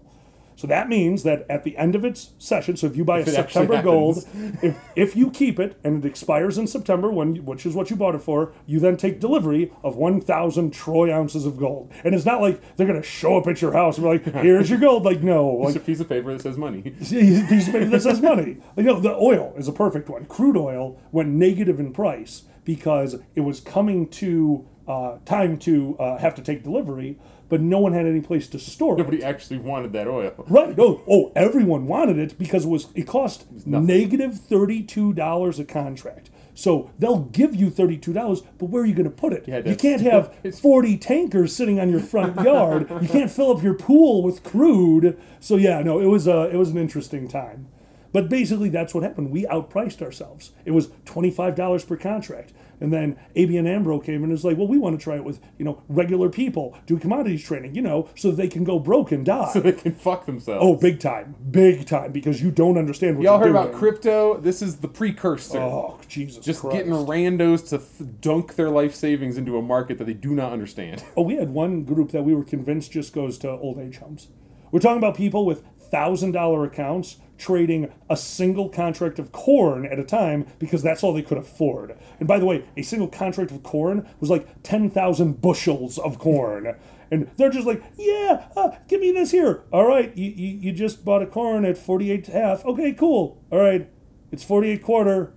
So 0.59 0.67
that 0.67 0.89
means 0.89 1.23
that 1.23 1.45
at 1.49 1.63
the 1.63 1.77
end 1.77 1.95
of 1.95 2.03
its 2.03 2.33
session, 2.37 2.75
so 2.75 2.87
if 2.87 2.97
you 2.97 3.05
buy 3.05 3.21
If 3.21 3.27
a 3.27 3.31
September 3.31 3.81
gold, 3.81 4.27
if, 4.61 4.77
if 4.93 5.15
you 5.15 5.31
keep 5.31 5.57
it 5.57 5.79
and 5.85 6.03
it 6.03 6.05
expires 6.05 6.57
in 6.57 6.67
September, 6.67 7.09
when 7.09 7.45
which 7.45 7.65
is 7.65 7.75
what 7.75 7.89
you 7.89 7.95
bought 7.95 8.13
it 8.13 8.21
for, 8.21 8.51
you 8.65 8.77
then 8.77 8.97
take 8.97 9.21
delivery 9.21 9.71
of 9.85 9.95
1,000 9.95 10.71
troy 10.71 11.15
ounces 11.15 11.45
of 11.45 11.57
gold. 11.57 11.93
And 12.03 12.13
it's 12.13 12.25
not 12.25 12.41
like 12.41 12.59
they're 12.75 12.85
going 12.85 13.01
to 13.01 13.07
show 13.07 13.37
up 13.37 13.47
at 13.47 13.61
your 13.61 13.71
house 13.71 13.97
and 13.97 14.03
be 14.03 14.09
like, 14.09 14.35
here's 14.43 14.69
your 14.69 14.79
gold. 14.79 15.05
Like, 15.05 15.23
no. 15.23 15.65
It's 15.65 15.77
a 15.77 15.79
piece 15.79 16.01
of 16.01 16.09
paper 16.09 16.33
that 16.33 16.41
says 16.41 16.57
money. 16.57 16.81
piece 16.99 17.67
of 17.67 17.73
paper 17.73 17.85
that 17.85 18.01
says 18.01 18.21
money. 18.21 18.57
You 18.75 18.83
know, 18.83 18.99
the 18.99 19.15
oil 19.15 19.53
is 19.55 19.69
a 19.69 19.71
perfect 19.71 20.09
one. 20.09 20.25
Crude 20.25 20.57
oil 20.57 20.99
went 21.13 21.29
negative 21.29 21.79
in 21.79 21.93
price 21.93 22.43
because 22.65 23.15
it 23.33 23.41
was 23.41 23.61
coming 23.61 24.09
to 24.09 24.67
uh, 24.89 25.19
time 25.23 25.57
to 25.59 25.95
uh, 25.99 26.17
have 26.17 26.35
to 26.35 26.41
take 26.41 26.63
delivery, 26.63 27.17
but 27.49 27.59
no 27.61 27.79
one 27.79 27.93
had 27.93 28.05
any 28.05 28.21
place 28.21 28.47
to 28.49 28.59
store 28.59 28.93
it. 28.93 28.99
Nobody 28.99 29.23
actually 29.23 29.57
wanted 29.59 29.91
that 29.93 30.07
oil. 30.07 30.33
Right. 30.47 30.77
No. 30.77 31.01
Oh, 31.07 31.31
everyone 31.35 31.87
wanted 31.87 32.17
it 32.17 32.37
because 32.37 32.65
it 32.65 32.69
was 32.69 32.87
it 32.95 33.07
cost 33.07 33.45
negative 33.65 34.39
thirty 34.39 34.81
two 34.83 35.13
dollars 35.13 35.59
a 35.59 35.65
contract. 35.65 36.29
So 36.55 36.91
they'll 36.99 37.19
give 37.19 37.55
you 37.55 37.69
thirty 37.69 37.97
two 37.97 38.13
dollars, 38.13 38.41
but 38.57 38.65
where 38.69 38.83
are 38.83 38.85
you 38.85 38.93
going 38.93 39.09
to 39.09 39.15
put 39.15 39.33
it? 39.33 39.45
Yeah, 39.47 39.61
you 39.65 39.75
can't 39.75 40.01
have 40.01 40.33
forty 40.61 40.97
tankers 40.97 41.55
sitting 41.55 41.79
on 41.79 41.89
your 41.89 41.99
front 41.99 42.39
yard. 42.41 42.89
You 43.01 43.07
can't 43.07 43.31
fill 43.31 43.55
up 43.55 43.63
your 43.63 43.73
pool 43.75 44.23
with 44.23 44.43
crude. 44.43 45.19
So 45.39 45.55
yeah, 45.55 45.81
no, 45.81 45.99
it 45.99 46.07
was 46.07 46.27
a 46.27 46.49
it 46.49 46.55
was 46.57 46.69
an 46.69 46.77
interesting 46.77 47.27
time. 47.27 47.67
But 48.11 48.27
basically, 48.27 48.69
that's 48.69 48.93
what 48.95 49.03
happened. 49.03 49.29
We 49.29 49.45
outpriced 49.45 50.01
ourselves. 50.01 50.51
It 50.65 50.71
was 50.71 50.89
twenty 51.05 51.31
five 51.31 51.55
dollars 51.55 51.85
per 51.85 51.95
contract. 51.95 52.53
And 52.81 52.93
then 52.93 53.17
ABN 53.35 53.67
AMRO 53.67 53.99
came 54.03 54.23
and 54.23 54.31
was 54.31 54.45
like, 54.45 54.57
well, 54.57 54.67
we 54.67 54.77
want 54.77 54.97
to 54.97 55.03
try 55.03 55.15
it 55.15 55.23
with, 55.23 55.39
you 55.57 55.65
know, 55.65 55.81
regular 55.89 56.29
people, 56.29 56.77
do 56.85 56.97
commodities 56.97 57.43
trading, 57.43 57.75
you 57.75 57.81
know, 57.81 58.07
so 58.15 58.31
they 58.31 58.47
can 58.47 58.63
go 58.63 58.79
broke 58.79 59.11
and 59.11 59.25
die. 59.25 59.49
So 59.53 59.59
they 59.59 59.71
can 59.73 59.93
fuck 59.95 60.25
themselves. 60.25 60.63
Oh, 60.63 60.75
big 60.75 60.99
time, 60.99 61.35
big 61.51 61.85
time, 61.85 62.11
because 62.11 62.41
you 62.41 62.51
don't 62.51 62.77
understand 62.77 63.17
what 63.17 63.23
Y'all 63.23 63.33
you're 63.39 63.47
heard 63.47 63.53
doing. 63.53 63.67
about 63.69 63.73
crypto? 63.79 64.37
This 64.39 64.61
is 64.61 64.77
the 64.77 64.87
precursor. 64.87 65.57
Oh, 65.59 65.99
Jesus! 66.07 66.43
Just 66.43 66.61
Christ. 66.61 66.77
getting 66.77 66.91
randos 66.93 67.67
to 67.69 67.79
th- 67.79 68.09
dunk 68.21 68.55
their 68.55 68.69
life 68.69 68.93
savings 68.95 69.37
into 69.37 69.57
a 69.57 69.61
market 69.61 69.97
that 69.97 70.05
they 70.05 70.13
do 70.13 70.33
not 70.35 70.51
understand. 70.53 71.03
Oh, 71.17 71.23
we 71.23 71.35
had 71.35 71.49
one 71.49 71.83
group 71.83 72.11
that 72.11 72.23
we 72.23 72.33
were 72.35 72.43
convinced 72.43 72.91
just 72.91 73.13
goes 73.13 73.37
to 73.39 73.49
old 73.49 73.79
age 73.79 73.97
homes. 73.97 74.27
We're 74.71 74.79
talking 74.79 74.97
about 74.99 75.15
people 75.17 75.45
with 75.45 75.63
thousand 75.79 76.31
dollar 76.33 76.63
accounts 76.63 77.17
trading 77.39 77.91
a 78.09 78.17
single 78.17 78.69
contract 78.69 79.17
of 79.17 79.31
corn 79.31 79.85
at 79.85 79.97
a 79.97 80.03
time 80.03 80.45
because 80.59 80.83
that's 80.83 81.03
all 81.03 81.13
they 81.13 81.21
could 81.23 81.37
afford. 81.37 81.97
And 82.19 82.27
by 82.27 82.37
the 82.37 82.45
way, 82.45 82.65
a 82.77 82.83
single 82.83 83.07
contract 83.07 83.51
of 83.51 83.63
corn 83.63 84.07
was 84.19 84.29
like 84.29 84.47
ten 84.61 84.89
thousand 84.89 85.41
bushels 85.41 85.97
of 85.97 86.19
corn. 86.19 86.75
And 87.11 87.31
they're 87.37 87.49
just 87.49 87.65
like, 87.65 87.81
yeah, 87.97 88.47
uh, 88.55 88.69
give 88.87 89.01
me 89.01 89.11
this 89.11 89.31
here. 89.31 89.63
All 89.73 89.87
right, 89.87 90.15
you, 90.15 90.29
you, 90.29 90.57
you 90.59 90.71
just 90.71 91.03
bought 91.03 91.23
a 91.23 91.25
corn 91.25 91.65
at 91.65 91.75
48 91.75 92.27
half. 92.27 92.63
Okay, 92.65 92.93
cool. 92.93 93.43
All 93.51 93.59
right, 93.59 93.89
it's 94.31 94.43
48 94.43 94.83
quarter. 94.83 95.33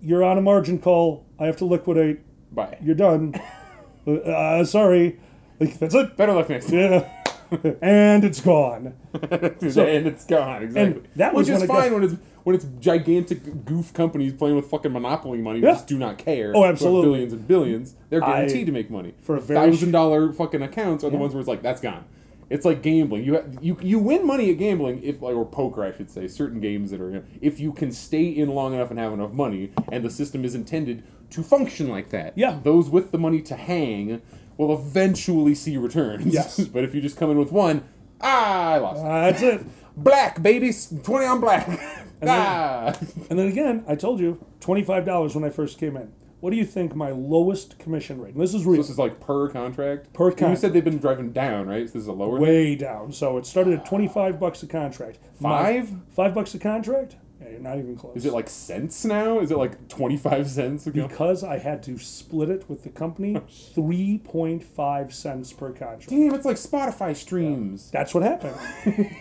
You're 0.00 0.24
on 0.24 0.38
a 0.38 0.40
margin 0.40 0.78
call. 0.78 1.26
I 1.38 1.44
have 1.44 1.56
to 1.58 1.66
liquidate. 1.66 2.20
Bye. 2.54 2.78
You're 2.82 2.94
done. 2.94 3.34
Uh, 4.06 4.16
uh, 4.16 4.64
sorry. 4.66 5.18
Like, 5.58 5.78
that's 5.78 5.94
it. 5.94 6.14
Better 6.18 6.34
luck 6.34 6.50
next 6.50 6.66
time. 6.66 6.74
Yeah. 6.74 7.23
and 7.82 8.24
it's 8.24 8.40
gone. 8.40 8.94
and 9.12 10.06
it's 10.06 10.24
gone. 10.24 10.62
Exactly. 10.62 11.02
that 11.16 11.34
was 11.34 11.48
Which 11.48 11.56
is 11.62 11.64
fine 11.64 11.92
when 11.94 12.02
it's 12.04 12.14
when 12.44 12.54
it's 12.54 12.66
gigantic 12.78 13.64
goof 13.64 13.92
companies 13.94 14.32
playing 14.34 14.56
with 14.56 14.66
fucking 14.66 14.92
monopoly 14.92 15.38
money 15.38 15.60
who 15.60 15.66
Yeah. 15.66 15.72
just 15.72 15.86
do 15.86 15.98
not 15.98 16.18
care. 16.18 16.52
Oh, 16.54 16.64
absolutely. 16.64 17.10
Billions 17.10 17.32
and 17.32 17.48
billions. 17.48 17.94
They're 18.10 18.22
I- 18.22 18.32
guaranteed 18.44 18.66
to 18.66 18.72
make 18.72 18.90
money. 18.90 19.14
for 19.22 19.36
a 19.36 19.40
thousand 19.40 19.92
dollar 19.92 20.32
fucking 20.32 20.62
accounts 20.62 21.04
are 21.04 21.10
the 21.10 21.16
ones 21.16 21.32
where 21.34 21.40
it's 21.40 21.48
like 21.48 21.62
that's 21.62 21.80
gone. 21.80 22.04
It's 22.50 22.66
like 22.66 22.82
gambling. 22.82 23.24
You 23.24 23.42
you 23.62 23.78
you 23.80 23.98
win 23.98 24.26
money 24.26 24.50
at 24.50 24.58
gambling 24.58 25.02
if 25.02 25.22
or 25.22 25.46
poker 25.46 25.82
I 25.82 25.92
should 25.96 26.10
say. 26.10 26.28
Certain 26.28 26.60
games 26.60 26.90
that 26.90 27.00
are 27.00 27.24
if 27.40 27.58
you 27.58 27.72
can 27.72 27.90
stay 27.90 28.24
in 28.26 28.50
long 28.50 28.74
enough 28.74 28.90
and 28.90 28.98
have 28.98 29.12
enough 29.14 29.32
money, 29.32 29.72
and 29.90 30.04
the 30.04 30.10
system 30.10 30.44
is 30.44 30.54
intended 30.54 31.02
to 31.30 31.42
function 31.42 31.88
like 31.88 32.10
that. 32.10 32.34
Yeah. 32.36 32.58
Those 32.62 32.90
with 32.90 33.10
the 33.12 33.18
money 33.18 33.40
to 33.42 33.56
hang 33.56 34.20
will 34.56 34.74
eventually 34.74 35.54
see 35.54 35.76
returns. 35.76 36.26
Yes. 36.32 36.58
but 36.72 36.84
if 36.84 36.94
you 36.94 37.00
just 37.00 37.16
come 37.16 37.30
in 37.30 37.38
with 37.38 37.52
one, 37.52 37.84
ah, 38.20 38.72
I 38.72 38.78
lost. 38.78 39.04
Uh, 39.04 39.30
that's 39.30 39.42
it. 39.42 39.64
Black, 39.96 40.42
baby. 40.42 40.72
20 41.04 41.26
on 41.26 41.40
black. 41.40 41.68
ah. 42.26 42.92
And 43.30 43.38
then 43.38 43.46
again, 43.46 43.84
I 43.86 43.94
told 43.94 44.18
you, 44.18 44.44
$25 44.60 45.34
when 45.36 45.44
I 45.44 45.50
first 45.50 45.78
came 45.78 45.96
in. 45.96 46.12
What 46.40 46.50
do 46.50 46.56
you 46.56 46.64
think 46.66 46.94
my 46.94 47.10
lowest 47.10 47.78
commission 47.78 48.20
rate? 48.20 48.34
And 48.34 48.42
this 48.42 48.52
is 48.52 48.66
real. 48.66 48.76
This 48.76 48.90
is 48.90 48.98
like 48.98 49.20
per 49.20 49.48
contract? 49.48 50.12
Per 50.12 50.30
And 50.30 50.50
You 50.50 50.56
said 50.56 50.72
they've 50.72 50.84
been 50.84 50.98
driving 50.98 51.32
down, 51.32 51.68
right? 51.68 51.86
So 51.88 51.94
this 51.94 52.02
is 52.02 52.08
a 52.08 52.12
lower 52.12 52.38
way 52.38 52.74
down. 52.74 53.12
So 53.12 53.38
it 53.38 53.46
started 53.46 53.74
at 53.74 53.86
25 53.86 54.38
bucks 54.38 54.62
a 54.62 54.66
contract. 54.66 55.20
My- 55.40 55.62
Five? 55.62 55.94
five 56.10 56.34
bucks 56.34 56.54
a 56.54 56.58
contract? 56.58 57.16
Yeah, 57.54 57.60
not 57.60 57.78
even 57.78 57.96
close. 57.96 58.16
Is 58.16 58.26
it 58.26 58.32
like 58.32 58.48
cents 58.48 59.04
now? 59.04 59.38
Is 59.38 59.50
it 59.50 59.56
like 59.56 59.88
25 59.88 60.50
cents 60.50 60.86
ago? 60.86 61.06
because 61.06 61.44
I 61.44 61.58
had 61.58 61.82
to 61.84 61.98
split 61.98 62.50
it 62.50 62.68
with 62.68 62.82
the 62.82 62.90
company, 62.90 63.34
3.5 63.74 65.12
cents 65.12 65.52
per 65.52 65.68
contract. 65.68 66.08
Damn, 66.08 66.34
it's 66.34 66.44
like 66.44 66.56
Spotify 66.56 67.14
streams. 67.14 67.90
That's 67.90 68.14
what 68.14 68.22
happened. 68.22 68.56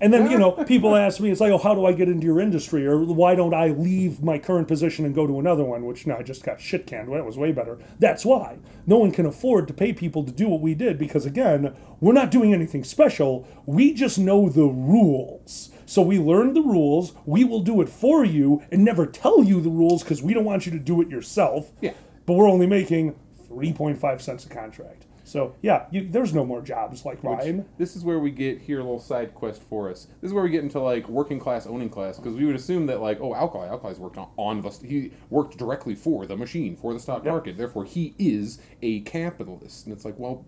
and 0.00 0.12
then, 0.12 0.30
you 0.30 0.38
know, 0.38 0.52
people 0.52 0.94
ask 0.96 1.20
me, 1.20 1.30
it's 1.30 1.40
like, 1.40 1.52
oh, 1.52 1.58
how 1.58 1.74
do 1.74 1.84
I 1.84 1.92
get 1.92 2.08
into 2.08 2.26
your 2.26 2.40
industry? 2.40 2.86
Or 2.86 2.98
why 2.98 3.34
don't 3.34 3.54
I 3.54 3.68
leave 3.68 4.22
my 4.22 4.38
current 4.38 4.68
position 4.68 5.04
and 5.04 5.14
go 5.14 5.26
to 5.26 5.38
another 5.38 5.64
one? 5.64 5.84
Which, 5.84 6.06
no, 6.06 6.16
I 6.16 6.22
just 6.22 6.42
got 6.44 6.60
shit 6.60 6.86
canned. 6.86 7.12
That 7.12 7.24
was 7.24 7.36
way 7.36 7.52
better. 7.52 7.78
That's 7.98 8.24
why. 8.24 8.58
No 8.86 8.98
one 8.98 9.10
can 9.10 9.26
afford 9.26 9.68
to 9.68 9.74
pay 9.74 9.92
people 9.92 10.24
to 10.24 10.32
do 10.32 10.48
what 10.48 10.60
we 10.60 10.74
did 10.74 10.98
because, 10.98 11.26
again, 11.26 11.74
we're 12.00 12.12
not 12.12 12.30
doing 12.30 12.54
anything 12.54 12.84
special. 12.84 13.46
We 13.66 13.92
just 13.92 14.18
know 14.18 14.48
the 14.48 14.66
rules. 14.66 15.70
So 15.88 16.02
we 16.02 16.18
learned 16.18 16.54
the 16.54 16.60
rules. 16.60 17.14
We 17.24 17.44
will 17.44 17.62
do 17.62 17.80
it 17.80 17.88
for 17.88 18.22
you 18.22 18.62
and 18.70 18.84
never 18.84 19.06
tell 19.06 19.42
you 19.42 19.62
the 19.62 19.70
rules 19.70 20.02
because 20.02 20.22
we 20.22 20.34
don't 20.34 20.44
want 20.44 20.66
you 20.66 20.72
to 20.72 20.78
do 20.78 21.00
it 21.00 21.08
yourself. 21.08 21.72
Yeah. 21.80 21.94
But 22.26 22.34
we're 22.34 22.48
only 22.48 22.66
making 22.66 23.16
3.5 23.50 24.20
cents 24.20 24.44
a 24.44 24.50
contract. 24.50 25.06
So, 25.24 25.54
yeah, 25.62 25.86
you, 25.90 26.06
there's 26.06 26.34
no 26.34 26.44
more 26.44 26.60
jobs 26.60 27.06
like 27.06 27.24
mine. 27.24 27.64
This 27.78 27.96
is 27.96 28.04
where 28.04 28.18
we 28.18 28.30
get 28.30 28.60
here 28.60 28.80
a 28.80 28.82
little 28.82 29.00
side 29.00 29.34
quest 29.34 29.62
for 29.62 29.90
us. 29.90 30.08
This 30.20 30.28
is 30.28 30.34
where 30.34 30.44
we 30.44 30.50
get 30.50 30.62
into 30.62 30.78
like 30.78 31.08
working 31.08 31.38
class 31.38 31.66
owning 31.66 31.88
class 31.88 32.18
because 32.18 32.34
we 32.34 32.44
would 32.44 32.54
assume 32.56 32.84
that 32.86 33.00
like 33.00 33.18
oh 33.22 33.34
Alkali 33.34 33.68
Alkali's 33.68 33.98
worked 33.98 34.18
on, 34.18 34.28
on 34.36 34.60
the 34.60 34.70
he 34.86 35.12
worked 35.30 35.56
directly 35.56 35.94
for 35.94 36.26
the 36.26 36.36
machine 36.36 36.76
for 36.76 36.92
the 36.94 37.00
stock 37.00 37.24
market 37.24 37.56
therefore 37.58 37.84
he 37.84 38.14
is 38.18 38.58
a 38.82 39.00
capitalist 39.00 39.84
and 39.86 39.94
it's 39.94 40.04
like 40.06 40.18
well 40.18 40.46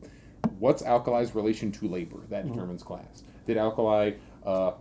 what's 0.59 0.83
Alkali's 0.83 1.35
relation 1.35 1.71
to 1.73 1.87
labor 1.87 2.21
that 2.31 2.45
Mm-hmm. 2.45 2.55
determines 2.55 2.83
class 2.83 3.23
did 3.47 3.59
Alkali 3.59 4.13
uh, 4.47 4.73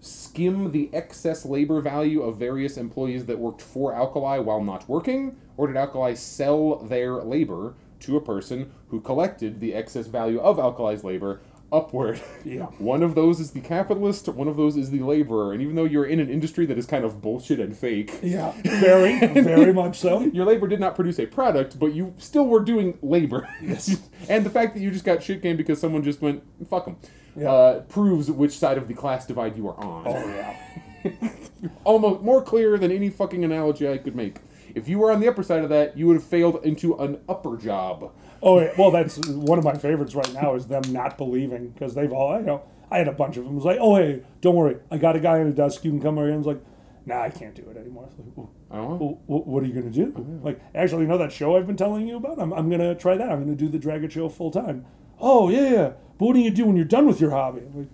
skim 0.00 0.72
the 0.72 0.90
excess 0.92 1.44
labor 1.44 1.80
value 1.80 2.22
of 2.22 2.36
various 2.38 2.76
employees 2.76 3.26
that 3.26 3.38
worked 3.38 3.62
for 3.62 3.94
Alkali 3.94 4.38
while 4.38 4.62
not 4.62 4.88
working, 4.88 5.36
or 5.56 5.66
did 5.66 5.76
Alkali 5.76 6.14
sell 6.14 6.76
their 6.76 7.14
labor 7.22 7.74
to 8.00 8.16
a 8.16 8.20
person 8.20 8.72
who 8.88 9.00
collected 9.00 9.60
the 9.60 9.74
excess 9.74 10.06
value 10.06 10.40
of 10.40 10.58
Alkali's 10.58 11.04
labor 11.04 11.40
upward? 11.72 12.20
Yeah. 12.44 12.64
One 12.78 13.02
of 13.02 13.14
those 13.14 13.38
is 13.38 13.50
the 13.50 13.60
capitalist, 13.60 14.26
one 14.28 14.48
of 14.48 14.56
those 14.56 14.74
is 14.78 14.90
the 14.90 15.00
laborer, 15.00 15.52
and 15.52 15.60
even 15.60 15.76
though 15.76 15.84
you're 15.84 16.06
in 16.06 16.18
an 16.18 16.30
industry 16.30 16.64
that 16.66 16.78
is 16.78 16.86
kind 16.86 17.04
of 17.04 17.20
bullshit 17.20 17.60
and 17.60 17.76
fake, 17.76 18.18
Yeah, 18.22 18.52
very, 18.64 19.18
very 19.26 19.72
much 19.74 19.98
so. 19.98 20.20
your 20.22 20.46
labor 20.46 20.66
did 20.66 20.80
not 20.80 20.94
produce 20.96 21.18
a 21.20 21.26
product, 21.26 21.78
but 21.78 21.92
you 21.92 22.14
still 22.16 22.46
were 22.46 22.60
doing 22.64 22.98
labor. 23.02 23.46
Yes. 23.62 24.00
and 24.30 24.44
the 24.46 24.50
fact 24.50 24.74
that 24.74 24.80
you 24.80 24.90
just 24.90 25.04
got 25.04 25.22
shit 25.22 25.42
canned 25.42 25.58
because 25.58 25.78
someone 25.78 26.02
just 26.02 26.22
went, 26.22 26.42
fuck 26.70 26.86
them, 26.86 26.96
Yeah. 27.36 27.50
uh, 27.50 27.80
proves 27.82 28.30
which 28.30 28.52
side 28.58 28.76
of 28.78 28.88
the 28.88 28.94
class 28.94 29.26
divide 29.26 29.56
you 29.56 29.68
are 29.68 29.76
on. 29.78 30.04
Oh 30.06 30.26
yeah, 30.26 30.56
Almost 31.84 32.22
more 32.22 32.42
clear 32.42 32.76
than 32.78 32.90
any 32.90 33.10
fucking 33.10 33.44
analogy 33.44 33.88
I 33.88 33.98
could 33.98 34.16
make. 34.16 34.38
If 34.74 34.88
you 34.88 34.98
were 34.98 35.10
on 35.10 35.20
the 35.20 35.28
upper 35.28 35.42
side 35.42 35.62
of 35.62 35.68
that, 35.70 35.96
you 35.96 36.06
would 36.06 36.14
have 36.14 36.24
failed 36.24 36.64
into 36.64 36.96
an 36.98 37.18
upper 37.28 37.56
job. 37.56 38.12
oh 38.42 38.60
yeah. 38.60 38.72
Well, 38.78 38.90
that's 38.90 39.18
one 39.28 39.58
of 39.58 39.64
my 39.64 39.74
favorites 39.74 40.14
right 40.14 40.32
now 40.34 40.54
is 40.54 40.66
them 40.66 40.82
not 40.88 41.18
believing 41.18 41.68
because 41.70 41.94
they've 41.94 42.12
all 42.12 42.38
you 42.38 42.46
know. 42.46 42.62
I 42.90 42.98
had 42.98 43.08
a 43.08 43.12
bunch 43.12 43.36
of 43.36 43.44
them. 43.44 43.52
It 43.52 43.56
was 43.56 43.64
like, 43.64 43.78
oh 43.80 43.96
hey, 43.96 44.22
don't 44.40 44.56
worry, 44.56 44.76
I 44.90 44.98
got 44.98 45.14
a 45.16 45.20
guy 45.20 45.38
on 45.40 45.46
a 45.46 45.52
desk. 45.52 45.84
You 45.84 45.90
can 45.92 46.00
come 46.00 46.18
over 46.18 46.26
here. 46.26 46.34
And 46.34 46.40
it's 46.40 46.46
like, 46.48 46.60
nah, 47.06 47.22
I 47.22 47.30
can't 47.30 47.54
do 47.54 47.62
it 47.70 47.76
anymore. 47.76 48.08
Like, 48.18 48.36
"Well, 48.36 48.50
Oh. 48.72 49.18
what 49.26 49.62
are 49.62 49.66
you 49.66 49.72
gonna 49.74 49.90
do? 49.90 50.40
Like, 50.42 50.60
actually, 50.74 51.02
you 51.02 51.08
know 51.08 51.18
that 51.18 51.32
show 51.32 51.56
I've 51.56 51.66
been 51.66 51.76
telling 51.76 52.06
you 52.08 52.16
about? 52.16 52.38
I'm, 52.40 52.52
I'm 52.52 52.68
gonna 52.70 52.94
try 52.94 53.16
that. 53.16 53.30
I'm 53.30 53.40
gonna 53.44 53.54
do 53.56 53.68
the 53.68 53.78
Dragon 53.78 54.08
Show 54.10 54.28
full 54.28 54.50
time. 54.50 54.86
Oh 55.20 55.48
yeah, 55.48 55.70
yeah. 55.70 55.92
But 56.20 56.26
what 56.26 56.34
do 56.34 56.40
you 56.40 56.50
do 56.50 56.66
when 56.66 56.76
you're 56.76 56.84
done 56.84 57.06
with 57.06 57.18
your 57.18 57.30
hobby? 57.30 57.62
I'm 57.62 57.78
like, 57.78 57.88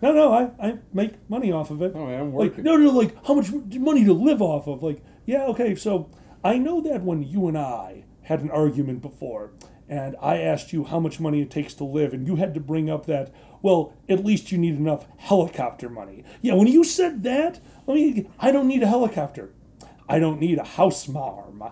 no, 0.00 0.12
no, 0.12 0.32
I, 0.32 0.68
I 0.68 0.78
make 0.92 1.14
money 1.28 1.50
off 1.50 1.72
of 1.72 1.82
it. 1.82 1.92
Oh, 1.96 2.08
yeah, 2.08 2.20
I'm 2.20 2.32
Like, 2.32 2.50
working. 2.52 2.64
no, 2.64 2.76
no, 2.76 2.90
like 2.90 3.16
how 3.26 3.34
much 3.34 3.50
money 3.50 4.04
to 4.04 4.12
live 4.12 4.40
off 4.40 4.68
of? 4.68 4.84
Like, 4.84 5.02
yeah, 5.26 5.46
okay. 5.46 5.74
So 5.74 6.08
I 6.44 6.58
know 6.58 6.80
that 6.80 7.02
when 7.02 7.24
you 7.24 7.48
and 7.48 7.58
I 7.58 8.04
had 8.22 8.40
an 8.40 8.52
argument 8.52 9.02
before, 9.02 9.50
and 9.88 10.14
I 10.22 10.38
asked 10.38 10.72
you 10.72 10.84
how 10.84 11.00
much 11.00 11.18
money 11.18 11.42
it 11.42 11.50
takes 11.50 11.74
to 11.74 11.84
live, 11.84 12.14
and 12.14 12.24
you 12.24 12.36
had 12.36 12.54
to 12.54 12.60
bring 12.60 12.88
up 12.88 13.06
that 13.06 13.34
well, 13.62 13.94
at 14.08 14.24
least 14.24 14.50
you 14.52 14.58
need 14.58 14.74
enough 14.76 15.06
helicopter 15.18 15.88
money. 15.88 16.24
Yeah, 16.40 16.54
when 16.54 16.66
you 16.68 16.82
said 16.84 17.22
that, 17.24 17.60
I 17.88 17.92
mean, 17.94 18.32
I 18.38 18.50
don't 18.52 18.66
need 18.68 18.82
a 18.82 18.88
helicopter. 18.88 19.50
I 20.08 20.18
don't 20.20 20.40
need 20.40 20.58
a 20.58 20.64
house 20.64 21.06
marm. 21.08 21.62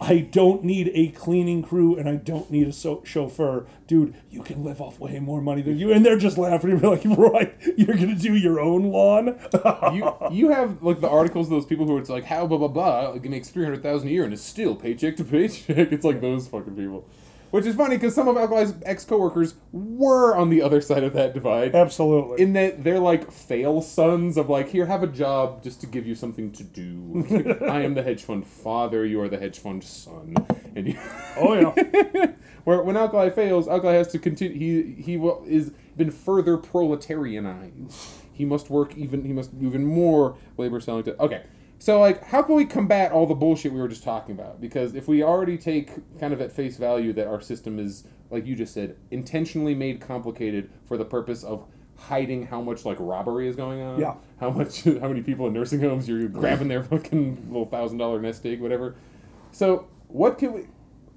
I 0.00 0.18
don't 0.18 0.64
need 0.64 0.90
a 0.94 1.08
cleaning 1.08 1.62
crew 1.62 1.96
and 1.96 2.08
I 2.08 2.16
don't 2.16 2.50
need 2.50 2.68
a 2.68 2.72
so- 2.72 3.02
chauffeur. 3.04 3.66
Dude, 3.86 4.14
you 4.30 4.42
can 4.42 4.64
live 4.64 4.80
off 4.80 4.98
way 4.98 5.18
more 5.18 5.40
money 5.40 5.62
than 5.62 5.78
you. 5.78 5.92
And 5.92 6.04
they're 6.04 6.18
just 6.18 6.38
laughing 6.38 6.72
at 6.76 6.82
me 6.82 6.88
like, 6.88 7.04
right, 7.04 7.54
you're 7.76 7.96
going 7.96 8.14
to 8.14 8.20
do 8.20 8.34
your 8.34 8.60
own 8.60 8.90
lawn? 8.90 9.38
you 9.94 10.12
you 10.30 10.48
have 10.50 10.82
like 10.82 11.00
the 11.00 11.08
articles 11.08 11.46
of 11.46 11.50
those 11.50 11.66
people 11.66 11.86
who 11.86 11.98
it's 11.98 12.10
like 12.10 12.24
how 12.24 12.46
blah 12.46 12.58
blah 12.58 12.68
blah 12.68 13.08
like, 13.10 13.24
makes 13.24 13.48
three 13.50 13.64
hundred 13.64 13.82
thousand 13.82 14.08
a 14.08 14.10
year 14.12 14.24
and 14.24 14.32
is 14.32 14.42
still 14.42 14.74
paycheck 14.74 15.16
to 15.16 15.24
paycheck. 15.24 15.92
It's 15.92 16.04
like 16.04 16.20
those 16.20 16.48
fucking 16.48 16.76
people, 16.76 17.04
which 17.52 17.66
is 17.66 17.76
funny 17.76 17.96
because 17.96 18.14
some 18.14 18.28
of 18.28 18.36
Alkali's 18.36 18.74
ex 18.82 19.04
coworkers 19.04 19.54
were 19.72 20.34
on 20.34 20.48
the 20.48 20.62
other 20.62 20.80
side 20.80 21.04
of 21.04 21.12
that 21.12 21.34
divide. 21.34 21.74
Absolutely. 21.74 22.42
In 22.42 22.54
that 22.54 22.82
they're 22.82 22.98
like 22.98 23.30
fail 23.30 23.82
sons 23.82 24.38
of 24.38 24.48
like 24.48 24.70
here 24.70 24.86
have 24.86 25.02
a 25.02 25.06
job 25.06 25.62
just 25.62 25.80
to 25.82 25.86
give 25.86 26.06
you 26.06 26.14
something 26.14 26.50
to 26.52 26.64
do. 26.64 27.58
I 27.68 27.82
am 27.82 27.94
the 27.94 28.02
hedge 28.02 28.22
fund 28.22 28.46
father. 28.46 29.04
You 29.04 29.20
are 29.20 29.28
the 29.28 29.38
hedge 29.38 29.58
fund 29.58 29.84
son, 29.84 30.34
and 30.74 30.88
you. 30.88 30.98
oh, 31.36 31.74
yeah. 31.74 32.32
Where 32.64 32.82
when 32.82 32.96
Alkali 32.96 33.28
fails, 33.28 33.68
Alkali 33.68 33.96
has 33.96 34.08
to 34.08 34.18
continue. 34.18 34.56
He 34.56 35.02
he 35.02 35.16
will, 35.18 35.44
is 35.46 35.72
been 35.96 36.10
further 36.10 36.56
proletarianized. 36.56 37.94
He 38.32 38.46
must 38.46 38.70
work 38.70 38.96
even. 38.96 39.24
He 39.24 39.32
must 39.34 39.58
do 39.60 39.66
even 39.66 39.84
more 39.84 40.38
labor 40.56 40.80
selling 40.80 41.04
to. 41.04 41.20
Okay, 41.20 41.42
so 41.82 41.98
like, 41.98 42.22
how 42.22 42.42
can 42.42 42.54
we 42.54 42.64
combat 42.64 43.10
all 43.10 43.26
the 43.26 43.34
bullshit 43.34 43.72
we 43.72 43.80
were 43.80 43.88
just 43.88 44.04
talking 44.04 44.36
about? 44.36 44.60
Because 44.60 44.94
if 44.94 45.08
we 45.08 45.20
already 45.20 45.58
take 45.58 45.90
kind 46.20 46.32
of 46.32 46.40
at 46.40 46.52
face 46.52 46.76
value 46.76 47.12
that 47.14 47.26
our 47.26 47.40
system 47.40 47.80
is, 47.80 48.04
like 48.30 48.46
you 48.46 48.54
just 48.54 48.72
said, 48.72 48.94
intentionally 49.10 49.74
made 49.74 50.00
complicated 50.00 50.70
for 50.86 50.96
the 50.96 51.04
purpose 51.04 51.42
of 51.42 51.64
hiding 51.96 52.46
how 52.46 52.60
much 52.60 52.84
like 52.84 52.98
robbery 53.00 53.48
is 53.48 53.56
going 53.56 53.82
on. 53.82 53.98
Yeah. 53.98 54.14
How 54.38 54.50
much? 54.50 54.84
How 54.84 55.08
many 55.08 55.22
people 55.22 55.48
in 55.48 55.54
nursing 55.54 55.80
homes 55.80 56.08
you're 56.08 56.28
grabbing 56.28 56.68
their 56.68 56.84
fucking 56.84 57.48
little 57.48 57.66
thousand 57.66 57.98
dollar 57.98 58.20
nest 58.20 58.46
egg, 58.46 58.60
whatever. 58.60 58.94
So 59.50 59.88
what 60.06 60.38
can 60.38 60.52
we? 60.52 60.66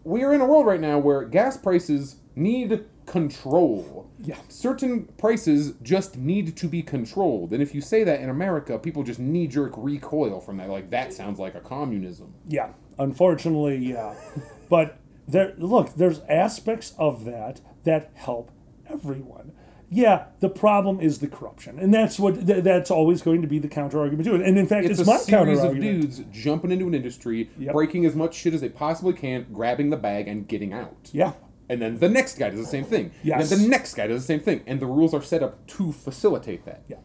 We 0.04 0.24
are 0.24 0.34
in 0.34 0.42
a 0.42 0.48
world 0.48 0.66
right 0.66 0.82
now 0.82 0.98
where 0.98 1.26
gas 1.26 1.58
prices 1.58 2.16
need 2.36 2.86
control. 3.06 4.10
Yeah. 4.22 4.38
Certain 4.50 5.06
prices 5.18 5.74
just 5.82 6.18
need 6.18 6.56
to 6.58 6.68
be 6.68 6.82
controlled, 6.82 7.52
and 7.54 7.62
if 7.62 7.74
you 7.76 7.82
say 7.82 8.04
that 8.04 8.20
in 8.22 8.30
America, 8.30 8.78
people 8.80 9.04
just 9.04 9.20
knee 9.20 9.48
jerk 9.48 9.74
recoil 9.76 10.40
from 10.40 10.58
that. 10.58 10.70
Like 10.70 10.90
that 10.90 11.14
sounds 11.14 11.40
like 11.40 11.56
a 11.56 11.60
communism. 11.62 12.34
Yeah, 12.48 12.70
unfortunately, 12.98 13.78
yeah. 13.78 14.16
but 14.70 14.98
there, 15.28 15.54
look, 15.58 15.96
there's 15.96 16.20
aspects 16.30 16.94
of 16.98 17.26
that 17.26 17.62
that 17.84 18.12
help 18.16 18.52
everyone. 18.90 19.52
Yeah, 19.92 20.26
the 20.40 20.50
problem 20.50 21.00
is 21.00 21.20
the 21.20 21.28
corruption, 21.28 21.78
and 21.80 21.94
that's 21.94 22.18
what 22.20 22.46
th- 22.48 22.64
that's 22.64 22.90
always 22.90 23.22
going 23.22 23.44
to 23.44 23.48
be 23.48 23.60
the 23.60 23.68
counter 23.68 24.00
argument 24.00 24.28
to 24.28 24.36
it. 24.36 24.42
And 24.42 24.58
in 24.58 24.66
fact, 24.68 24.86
It's, 24.88 25.00
it's, 25.00 25.08
a 25.08 25.12
my 25.12 25.18
counter 25.20 25.54
series 25.56 25.60
of 25.60 25.66
argument. 25.66 26.02
dudes 26.02 26.22
jumping 26.32 26.72
into 26.72 26.88
an 26.88 26.96
industry, 26.96 27.52
Yep. 27.60 27.72
breaking 27.74 28.04
as 28.06 28.16
much 28.16 28.34
shit 28.34 28.56
as 28.56 28.62
they 28.62 28.70
possibly 28.70 29.14
can, 29.14 29.46
grabbing 29.54 29.92
the 29.92 29.98
bag, 29.98 30.28
and 30.28 30.48
getting 30.48 30.74
out. 30.74 31.12
Yeah, 31.14 31.34
And 31.68 31.82
then 31.82 31.98
the 31.98 32.10
next 32.10 32.38
guy 32.38 32.50
does 32.52 32.60
the 32.60 32.66
same 32.66 32.84
thing. 32.86 33.12
Yes. 33.24 33.42
And 33.42 33.50
then 33.50 33.64
the 33.66 33.70
next 33.70 33.96
guy 33.96 34.08
does 34.08 34.22
the 34.22 34.28
same 34.28 34.40
thing. 34.40 34.62
And 34.68 34.80
the 34.80 34.86
rules 34.86 35.14
are 35.14 35.22
set 35.22 35.42
up 35.42 35.66
to 35.68 35.92
facilitate 35.92 36.66
that. 36.66 36.84
yeah, 36.88 36.98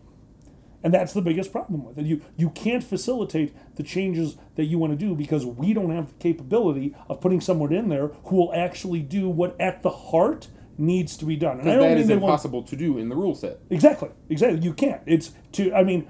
and 0.83 0.93
that's 0.95 1.13
the 1.15 1.23
biggest 1.23 1.51
problem 1.53 1.85
with 1.85 1.99
it. 1.99 2.05
You 2.07 2.21
you 2.37 2.51
can't 2.51 2.85
facilitate 2.85 3.55
the 3.77 3.83
changes 3.83 4.37
that 4.57 4.65
you 4.65 4.79
want 4.79 4.93
to 4.93 4.97
do 4.97 5.15
because 5.15 5.45
we 5.47 5.73
don't 5.75 5.91
have 5.91 6.09
the 6.09 6.15
capability 6.15 6.95
of 7.09 7.21
putting 7.21 7.41
someone 7.41 7.73
in 7.73 7.89
there 7.89 8.09
who 8.25 8.37
will 8.37 8.53
actually 8.55 9.01
do 9.01 9.29
what 9.31 9.59
at 9.61 9.83
the 9.83 9.91
heart 9.91 10.49
needs 10.79 11.17
to 11.19 11.25
be 11.27 11.37
done. 11.37 11.61
And 11.61 11.69
I 11.71 11.75
don't 11.75 11.83
that 11.83 11.89
mean 11.95 11.99
is 12.05 12.09
won't- 12.11 12.23
impossible 12.23 12.63
to 12.65 12.77
do 12.77 12.97
in 12.99 13.09
the 13.11 13.17
rule 13.17 13.35
set. 13.35 13.59
Exactly. 13.71 14.09
Exactly. 14.29 14.61
You 14.61 14.73
can't. 14.75 15.03
It's 15.07 15.33
to. 15.53 15.73
I 15.75 15.85
mean, 15.85 16.07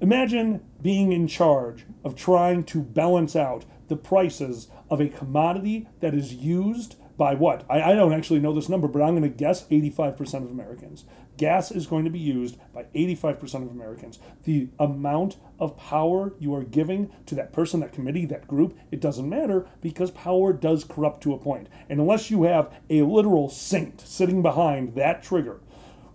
imagine 0.00 0.60
being 0.80 1.12
in 1.12 1.26
charge 1.26 1.84
of 2.04 2.14
trying 2.14 2.64
to 2.64 2.80
balance 2.82 3.34
out 3.34 3.64
the 3.88 3.96
prices 3.96 4.68
of 4.90 5.00
a 5.00 5.08
commodity 5.08 5.88
that 6.00 6.14
is 6.14 6.34
used 6.34 6.96
by 7.18 7.34
what? 7.34 7.64
I, 7.68 7.82
I 7.82 7.94
don't 7.94 8.12
actually 8.12 8.38
know 8.38 8.54
this 8.54 8.68
number, 8.68 8.86
but 8.88 9.02
I'm 9.02 9.16
going 9.16 9.22
to 9.22 9.28
guess 9.28 9.66
85% 9.66 10.44
of 10.44 10.50
Americans. 10.50 11.04
Gas 11.36 11.70
is 11.70 11.86
going 11.86 12.04
to 12.04 12.10
be 12.10 12.18
used 12.18 12.56
by 12.72 12.84
85% 12.94 13.42
of 13.54 13.70
Americans. 13.70 14.18
The 14.44 14.68
amount 14.78 15.36
of 15.58 15.76
power 15.76 16.32
you 16.38 16.54
are 16.54 16.64
giving 16.64 17.10
to 17.26 17.34
that 17.34 17.52
person, 17.52 17.80
that 17.80 17.92
committee, 17.92 18.24
that 18.26 18.46
group, 18.46 18.78
it 18.90 19.00
doesn't 19.00 19.28
matter 19.28 19.66
because 19.80 20.10
power 20.12 20.52
does 20.52 20.84
corrupt 20.84 21.20
to 21.22 21.34
a 21.34 21.38
point. 21.38 21.68
And 21.88 22.00
unless 22.00 22.30
you 22.30 22.44
have 22.44 22.72
a 22.88 23.02
literal 23.02 23.48
saint 23.48 24.00
sitting 24.00 24.40
behind 24.40 24.94
that 24.94 25.22
trigger, 25.22 25.60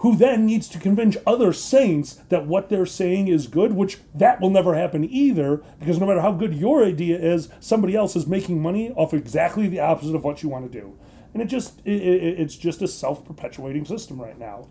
who 0.03 0.17
then 0.17 0.45
needs 0.45 0.67
to 0.67 0.77
convince 0.77 1.15
other 1.25 1.53
saints 1.53 2.15
that 2.27 2.45
what 2.45 2.67
they're 2.67 2.85
saying 2.85 3.29
is 3.29 3.47
good, 3.47 3.71
which 3.71 3.99
that 4.13 4.41
will 4.41 4.49
never 4.49 4.75
happen 4.75 5.05
either, 5.09 5.63
because 5.79 5.97
no 5.97 6.05
matter 6.05 6.19
how 6.19 6.33
good 6.33 6.53
your 6.53 6.83
idea 6.83 7.17
is, 7.17 7.47
somebody 7.61 7.95
else 7.95 8.13
is 8.17 8.27
making 8.27 8.61
money 8.61 8.91
off 8.91 9.13
exactly 9.13 9.69
the 9.69 9.79
opposite 9.79 10.13
of 10.13 10.25
what 10.25 10.43
you 10.43 10.49
want 10.49 10.69
to 10.69 10.79
do. 10.81 10.99
And 11.33 11.41
it 11.41 11.45
just 11.45 11.79
it, 11.85 12.01
it, 12.01 12.39
it's 12.39 12.57
just 12.57 12.81
a 12.81 12.87
self-perpetuating 12.87 13.85
system 13.85 14.21
right 14.21 14.37
now. 14.37 14.67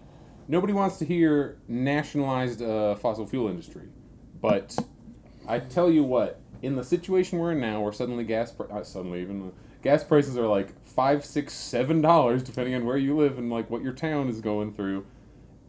Nobody 0.48 0.74
wants 0.74 0.98
to 0.98 1.06
hear 1.06 1.56
nationalized 1.66 2.60
uh, 2.60 2.94
fossil 2.96 3.26
fuel 3.26 3.48
industry, 3.48 3.88
but 4.42 4.76
I 5.48 5.60
tell 5.60 5.90
you 5.90 6.04
what, 6.04 6.40
in 6.60 6.76
the 6.76 6.84
situation 6.84 7.38
we're 7.38 7.52
in 7.52 7.60
now, 7.60 7.80
where 7.80 7.92
suddenly 7.92 8.24
gas 8.24 8.52
pri- 8.52 8.66
uh, 8.66 8.84
suddenly 8.84 9.22
even 9.22 9.52
gas 9.82 10.04
prices 10.04 10.36
are 10.36 10.46
like 10.46 10.68
five, 10.84 11.24
six, 11.24 11.54
seven 11.54 12.02
dollars, 12.02 12.42
depending 12.42 12.74
on 12.74 12.84
where 12.84 12.98
you 12.98 13.16
live 13.16 13.38
and 13.38 13.50
like 13.50 13.70
what 13.70 13.82
your 13.82 13.94
town 13.94 14.28
is 14.28 14.42
going 14.42 14.70
through. 14.74 15.06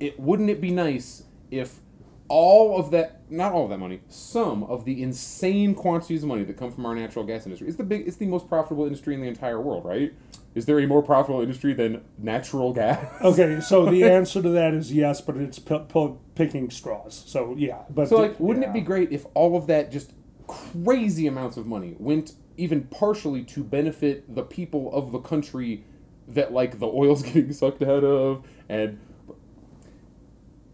It 0.03 0.19
wouldn't 0.19 0.49
it 0.49 0.59
be 0.59 0.69
nice 0.71 1.23
if 1.49 1.79
all 2.27 2.77
of 2.79 2.91
that, 2.91 3.21
not 3.31 3.53
all 3.53 3.65
of 3.65 3.69
that 3.69 3.77
money, 3.77 4.01
some 4.09 4.63
of 4.63 4.85
the 4.85 5.01
insane 5.01 5.75
quantities 5.75 6.23
of 6.23 6.29
money 6.29 6.43
that 6.43 6.57
come 6.57 6.71
from 6.71 6.85
our 6.85 6.95
natural 6.95 7.23
gas 7.23 7.45
industry. 7.45 7.67
It's 7.67 7.77
the 7.77 7.83
big, 7.83 8.07
it's 8.07 8.17
the 8.17 8.25
most 8.25 8.49
profitable 8.49 8.85
industry 8.85 9.13
in 9.13 9.21
the 9.21 9.27
entire 9.27 9.61
world, 9.61 9.85
right? 9.85 10.13
Is 10.55 10.65
there 10.65 10.79
a 10.79 10.85
more 10.87 11.01
profitable 11.01 11.41
industry 11.41 11.73
than 11.73 12.03
natural 12.17 12.73
gas? 12.73 13.05
Okay, 13.21 13.59
so 13.61 13.85
the 13.85 14.03
answer 14.17 14.41
to 14.41 14.49
that 14.49 14.73
is 14.73 14.91
yes, 14.93 15.21
but 15.21 15.37
it's 15.37 15.59
p- 15.59 15.79
p- 15.91 16.13
picking 16.35 16.69
straws. 16.69 17.23
So 17.25 17.55
yeah, 17.57 17.83
but 17.89 18.09
So 18.09 18.17
like, 18.17 18.39
wouldn't 18.39 18.63
yeah. 18.65 18.71
it 18.71 18.73
be 18.73 18.81
great 18.81 19.11
if 19.11 19.25
all 19.33 19.55
of 19.55 19.67
that 19.67 19.91
just 19.91 20.11
crazy 20.47 21.27
amounts 21.27 21.55
of 21.57 21.65
money 21.65 21.95
went 21.97 22.33
even 22.57 22.83
partially 22.85 23.43
to 23.43 23.63
benefit 23.63 24.33
the 24.35 24.43
people 24.43 24.93
of 24.93 25.11
the 25.11 25.19
country 25.19 25.83
that 26.27 26.51
like 26.53 26.79
the 26.79 26.87
oil's 26.87 27.23
getting 27.27 27.53
sucked 27.53 27.81
out 27.83 28.03
of 28.03 28.43
and 28.69 28.99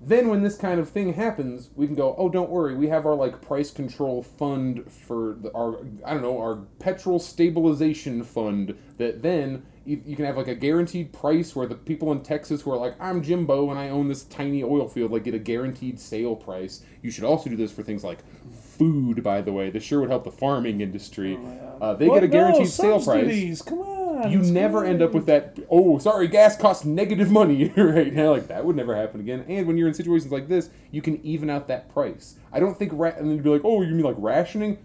then 0.02 0.30
when 0.30 0.42
this 0.42 0.58
kind 0.58 0.80
of 0.80 0.88
thing 0.90 1.14
happens 1.14 1.70
we 1.76 1.86
can 1.86 1.96
go 1.96 2.16
oh 2.18 2.30
don't 2.30 2.50
worry 2.50 2.74
we 2.76 2.88
have 2.88 3.06
our 3.06 3.16
like 3.16 3.42
price 3.42 3.70
control 3.72 4.24
fund 4.24 4.90
for 4.92 5.36
the, 5.42 5.52
our 5.54 5.80
i 6.06 6.14
don't 6.14 6.22
know 6.22 6.38
our 6.40 6.56
petrol 6.80 7.20
stabilization 7.20 8.24
fund 8.24 8.76
that 8.98 9.22
then 9.22 9.64
you, 9.86 10.02
you 10.06 10.16
can 10.16 10.26
have 10.26 10.38
like 10.38 10.48
a 10.48 10.56
guaranteed 10.56 11.12
price 11.12 11.56
where 11.56 11.68
the 11.68 11.76
people 11.76 12.12
in 12.12 12.22
texas 12.22 12.62
who 12.62 12.72
are 12.72 12.78
like 12.78 12.96
i'm 13.00 13.22
jimbo 13.22 13.70
and 13.70 13.80
i 13.80 13.90
own 13.90 14.08
this 14.08 14.24
tiny 14.24 14.64
oil 14.64 14.88
field 14.88 15.12
like 15.12 15.24
get 15.24 15.34
a 15.34 15.40
guaranteed 15.40 16.00
sale 16.00 16.36
price. 16.36 16.84
You 17.02 17.12
should 17.12 17.24
also 17.24 17.50
do 17.50 17.56
this 17.56 17.72
for 17.72 17.82
things 17.84 18.04
like 18.04 18.20
food 18.52 19.24
by 19.24 19.42
the 19.42 19.52
way. 19.54 19.70
This 19.70 19.84
sure 19.84 20.02
would 20.02 20.10
help 20.10 20.24
the 20.24 20.32
farming 20.32 20.82
industry. 20.82 21.38
Uh, 21.82 21.94
they 21.94 22.08
What? 22.08 22.16
get 22.16 22.24
a 22.24 22.28
guaranteed 22.28 22.64
no, 22.64 22.70
sale 22.70 23.02
price. 23.02 23.62
Come 23.62 23.80
on. 23.80 23.99
You 24.28 24.40
never 24.40 24.84
end 24.86 25.02
up 25.02 25.14
with 25.14 25.26
that 25.28 25.58
oh 25.70 25.98
sorry 26.00 26.28
gas 26.28 26.58
costs 26.58 26.86
negative 26.86 27.32
money 27.32 27.66
right 27.78 28.14
now. 28.14 28.32
Like 28.32 28.48
that 28.48 28.66
would 28.66 28.76
never 28.76 28.96
happen 28.96 29.20
again. 29.20 29.46
And 29.48 29.68
when 29.68 29.78
you're 29.78 29.88
in 29.88 29.94
situations 29.94 30.32
like 30.32 30.48
this 30.48 30.70
you 30.92 31.02
can 31.02 31.24
even 31.26 31.50
out 31.50 31.68
that 31.68 31.90
price. 31.94 32.36
I 32.52 32.60
don't 32.60 32.78
think 32.78 32.92
ra- 32.94 33.14
and 33.16 33.28
then 33.28 33.36
you'd 33.36 33.44
be 33.44 33.50
like 33.50 33.62
oh 33.64 33.82
you 33.82 33.94
mean 33.94 34.06
like 34.06 34.16
rationing? 34.18 34.80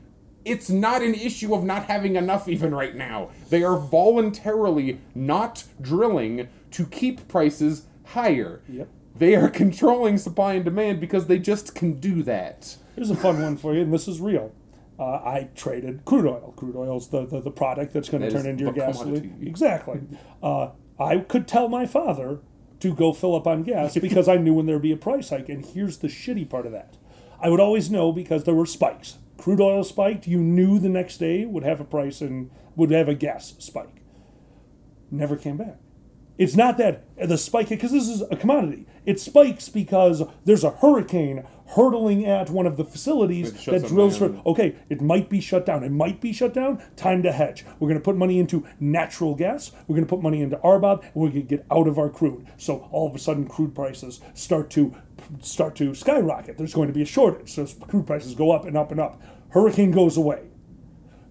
It's 0.45 0.69
not 0.69 1.01
an 1.03 1.15
issue 1.15 1.55
of 1.55 1.65
not 1.65 1.87
having 1.87 2.17
enough 2.17 2.49
even 2.49 2.75
right 2.75 2.95
now. 2.95 3.31
They 3.49 3.63
are 3.63 3.79
voluntarily 3.79 5.01
not 5.15 5.65
drilling 5.81 6.49
to 6.73 6.85
keep 6.87 7.27
prices 7.29 7.87
higher. 8.09 8.61
Yep. 8.69 8.89
they 9.17 9.35
are 9.37 9.49
controlling 9.49 10.19
supply 10.19 10.55
and 10.55 10.65
demand 10.65 11.01
because 11.01 11.29
they 11.29 11.39
just 11.39 11.75
can 11.75 11.95
do 11.99 12.23
that. 12.25 12.77
Here's 12.95 13.11
a 13.11 13.17
fun 13.17 13.41
one 13.43 13.57
for 13.57 13.73
you, 13.75 13.81
and 13.83 13.93
this 13.93 14.07
is 14.07 14.21
real. 14.21 14.53
Uh, 14.99 15.05
I 15.05 15.49
traded 15.57 16.05
crude 16.05 16.27
oil. 16.27 16.55
Crude 16.57 16.77
oil 16.77 16.99
is 16.99 17.09
the, 17.09 17.27
the, 17.27 17.41
the 17.41 17.51
product 17.51 17.93
that's 17.93 18.09
going 18.09 18.23
to 18.23 18.29
That 18.31 18.37
turn 18.43 18.47
into 18.47 18.65
your 18.65 18.73
gasoline. 18.73 19.21
commodity. 19.21 19.47
Exactly. 19.49 20.01
Uh, 20.43 20.71
I 21.01 21.19
could 21.19 21.49
tell 21.49 21.69
my 21.69 21.85
father 21.87 22.39
to 22.81 22.95
go 22.95 23.13
fill 23.13 23.35
up 23.35 23.47
on 23.47 23.63
gas 23.65 23.95
because 24.01 24.29
I 24.29 24.37
knew 24.37 24.55
when 24.55 24.67
there'd 24.67 24.83
be 24.83 24.93
a 24.93 24.97
price 24.97 25.31
hike. 25.31 25.49
And 25.49 25.65
here's 25.65 25.99
the 25.99 26.09
shitty 26.09 26.49
part 26.49 26.67
of 26.67 26.73
that 26.73 26.97
I 27.43 27.49
would 27.49 27.61
always 27.61 27.91
know 27.91 28.13
because 28.13 28.45
there 28.45 28.55
were 28.55 28.67
spikes. 28.67 29.19
Crude 29.37 29.61
oil 29.61 29.83
spiked, 29.83 30.29
you 30.29 30.39
knew 30.39 30.79
the 30.79 30.89
next 30.89 31.19
day 31.19 31.45
would 31.45 31.65
have 31.65 31.81
a 31.81 31.85
price 31.85 32.21
and 32.21 32.51
would 32.77 32.91
have 32.93 33.09
a 33.09 33.15
gas 33.15 33.55
spike. 33.59 34.01
Never 35.11 35.37
came 35.37 35.57
back. 35.57 35.79
It's 36.39 36.57
not 36.57 36.79
that 36.79 37.05
the 37.17 37.37
spike 37.39 37.69
because 37.69 37.93
this 37.93 38.09
is 38.09 38.23
a 38.31 38.37
commodity. 38.37 38.87
It 39.05 39.21
spikes 39.21 39.69
because 39.69 40.23
there's 40.45 40.65
a 40.65 40.71
hurricane 40.71 41.45
hurtling 41.69 42.27
at 42.27 42.51
one 42.51 42.67
of 42.67 42.77
the 42.77 42.85
facilities 42.85 43.53
that 43.65 43.87
drills 43.87 44.19
for. 44.19 44.41
Okay, 44.47 44.77
it 44.89 45.01
might 45.01 45.29
be 45.29 45.41
shut 45.41 45.67
down. 45.67 45.83
It 45.83 45.91
might 45.91 46.21
be 46.21 46.33
shut 46.33 46.55
down. 46.55 46.83
Time 46.97 47.23
to 47.23 47.33
hedge. 47.33 47.65
We're 47.79 47.89
going 47.89 48.01
to 48.01 48.05
put 48.05 48.17
money 48.17 48.39
into 48.39 48.67
natural 48.81 49.35
gas. 49.35 49.73
We're 49.87 49.97
going 49.97 50.07
to 50.07 50.11
put 50.11 50.23
money 50.23 50.43
into 50.43 50.57
RBOB, 50.59 51.03
and 51.03 51.15
we're 51.15 51.29
going 51.29 51.43
to 51.43 51.57
get 51.57 51.67
out 51.71 51.89
of 51.89 51.99
our 51.99 52.09
crude. 52.09 52.47
So 52.57 52.89
all 52.91 53.09
of 53.09 53.15
a 53.15 53.19
sudden, 53.19 53.47
crude 53.47 53.75
prices 53.75 54.21
start 54.35 54.71
to 54.71 54.95
start 55.41 55.75
to 55.77 55.95
skyrocket. 55.95 56.59
There's 56.59 56.75
going 56.75 56.89
to 56.89 56.95
be 56.95 57.03
a 57.03 57.07
shortage. 57.07 57.53
So 57.53 57.67
crude 57.87 58.07
prices 58.07 58.35
go 58.35 58.53
up 58.53 58.65
and 58.67 58.77
up 58.77 58.91
and 58.91 59.01
up. 59.01 59.21
Hurricane 59.51 59.91
goes 59.91 60.17
away. 60.17 60.49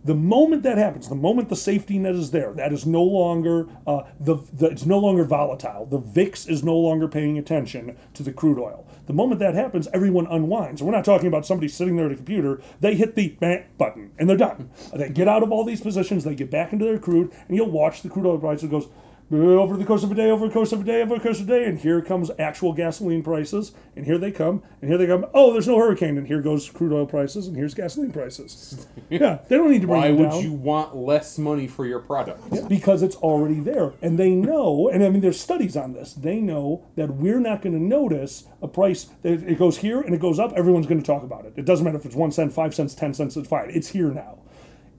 The 0.06 0.16
moment 0.16 0.64
that 0.64 0.78
happens, 0.78 1.08
the 1.08 1.16
moment 1.16 1.48
the 1.48 1.56
safety 1.56 1.98
net 1.98 2.16
is 2.16 2.32
there, 2.32 2.52
that 2.54 2.74
is 2.74 2.86
no 2.86 3.04
longer 3.04 3.68
uh, 3.88 4.04
the, 4.20 4.36
the 4.52 4.68
it's 4.68 4.86
no 4.86 5.00
longer 5.00 5.24
volatile. 5.24 5.86
The 5.86 6.00
VIX 6.00 6.46
is 6.48 6.62
no 6.62 6.76
longer 6.76 7.08
paying 7.08 7.38
attention 7.38 7.96
to 8.14 8.24
the 8.24 8.34
crude 8.34 8.60
oil. 8.60 8.86
The 9.06 9.14
moment 9.14 9.40
that 9.40 9.54
happens, 9.54 9.88
everyone 9.94 10.28
unwinds. 10.28 10.82
We're 10.82 10.92
not 10.92 11.04
talking 11.04 11.28
about 11.28 11.46
somebody 11.46 11.68
sitting 11.68 11.98
there 11.98 12.06
at 12.06 12.14
a 12.14 12.16
computer. 12.16 12.62
They 12.80 12.96
hit 12.96 13.16
the 13.16 13.36
button 13.78 14.12
and 14.18 14.30
they're 14.30 14.38
done. 14.38 14.70
They 14.94 15.10
get 15.10 15.28
out 15.28 15.44
of 15.44 15.52
all 15.52 15.66
these 15.66 15.82
positions. 15.82 16.24
They 16.24 16.36
get 16.36 16.50
back 16.50 16.72
into 16.72 16.86
their 16.86 17.00
crude, 17.00 17.32
and 17.48 17.58
you'll 17.58 17.72
watch 17.72 18.02
the 18.02 18.10
crude 18.10 18.26
oil 18.26 18.38
price. 18.38 18.64
It 18.64 18.72
goes 18.72 18.88
over 19.32 19.78
the 19.78 19.86
course 19.86 20.04
of 20.04 20.12
a 20.12 20.16
day, 20.16 20.30
over 20.30 20.48
the 20.48 20.54
course 20.54 20.72
of 20.72 20.82
a 20.82 20.84
day, 20.84 21.02
over 21.02 21.16
the 21.16 21.22
course 21.22 21.40
of 21.40 21.50
a 21.50 21.60
day, 21.60 21.66
and 21.66 21.80
here 21.80 22.02
comes 22.02 22.30
actual 22.38 22.74
gasoline 22.74 23.24
prices, 23.24 23.72
and 23.96 24.06
here 24.06 24.18
they 24.18 24.32
come, 24.32 24.62
and 24.82 24.90
here 24.90 24.98
they 24.98 25.08
come. 25.08 25.26
Oh, 25.34 25.52
there's 25.52 25.68
no 25.68 25.78
hurricane, 25.78 26.18
and 26.18 26.28
here 26.28 26.42
goes 26.42 26.70
crude 26.70 26.94
oil 26.94 27.06
prices, 27.06 27.48
and 27.48 27.56
here's 27.56 27.74
gasoline 27.74 28.12
prices. 28.12 28.88
yeah, 29.10 29.40
they 29.48 29.58
don't 29.58 29.72
need 29.72 29.82
to 29.82 29.88
bring 29.88 30.02
Why 30.02 30.12
would 30.12 30.30
down 30.30 30.44
you 30.44 30.54
want 30.54 30.96
less 30.96 31.38
money 31.38 31.68
for 31.68 31.86
your 31.86 32.00
product? 32.00 32.68
because 32.70 33.02
it's 33.02 33.16
already 33.18 33.60
there, 33.60 33.94
and 34.02 34.20
they 34.20 34.32
know. 34.32 34.90
And 34.90 35.04
I 35.04 35.10
mean, 35.10 35.22
there's 35.22 35.40
studies 35.40 35.76
on 35.76 35.94
this. 35.94 36.14
They 36.14 36.40
know 36.40 36.86
that 36.96 37.16
we're 37.16 37.40
not 37.40 37.62
going 37.62 37.74
to 37.74 37.82
notice 37.82 38.46
a 38.62 38.68
price. 38.68 39.06
That 39.24 39.44
it 39.44 39.58
goes 39.58 39.78
here 39.78 40.02
and 40.02 40.14
it 40.14 40.22
goes 40.22 40.40
up. 40.40 40.54
Everyone's 40.54 40.88
going 40.88 41.02
to 41.02 41.06
talk 41.06 41.24
about 41.24 41.46
it. 41.46 41.54
It 41.56 41.66
doesn't 41.66 41.84
matter 41.84 41.98
if 41.98 42.06
it's 42.06 42.16
one 42.16 42.32
cent, 42.32 42.54
five 42.54 42.76
cents, 42.76 42.94
ten 42.94 43.14
cents. 43.14 43.36
It's 43.36 43.48
fine. 43.48 43.70
It's 43.70 43.90
here 43.90 44.10
now. 44.10 44.40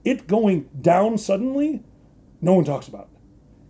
It 0.03 0.27
going 0.27 0.69
down 0.79 1.17
suddenly, 1.17 1.83
no 2.41 2.53
one 2.53 2.63
talks 2.65 2.87
about 2.87 3.09
it. 3.11 3.14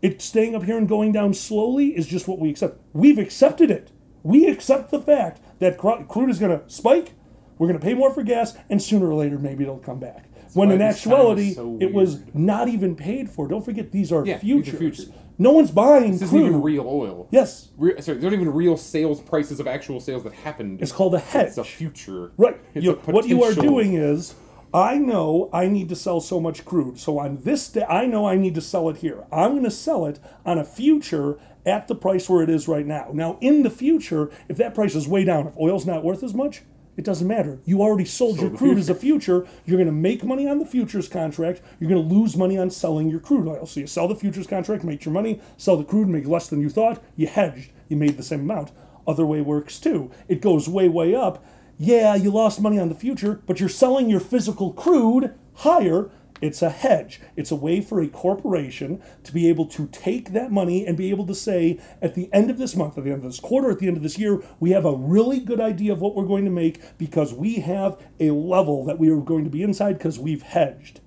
It 0.01 0.21
staying 0.21 0.55
up 0.55 0.63
here 0.63 0.77
and 0.77 0.88
going 0.88 1.12
down 1.12 1.34
slowly 1.34 1.95
is 1.97 2.05
just 2.08 2.27
what 2.27 2.39
we 2.39 2.49
accept. 2.49 2.79
We've 2.93 3.17
accepted 3.17 3.71
it. 3.71 3.91
We 4.23 4.47
accept 4.47 4.91
the 4.91 4.99
fact 5.01 5.41
that 5.60 5.77
crude 5.77 6.29
is 6.29 6.39
going 6.39 6.58
to 6.60 6.67
spike. 6.69 7.13
We're 7.58 7.67
going 7.67 7.79
to 7.79 7.86
pay 7.86 7.93
more 7.93 8.13
for 8.13 8.21
gas, 8.23 8.58
and 8.69 8.81
sooner 8.81 9.10
or 9.10 9.15
later, 9.15 9.39
maybe 9.39 9.63
it'll 9.63 9.77
come 9.77 9.99
back. 9.99 10.25
when 10.53 10.71
in 10.71 10.79
this 10.79 11.01
time 11.03 11.13
is 11.13 11.17
actuality, 11.47 11.53
so 11.53 11.77
it 11.79 11.93
was 11.93 12.19
not 12.34 12.67
even 12.67 12.95
paid 12.95 13.29
for. 13.29 13.47
Don't 13.47 13.63
forget, 13.63 13.91
these 13.91 14.12
are 14.12 14.25
Yeah, 14.25 14.38
these 14.39 14.51
are 14.60 14.63
futures. 14.63 14.79
futures. 14.79 15.10
No 15.38 15.51
one's 15.51 15.71
buying 15.71 16.12
This 16.13 16.21
isn't 16.23 16.39
even 16.39 16.62
real 16.62 16.86
oil. 16.88 17.27
Yes, 17.29 17.69
Re- 17.77 17.99
sorry, 18.01 18.17
they're 18.19 18.29
not 18.31 18.36
even 18.39 18.53
real 18.53 18.77
sales 18.77 19.19
prices 19.21 19.60
of 19.60 19.67
actual 19.67 19.99
sales 19.99 20.23
that 20.23 20.34
happened. 20.34 20.81
it's 20.81 20.91
called 20.93 21.13
a 21.15 21.19
hedge. 21.19 21.47
It's 21.49 21.58
a 21.58 21.63
future. 21.63 22.31
Right. 22.38 22.58
You- 22.73 22.93
what 23.05 23.27
you 23.27 23.43
are 23.43 23.53
doing 23.53 23.93
is, 23.93 24.34
I 24.75 24.97
know 24.97 25.49
I 25.53 25.67
need 25.67 25.88
to 25.88 25.95
sell 25.95 26.19
so 26.19 26.38
much 26.38 26.65
crude. 26.65 26.99
So 26.99 27.17
on 27.17 27.38
this 27.43 27.69
day, 27.69 27.85
I 27.88 28.07
know 28.07 28.27
I 28.27 28.35
need 28.35 28.55
to 28.55 28.61
sell 28.61 28.89
it 28.89 28.97
here. 28.97 29.23
I'm 29.31 29.51
going 29.51 29.63
to 29.63 29.71
sell 29.71 30.05
it 30.05 30.19
on 30.45 30.57
a 30.57 30.65
future 30.65 31.39
at 31.65 31.88
the 31.88 31.95
price 31.95 32.27
where 32.27 32.43
it 32.43 32.49
is 32.49 32.67
right 32.67 32.85
now. 32.85 33.11
Now, 33.13 33.38
in 33.39 33.63
the 33.63 33.69
future, 33.69 34.29
if 34.49 34.57
that 34.57 34.75
price 34.75 34.93
is 34.93 35.07
way 35.07 35.23
down, 35.23 35.47
if 35.47 35.57
oil's 35.57 35.85
not 35.85 36.03
worth 36.03 36.23
as 36.23 36.33
much, 36.33 36.63
it 36.97 37.05
doesn't 37.05 37.25
matter. 37.25 37.59
You 37.63 37.81
already 37.81 38.03
sold 38.03 38.41
your 38.41 38.49
crude 38.49 38.77
as 38.77 38.89
a 38.89 38.95
future. 38.95 39.47
You're 39.65 39.77
going 39.77 39.88
to 39.88 39.93
make 39.93 40.25
money 40.25 40.45
on 40.45 40.59
the 40.59 40.65
futures 40.65 41.07
contract. 41.07 41.61
You're 41.79 41.89
going 41.89 42.05
to 42.05 42.13
lose 42.13 42.35
money 42.35 42.57
on 42.57 42.69
selling 42.69 43.09
your 43.09 43.21
crude 43.21 43.47
oil. 43.47 43.65
So 43.65 43.79
you 43.79 43.88
sell 43.88 44.09
the 44.09 44.15
futures 44.15 44.45
contract, 44.45 44.83
make 44.83 45.05
your 45.05 45.13
money, 45.13 45.39
sell 45.55 45.77
the 45.77 45.85
crude, 45.85 46.09
make 46.09 46.27
less 46.27 46.49
than 46.49 46.59
you 46.59 46.69
thought. 46.69 47.01
You 47.15 47.27
hedged. 47.27 47.71
You 47.88 47.95
made 47.95 48.17
the 48.17 48.23
same 48.23 48.41
amount. 48.41 48.73
Other 49.07 49.25
way 49.25 49.39
works 49.39 49.79
too. 49.79 50.11
It 50.27 50.41
goes 50.41 50.67
way, 50.67 50.89
way 50.89 51.15
up. 51.15 51.45
Yeah, 51.77 52.15
you 52.15 52.31
lost 52.31 52.61
money 52.61 52.79
on 52.79 52.88
the 52.88 52.95
future, 52.95 53.41
but 53.45 53.59
you're 53.59 53.67
selling 53.67 54.09
your 54.09 54.21
physical 54.21 54.71
crude 54.71 55.33
higher. 55.55 56.09
It's 56.41 56.61
a 56.61 56.69
hedge. 56.69 57.19
It's 57.35 57.51
a 57.51 57.55
way 57.55 57.81
for 57.81 58.01
a 58.01 58.07
corporation 58.07 59.01
to 59.23 59.33
be 59.33 59.49
able 59.49 59.65
to 59.67 59.88
take 59.88 60.31
that 60.31 60.51
money 60.51 60.85
and 60.85 60.97
be 60.97 61.09
able 61.09 61.25
to 61.27 61.35
say, 61.35 61.79
at 62.01 62.15
the 62.15 62.29
end 62.31 62.49
of 62.49 62.57
this 62.57 62.75
month, 62.75 62.97
at 62.97 63.03
the 63.03 63.11
end 63.11 63.23
of 63.23 63.29
this 63.29 63.39
quarter, 63.39 63.71
at 63.71 63.79
the 63.79 63.88
end 63.88 63.97
of 63.97 64.03
this 64.03 64.17
year, 64.17 64.41
we 64.59 64.71
have 64.71 64.85
a 64.85 64.95
really 64.95 65.39
good 65.39 65.59
idea 65.59 65.91
of 65.91 65.99
what 65.99 66.15
we're 66.15 66.25
going 66.25 66.45
to 66.45 66.51
make 66.51 66.97
because 66.97 67.33
we 67.33 67.55
have 67.55 68.01
a 68.19 68.31
level 68.31 68.85
that 68.85 68.99
we 68.99 69.09
are 69.09 69.17
going 69.17 69.43
to 69.43 69.49
be 69.49 69.63
inside 69.63 69.97
because 69.97 70.17
we've 70.17 70.43
hedged. 70.43 71.01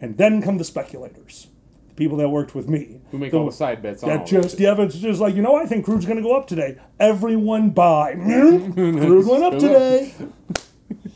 And 0.00 0.16
then 0.16 0.40
come 0.40 0.56
the 0.56 0.64
speculators, 0.64 1.48
the 1.90 1.96
people 1.96 2.16
that 2.18 2.28
worked 2.28 2.54
with 2.54 2.68
me. 2.68 3.00
Who 3.10 3.18
make 3.18 3.34
all 3.34 3.46
the 3.46 3.52
side 3.52 3.82
bets 3.82 4.02
on 4.02 4.08
That 4.08 4.26
just 4.26 4.58
yeah, 4.58 4.74
it's 4.78 4.96
just 4.96 5.20
like 5.20 5.34
you 5.34 5.42
know, 5.42 5.56
I 5.56 5.66
think 5.66 5.84
crude's 5.84 6.06
going 6.06 6.16
to 6.16 6.22
go 6.22 6.36
up 6.36 6.46
today. 6.46 6.78
Everyone 6.98 7.70
buy. 7.70 8.14
Hmm? 8.14 8.72
Crude 8.72 9.26
went 9.26 9.44
up 9.44 9.58
today. 9.58 10.14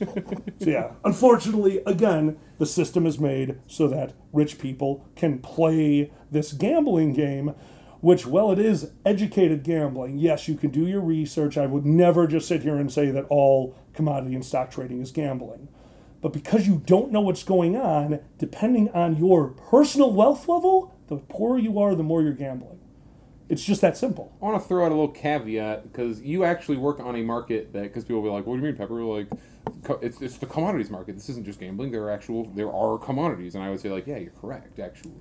so 0.61 0.71
yeah, 0.71 0.93
unfortunately, 1.05 1.81
again, 1.87 2.39
the 2.59 2.67
system 2.67 3.07
is 3.07 3.19
made 3.19 3.59
so 3.67 3.89
that 3.89 4.13
rich 4.33 4.59
people 4.59 5.07
can 5.17 5.39
play 5.39 6.13
this 6.31 6.53
gambling 6.53 7.13
game. 7.13 7.55
Which, 8.01 8.27
well, 8.27 8.53
it 8.53 8.59
is 8.59 8.91
educated 9.07 9.63
gambling. 9.63 10.19
Yes, 10.19 10.47
you 10.47 10.57
can 10.57 10.69
do 10.69 10.87
your 10.87 11.01
research. 11.01 11.57
I 11.57 11.65
would 11.65 11.87
never 11.87 12.27
just 12.27 12.47
sit 12.47 12.63
here 12.63 12.77
and 12.77 12.93
say 12.93 13.11
that 13.11 13.25
all 13.31 13.79
commodity 13.95 14.35
and 14.35 14.45
stock 14.45 14.71
trading 14.71 15.01
is 15.01 15.11
gambling. 15.11 15.69
But 16.25 16.33
because 16.33 16.67
you 16.67 16.81
don't 16.87 17.13
know 17.13 17.21
what's 17.21 17.43
going 17.43 17.77
on, 17.77 18.19
depending 18.39 18.89
on 18.93 19.19
your 19.19 19.49
personal 19.49 20.11
wealth 20.11 20.49
level, 20.49 20.97
the 21.09 21.19
poorer 21.19 21.59
you 21.59 21.79
are, 21.79 21.95
the 21.95 22.03
more 22.03 22.23
you're 22.23 22.33
gambling. 22.33 22.79
It's 23.51 23.63
just 23.63 23.83
that 23.83 23.99
simple. 23.99 24.35
I 24.41 24.47
want 24.47 24.63
to 24.63 24.67
throw 24.67 24.87
out 24.87 24.91
a 24.91 24.95
little 24.95 25.11
caveat 25.13 25.83
because 25.83 26.23
you 26.23 26.45
actually 26.45 26.79
work 26.79 26.99
on 26.99 27.15
a 27.15 27.23
market 27.23 27.75
that 27.75 27.83
because 27.83 28.05
people 28.05 28.23
will 28.23 28.31
be 28.31 28.35
like, 28.35 28.47
"What 28.47 28.55
do 28.55 28.61
you 28.63 28.69
mean, 28.69 28.75
Pepper?" 28.75 29.03
Like, 29.03 29.29
it's, 30.01 30.23
it's 30.23 30.39
the 30.39 30.47
commodities 30.47 30.89
market. 30.89 31.15
This 31.15 31.29
isn't 31.29 31.45
just 31.45 31.61
gambling. 31.61 31.91
There 31.91 32.05
are 32.05 32.11
actual 32.11 32.45
there 32.55 32.73
are 32.73 32.97
commodities, 32.97 33.55
and 33.55 33.63
I 33.63 33.69
would 33.69 33.81
say 33.81 33.91
like, 33.91 34.07
yeah, 34.07 34.17
you're 34.17 34.31
correct. 34.31 34.79
Actually, 34.79 35.13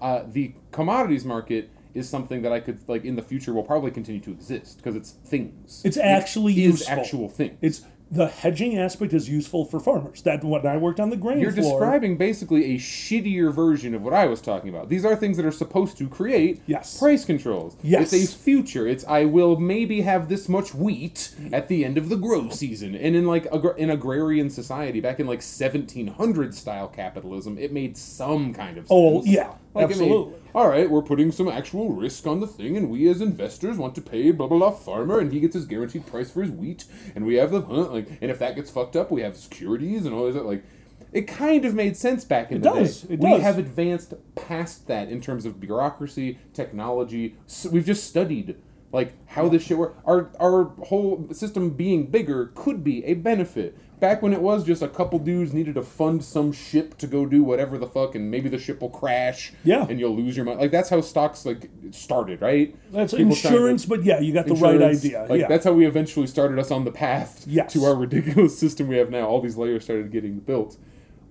uh, 0.00 0.22
the 0.26 0.54
commodities 0.72 1.26
market 1.26 1.68
is 1.92 2.08
something 2.08 2.40
that 2.40 2.52
I 2.52 2.60
could 2.60 2.88
like 2.88 3.04
in 3.04 3.16
the 3.16 3.22
future 3.22 3.52
will 3.52 3.64
probably 3.64 3.90
continue 3.90 4.22
to 4.22 4.30
exist 4.30 4.78
because 4.78 4.96
it's 4.96 5.10
things. 5.10 5.82
It's 5.84 5.98
It 5.98 6.04
actually 6.04 6.54
is 6.64 6.80
useful. 6.80 6.98
actual 6.98 7.28
thing. 7.28 7.58
It's 7.60 7.82
the 8.10 8.28
hedging 8.28 8.78
aspect 8.78 9.12
is 9.12 9.28
useful 9.28 9.64
for 9.64 9.80
farmers. 9.80 10.22
That 10.22 10.42
when 10.42 10.66
I 10.66 10.76
worked 10.76 11.00
on 11.00 11.10
the 11.10 11.16
grain 11.16 11.40
You're 11.40 11.52
floor. 11.52 11.78
describing 11.78 12.16
basically 12.16 12.74
a 12.74 12.78
shittier 12.78 13.52
version 13.52 13.94
of 13.94 14.02
what 14.02 14.14
I 14.14 14.26
was 14.26 14.40
talking 14.40 14.70
about. 14.70 14.88
These 14.88 15.04
are 15.04 15.14
things 15.14 15.36
that 15.36 15.44
are 15.44 15.52
supposed 15.52 15.98
to 15.98 16.08
create 16.08 16.62
Yes. 16.66 16.98
price 16.98 17.24
controls. 17.24 17.76
Yes. 17.82 18.12
It's 18.12 18.34
a 18.34 18.36
future. 18.36 18.86
It's 18.86 19.04
I 19.06 19.24
will 19.26 19.58
maybe 19.58 20.02
have 20.02 20.28
this 20.28 20.48
much 20.48 20.74
wheat 20.74 21.34
at 21.52 21.68
the 21.68 21.84
end 21.84 21.98
of 21.98 22.08
the 22.08 22.16
grow 22.16 22.48
season. 22.48 22.94
And 22.94 23.14
in 23.14 23.26
like 23.26 23.46
in 23.76 23.90
agrarian 23.90 24.50
society 24.50 25.00
back 25.00 25.20
in 25.20 25.26
like 25.26 25.42
1700 25.42 26.54
style 26.54 26.88
capitalism, 26.88 27.58
it 27.58 27.72
made 27.72 27.96
some 27.96 28.54
kind 28.54 28.78
of 28.78 28.86
oh, 28.90 29.22
sense. 29.22 29.28
Oh, 29.28 29.30
yeah, 29.30 29.52
Like, 29.74 29.84
it 29.90 29.98
made, 29.98 30.20
absolutely. 30.20 30.34
all 30.54 30.68
right, 30.68 30.90
we're 30.90 31.02
putting 31.02 31.30
some 31.30 31.48
actual 31.48 31.90
risk 31.92 32.26
on 32.26 32.40
the 32.40 32.46
thing, 32.46 32.76
and 32.76 32.90
we 32.90 33.08
as 33.08 33.20
investors 33.20 33.76
want 33.76 33.94
to 33.96 34.00
pay 34.00 34.30
blah 34.30 34.46
blah 34.46 34.58
blah 34.58 34.70
farmer, 34.70 35.18
and 35.20 35.32
he 35.32 35.40
gets 35.40 35.54
his 35.54 35.66
guaranteed 35.66 36.06
price 36.06 36.30
for 36.30 36.42
his 36.42 36.50
wheat, 36.50 36.84
and 37.14 37.24
we 37.26 37.34
have 37.36 37.50
the 37.50 37.60
huh, 37.60 37.88
like, 37.90 38.08
and 38.20 38.30
if 38.30 38.38
that 38.38 38.56
gets 38.56 38.70
fucked 38.70 38.96
up, 38.96 39.10
we 39.10 39.20
have 39.22 39.36
securities 39.36 40.04
and 40.06 40.14
all 40.14 40.30
this. 40.30 40.42
Like, 40.42 40.64
it 41.12 41.22
kind 41.22 41.64
of 41.64 41.74
made 41.74 41.96
sense 41.96 42.24
back 42.24 42.50
in 42.50 42.58
It 42.58 42.62
the 42.64 42.70
does, 42.70 43.02
day. 43.02 43.14
it 43.14 43.20
we 43.20 43.30
does. 43.30 43.42
have 43.42 43.58
advanced 43.58 44.14
past 44.34 44.86
that 44.88 45.08
in 45.08 45.20
terms 45.20 45.44
of 45.46 45.60
bureaucracy, 45.60 46.38
technology. 46.52 47.36
So 47.46 47.70
we've 47.70 47.86
just 47.86 48.06
studied 48.06 48.56
like 48.92 49.14
how 49.26 49.48
this 49.48 49.62
shit 49.64 49.76
works. 49.78 49.98
Our 50.06 50.30
our 50.40 50.64
whole 50.86 51.28
system 51.32 51.70
being 51.70 52.06
bigger 52.06 52.52
could 52.54 52.82
be 52.82 53.04
a 53.04 53.14
benefit. 53.14 53.76
Back 54.00 54.22
when 54.22 54.32
it 54.32 54.40
was 54.40 54.64
just 54.64 54.80
a 54.80 54.88
couple 54.88 55.18
dudes 55.18 55.52
needed 55.52 55.74
to 55.74 55.82
fund 55.82 56.22
some 56.24 56.52
ship 56.52 56.96
to 56.98 57.06
go 57.06 57.26
do 57.26 57.42
whatever 57.42 57.78
the 57.78 57.86
fuck, 57.86 58.14
and 58.14 58.30
maybe 58.30 58.48
the 58.48 58.58
ship 58.58 58.80
will 58.80 58.90
crash. 58.90 59.52
Yeah. 59.64 59.86
and 59.88 59.98
you'll 59.98 60.14
lose 60.16 60.36
your 60.36 60.44
money. 60.44 60.60
Like 60.60 60.70
that's 60.70 60.88
how 60.88 61.00
stocks 61.00 61.44
like 61.44 61.68
started, 61.90 62.40
right? 62.40 62.76
That's 62.92 63.12
People 63.12 63.34
trying 63.34 63.52
to- 63.52 63.58
insurance, 63.58 63.86
but 63.86 64.04
yeah, 64.04 64.20
you 64.20 64.32
got 64.32 64.46
the 64.46 64.54
right 64.54 64.80
idea. 64.80 65.26
Like 65.28 65.40
yeah. 65.40 65.48
that's 65.48 65.64
how 65.64 65.72
we 65.72 65.86
eventually 65.86 66.26
started 66.26 66.58
us 66.58 66.70
on 66.70 66.84
the 66.84 66.92
path 66.92 67.44
Yes. 67.46 67.72
to 67.72 67.84
our 67.84 67.94
ridiculous 67.96 68.56
system 68.58 68.88
we 68.88 68.96
have 68.98 69.10
now. 69.10 69.26
All 69.26 69.40
these 69.40 69.56
layers 69.56 69.84
started 69.84 70.10
getting 70.12 70.38
built. 70.38 70.76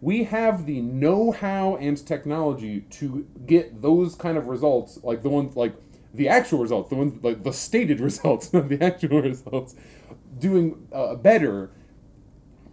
We 0.01 0.25
have 0.25 0.65
the 0.67 0.82
know-how 0.82 1.77
and 1.77 1.97
technology 2.06 2.82
to 2.91 3.25
get 3.47 3.82
those 3.82 4.13
kind 4.15 4.38
of 4.38 4.47
results, 4.47 4.99
like 5.03 5.23
the 5.23 5.30
ones 5.30 5.56
like 5.56 5.73
the 6.13 6.30
actual 6.30 6.60
results, 6.60 6.89
the 6.89 6.95
ones 6.95 7.23
like 7.23 7.43
the 7.43 7.53
stated 7.53 7.99
results, 8.10 8.51
not 8.53 8.69
the 8.69 8.84
actual 8.84 9.21
results, 9.21 9.73
doing 10.38 10.88
uh, 10.91 11.15
better 11.15 11.71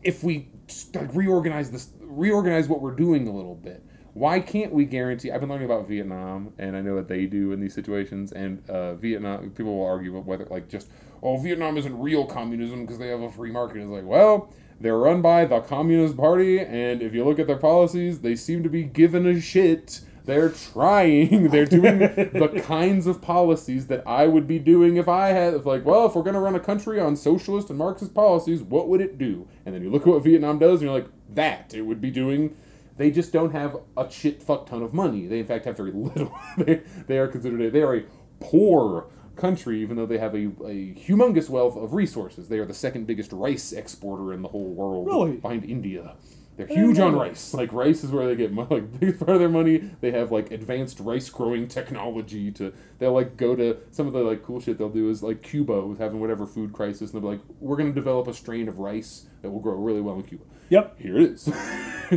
if 0.04 0.22
we 0.22 0.48
like, 0.94 1.14
reorganize 1.14 1.70
this, 1.70 1.88
reorganize 2.00 2.68
what 2.68 2.80
we're 2.80 2.94
doing 2.94 3.26
a 3.26 3.32
little 3.32 3.54
bit. 3.54 3.82
Why 4.12 4.38
can't 4.38 4.72
we 4.72 4.84
guarantee? 4.84 5.32
I've 5.32 5.40
been 5.40 5.48
learning 5.48 5.64
about 5.64 5.88
Vietnam, 5.88 6.52
and 6.56 6.76
I 6.76 6.80
know 6.82 6.94
what 6.94 7.08
they 7.08 7.26
do 7.26 7.50
in 7.50 7.60
these 7.60 7.74
situations. 7.74 8.30
And 8.30 8.62
uh, 8.70 8.94
Vietnam, 8.94 9.50
people 9.50 9.76
will 9.76 9.86
argue 9.86 10.12
about 10.12 10.26
whether, 10.26 10.44
like, 10.44 10.68
just 10.68 10.88
oh, 11.20 11.36
Vietnam 11.38 11.76
isn't 11.78 11.98
real 11.98 12.24
communism 12.24 12.82
because 12.82 12.98
they 12.98 13.08
have 13.08 13.22
a 13.22 13.30
free 13.30 13.50
market. 13.50 13.78
It's 13.78 13.88
like, 13.88 14.04
well, 14.04 14.52
they're 14.80 14.98
run 14.98 15.22
by 15.22 15.46
the 15.46 15.60
Communist 15.60 16.16
Party, 16.16 16.60
and 16.60 17.02
if 17.02 17.14
you 17.14 17.24
look 17.24 17.38
at 17.38 17.46
their 17.46 17.58
policies, 17.58 18.20
they 18.20 18.36
seem 18.36 18.62
to 18.62 18.68
be 18.68 18.84
given 18.84 19.26
a 19.26 19.40
shit 19.40 20.02
They're 20.24 20.48
trying. 20.48 21.48
They're 21.50 21.66
doing 21.66 21.98
the 21.98 22.62
kinds 22.64 23.06
of 23.06 23.20
policies 23.20 23.88
that 23.88 24.06
I 24.06 24.26
would 24.26 24.46
be 24.46 24.58
doing 24.58 24.96
if 24.96 25.08
I 25.08 25.28
had, 25.28 25.54
if 25.54 25.66
like, 25.66 25.84
well, 25.84 26.06
if 26.06 26.14
we're 26.14 26.22
going 26.22 26.34
to 26.34 26.40
run 26.40 26.54
a 26.54 26.60
country 26.60 26.98
on 26.98 27.14
socialist 27.16 27.68
and 27.68 27.78
Marxist 27.78 28.14
policies, 28.14 28.62
what 28.62 28.88
would 28.88 29.00
it 29.00 29.18
do? 29.18 29.46
And 29.66 29.74
then 29.74 29.82
you 29.82 29.90
look 29.90 30.02
at 30.02 30.08
what 30.08 30.24
Vietnam 30.24 30.58
does, 30.58 30.80
and 30.80 30.82
you're 30.90 30.94
like, 30.98 31.08
that 31.30 31.74
it 31.74 31.82
would 31.82 32.00
be 32.00 32.10
doing. 32.10 32.56
They 32.96 33.10
just 33.10 33.32
don't 33.32 33.50
have 33.52 33.76
a 33.96 34.10
shit 34.10 34.42
fuck 34.42 34.66
ton 34.66 34.82
of 34.82 34.94
money. 34.94 35.26
They 35.26 35.40
in 35.40 35.46
fact 35.46 35.64
have 35.66 35.76
very 35.76 35.90
little. 35.94 36.32
they, 36.56 36.82
they 37.06 37.18
are 37.18 37.28
considered 37.28 37.60
a, 37.60 37.70
they 37.70 37.82
are 37.82 37.96
a 37.96 38.04
poor 38.40 39.06
country, 39.36 39.80
even 39.82 39.96
though 39.96 40.06
they 40.06 40.18
have 40.18 40.32
a, 40.34 40.38
a 40.64 40.94
humongous 40.94 41.48
wealth 41.50 41.76
of 41.76 41.92
resources. 41.92 42.48
They 42.48 42.58
are 42.58 42.64
the 42.66 42.72
second 42.72 43.06
biggest 43.06 43.32
rice 43.32 43.72
exporter 43.72 44.32
in 44.32 44.42
the 44.42 44.48
whole 44.48 44.72
world, 44.72 45.06
Really? 45.08 45.32
behind 45.38 45.64
India. 45.64 46.14
They're 46.56 46.66
huge 46.66 46.98
on 47.00 47.16
rice. 47.16 47.52
Like 47.52 47.72
rice 47.72 48.04
is 48.04 48.10
where 48.10 48.26
they 48.26 48.36
get 48.36 48.54
like 48.70 49.00
biggest 49.00 49.20
part 49.20 49.30
of 49.30 49.40
their 49.40 49.48
money. 49.48 49.90
They 50.00 50.12
have 50.12 50.30
like 50.30 50.50
advanced 50.50 51.00
rice 51.00 51.28
growing 51.30 51.66
technology 51.66 52.50
to. 52.52 52.72
They'll 52.98 53.12
like 53.12 53.36
go 53.36 53.56
to 53.56 53.78
some 53.90 54.06
of 54.06 54.12
the 54.12 54.20
like 54.20 54.42
cool 54.42 54.60
shit 54.60 54.78
they'll 54.78 54.88
do 54.88 55.10
is 55.10 55.22
like 55.22 55.42
Cuba 55.42 55.80
was 55.80 55.98
having 55.98 56.20
whatever 56.20 56.46
food 56.46 56.72
crisis 56.72 57.12
and 57.12 57.22
they'll 57.22 57.30
be 57.30 57.36
like, 57.36 57.46
we're 57.60 57.76
gonna 57.76 57.92
develop 57.92 58.28
a 58.28 58.34
strain 58.34 58.68
of 58.68 58.78
rice 58.78 59.26
that 59.42 59.50
will 59.50 59.60
grow 59.60 59.74
really 59.74 60.00
well 60.00 60.16
in 60.16 60.22
Cuba. 60.22 60.44
Yep. 60.70 61.00
Here 61.00 61.16
it 61.16 61.22
is. 61.22 61.46
No, 61.48 62.12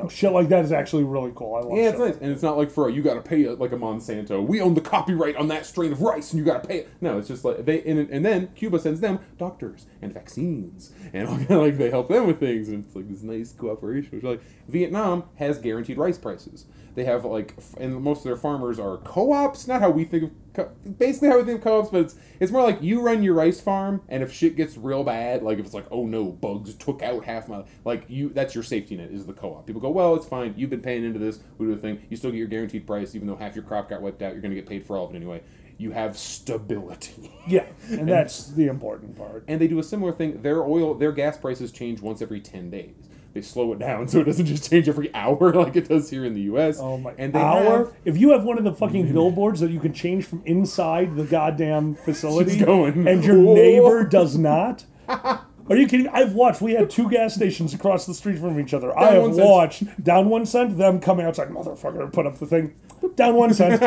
oh, 0.02 0.08
shit 0.08 0.32
like 0.32 0.48
that 0.48 0.64
is 0.64 0.72
actually 0.72 1.04
really 1.04 1.32
cool. 1.34 1.54
I 1.54 1.60
love 1.60 1.76
Yeah, 1.76 1.90
it's 1.90 1.98
nice, 1.98 2.16
and 2.20 2.30
it's 2.30 2.42
not 2.42 2.56
like 2.56 2.70
for 2.70 2.88
a, 2.88 2.92
you 2.92 3.02
got 3.02 3.14
to 3.14 3.20
pay 3.20 3.42
it 3.42 3.58
like 3.58 3.72
a 3.72 3.76
Monsanto. 3.76 4.44
We 4.44 4.60
own 4.60 4.74
the 4.74 4.80
copyright 4.80 5.36
on 5.36 5.48
that 5.48 5.66
strain 5.66 5.92
of 5.92 6.00
rice, 6.00 6.32
and 6.32 6.38
you 6.38 6.44
got 6.44 6.62
to 6.62 6.68
pay 6.68 6.78
it. 6.80 6.88
No, 7.00 7.18
it's 7.18 7.28
just 7.28 7.44
like 7.44 7.64
they 7.64 7.82
and, 7.82 8.10
and 8.10 8.24
then 8.24 8.48
Cuba 8.54 8.78
sends 8.78 9.00
them 9.00 9.20
doctors 9.38 9.86
and 10.00 10.12
vaccines, 10.12 10.92
and 11.12 11.28
all, 11.28 11.36
kind 11.36 11.50
of 11.50 11.62
like 11.62 11.78
they 11.78 11.90
help 11.90 12.08
them 12.08 12.26
with 12.26 12.40
things, 12.40 12.68
and 12.68 12.84
it's 12.84 12.96
like 12.96 13.08
this 13.08 13.22
nice 13.22 13.52
cooperation. 13.52 14.10
Which 14.12 14.24
like 14.24 14.42
Vietnam 14.68 15.24
has 15.36 15.58
guaranteed 15.58 15.98
rice 15.98 16.18
prices. 16.18 16.66
They 16.94 17.04
have 17.04 17.24
like, 17.24 17.54
and 17.78 18.00
most 18.02 18.18
of 18.18 18.24
their 18.24 18.36
farmers 18.36 18.78
are 18.78 18.96
co-ops. 18.98 19.66
Not 19.68 19.80
how 19.80 19.90
we 19.90 20.04
think 20.04 20.24
of, 20.24 20.30
co- 20.54 20.70
basically 20.98 21.28
how 21.28 21.38
we 21.38 21.44
think 21.44 21.58
of 21.58 21.64
co-ops, 21.64 21.88
but 21.90 22.00
it's 22.00 22.16
it's 22.40 22.50
more 22.52 22.62
like 22.62 22.82
you 22.82 23.00
run 23.00 23.22
your 23.22 23.34
rice 23.34 23.60
farm, 23.60 24.02
and 24.08 24.22
if 24.22 24.32
shit 24.32 24.56
gets 24.56 24.76
real 24.76 25.04
bad, 25.04 25.42
like 25.42 25.58
if 25.58 25.66
it's 25.66 25.74
like, 25.74 25.86
oh 25.90 26.06
no, 26.06 26.24
bugs 26.26 26.74
took 26.74 27.02
out 27.02 27.24
half 27.24 27.48
my, 27.48 27.62
like 27.84 28.04
you, 28.08 28.30
that's 28.30 28.54
your 28.54 28.64
safety 28.64 28.96
net 28.96 29.10
is 29.10 29.26
the 29.26 29.32
co-op. 29.32 29.66
People 29.66 29.80
go, 29.80 29.90
well, 29.90 30.14
it's 30.14 30.26
fine. 30.26 30.54
You've 30.56 30.70
been 30.70 30.82
paying 30.82 31.04
into 31.04 31.18
this. 31.18 31.40
We 31.58 31.66
do 31.66 31.74
the 31.74 31.80
thing. 31.80 32.00
You 32.10 32.16
still 32.16 32.30
get 32.30 32.38
your 32.38 32.48
guaranteed 32.48 32.86
price, 32.86 33.14
even 33.14 33.28
though 33.28 33.36
half 33.36 33.54
your 33.54 33.64
crop 33.64 33.88
got 33.88 34.02
wiped 34.02 34.22
out. 34.22 34.32
You're 34.32 34.42
gonna 34.42 34.54
get 34.54 34.66
paid 34.68 34.84
for 34.84 34.96
all 34.96 35.06
of 35.06 35.12
it 35.12 35.16
anyway. 35.16 35.42
You 35.78 35.92
have 35.92 36.18
stability. 36.18 37.32
Yeah, 37.46 37.64
and 37.90 38.08
that's 38.08 38.48
the 38.48 38.66
important 38.66 39.16
part. 39.16 39.44
And 39.48 39.60
they 39.60 39.68
do 39.68 39.78
a 39.78 39.82
similar 39.82 40.12
thing. 40.12 40.42
Their 40.42 40.62
oil, 40.64 40.94
their 40.94 41.12
gas 41.12 41.38
prices 41.38 41.72
change 41.72 42.00
once 42.02 42.20
every 42.20 42.40
ten 42.40 42.68
days. 42.68 42.94
They 43.32 43.42
slow 43.42 43.72
it 43.72 43.78
down 43.78 44.08
so 44.08 44.20
it 44.20 44.24
doesn't 44.24 44.46
just 44.46 44.68
change 44.70 44.88
every 44.88 45.14
hour 45.14 45.52
like 45.54 45.76
it 45.76 45.88
does 45.88 46.10
here 46.10 46.24
in 46.24 46.34
the 46.34 46.40
U.S. 46.42 46.78
Oh 46.80 46.98
my! 46.98 47.12
And 47.16 47.32
they 47.32 47.38
hour. 47.38 47.78
have- 47.78 47.92
if 48.04 48.16
you 48.18 48.30
have 48.30 48.44
one 48.44 48.58
of 48.58 48.64
the 48.64 48.74
fucking 48.74 49.12
billboards 49.12 49.60
that 49.60 49.70
you 49.70 49.78
can 49.80 49.92
change 49.92 50.24
from 50.26 50.42
inside 50.44 51.14
the 51.16 51.24
goddamn 51.24 51.94
facility, 52.04 52.62
and 52.62 53.24
your 53.24 53.38
Whoa. 53.38 53.54
neighbor 53.54 54.04
does 54.04 54.36
not. 54.36 54.84
Are 55.08 55.76
you 55.76 55.86
kidding? 55.86 56.08
I've 56.08 56.32
watched. 56.34 56.60
We 56.60 56.72
had 56.72 56.90
two 56.90 57.08
gas 57.08 57.34
stations 57.34 57.72
across 57.72 58.04
the 58.04 58.14
street 58.14 58.38
from 58.40 58.58
each 58.58 58.74
other. 58.74 58.96
I 58.98 59.12
have 59.12 59.22
one 59.22 59.34
cent. 59.34 59.46
watched 59.48 60.02
down 60.04 60.28
one 60.28 60.44
cent 60.44 60.76
them 60.76 60.98
coming 60.98 61.24
outside. 61.24 61.48
Motherfucker, 61.50 62.12
put 62.12 62.26
up 62.26 62.38
the 62.38 62.46
thing. 62.46 62.74
Down 63.14 63.34
one 63.36 63.54
cent. 63.54 63.80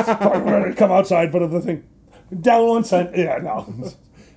Come 0.78 0.92
outside, 0.92 1.32
put 1.34 1.42
up 1.44 1.52
the 1.52 1.60
thing. 1.60 1.84
Down 2.40 2.68
one 2.68 2.84
cent. 2.86 3.16
Yeah, 3.18 3.38
no. 3.40 3.74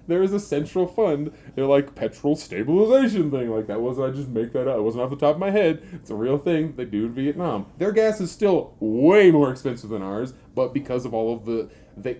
There 0.07 0.22
is 0.22 0.32
a 0.32 0.40
central 0.40 0.86
fund. 0.86 1.32
They're 1.54 1.66
like 1.66 1.94
petrol 1.94 2.36
stabilization 2.36 3.30
thing. 3.30 3.50
Like 3.50 3.66
that 3.66 3.80
wasn't 3.80 4.09
I 4.12 4.16
just 4.16 4.28
make 4.28 4.52
that 4.52 4.68
up. 4.68 4.78
It 4.78 4.82
wasn't 4.82 5.04
off 5.04 5.11
the 5.11 5.16
top 5.16 5.34
of 5.36 5.40
my 5.40 5.50
head. 5.50 5.82
It's 5.92 6.11
a 6.11 6.14
real 6.14 6.38
thing 6.38 6.74
they 6.76 6.84
do 6.84 7.07
in 7.07 7.12
Vietnam. 7.12 7.66
Their 7.78 7.92
gas 7.92 8.20
is 8.20 8.30
still 8.30 8.74
way 8.80 9.30
more 9.30 9.50
expensive 9.50 9.90
than 9.90 10.02
ours, 10.02 10.34
but 10.54 10.72
because 10.74 11.04
of 11.04 11.14
all 11.14 11.32
of 11.34 11.44
the 11.44 11.68
they 11.96 12.18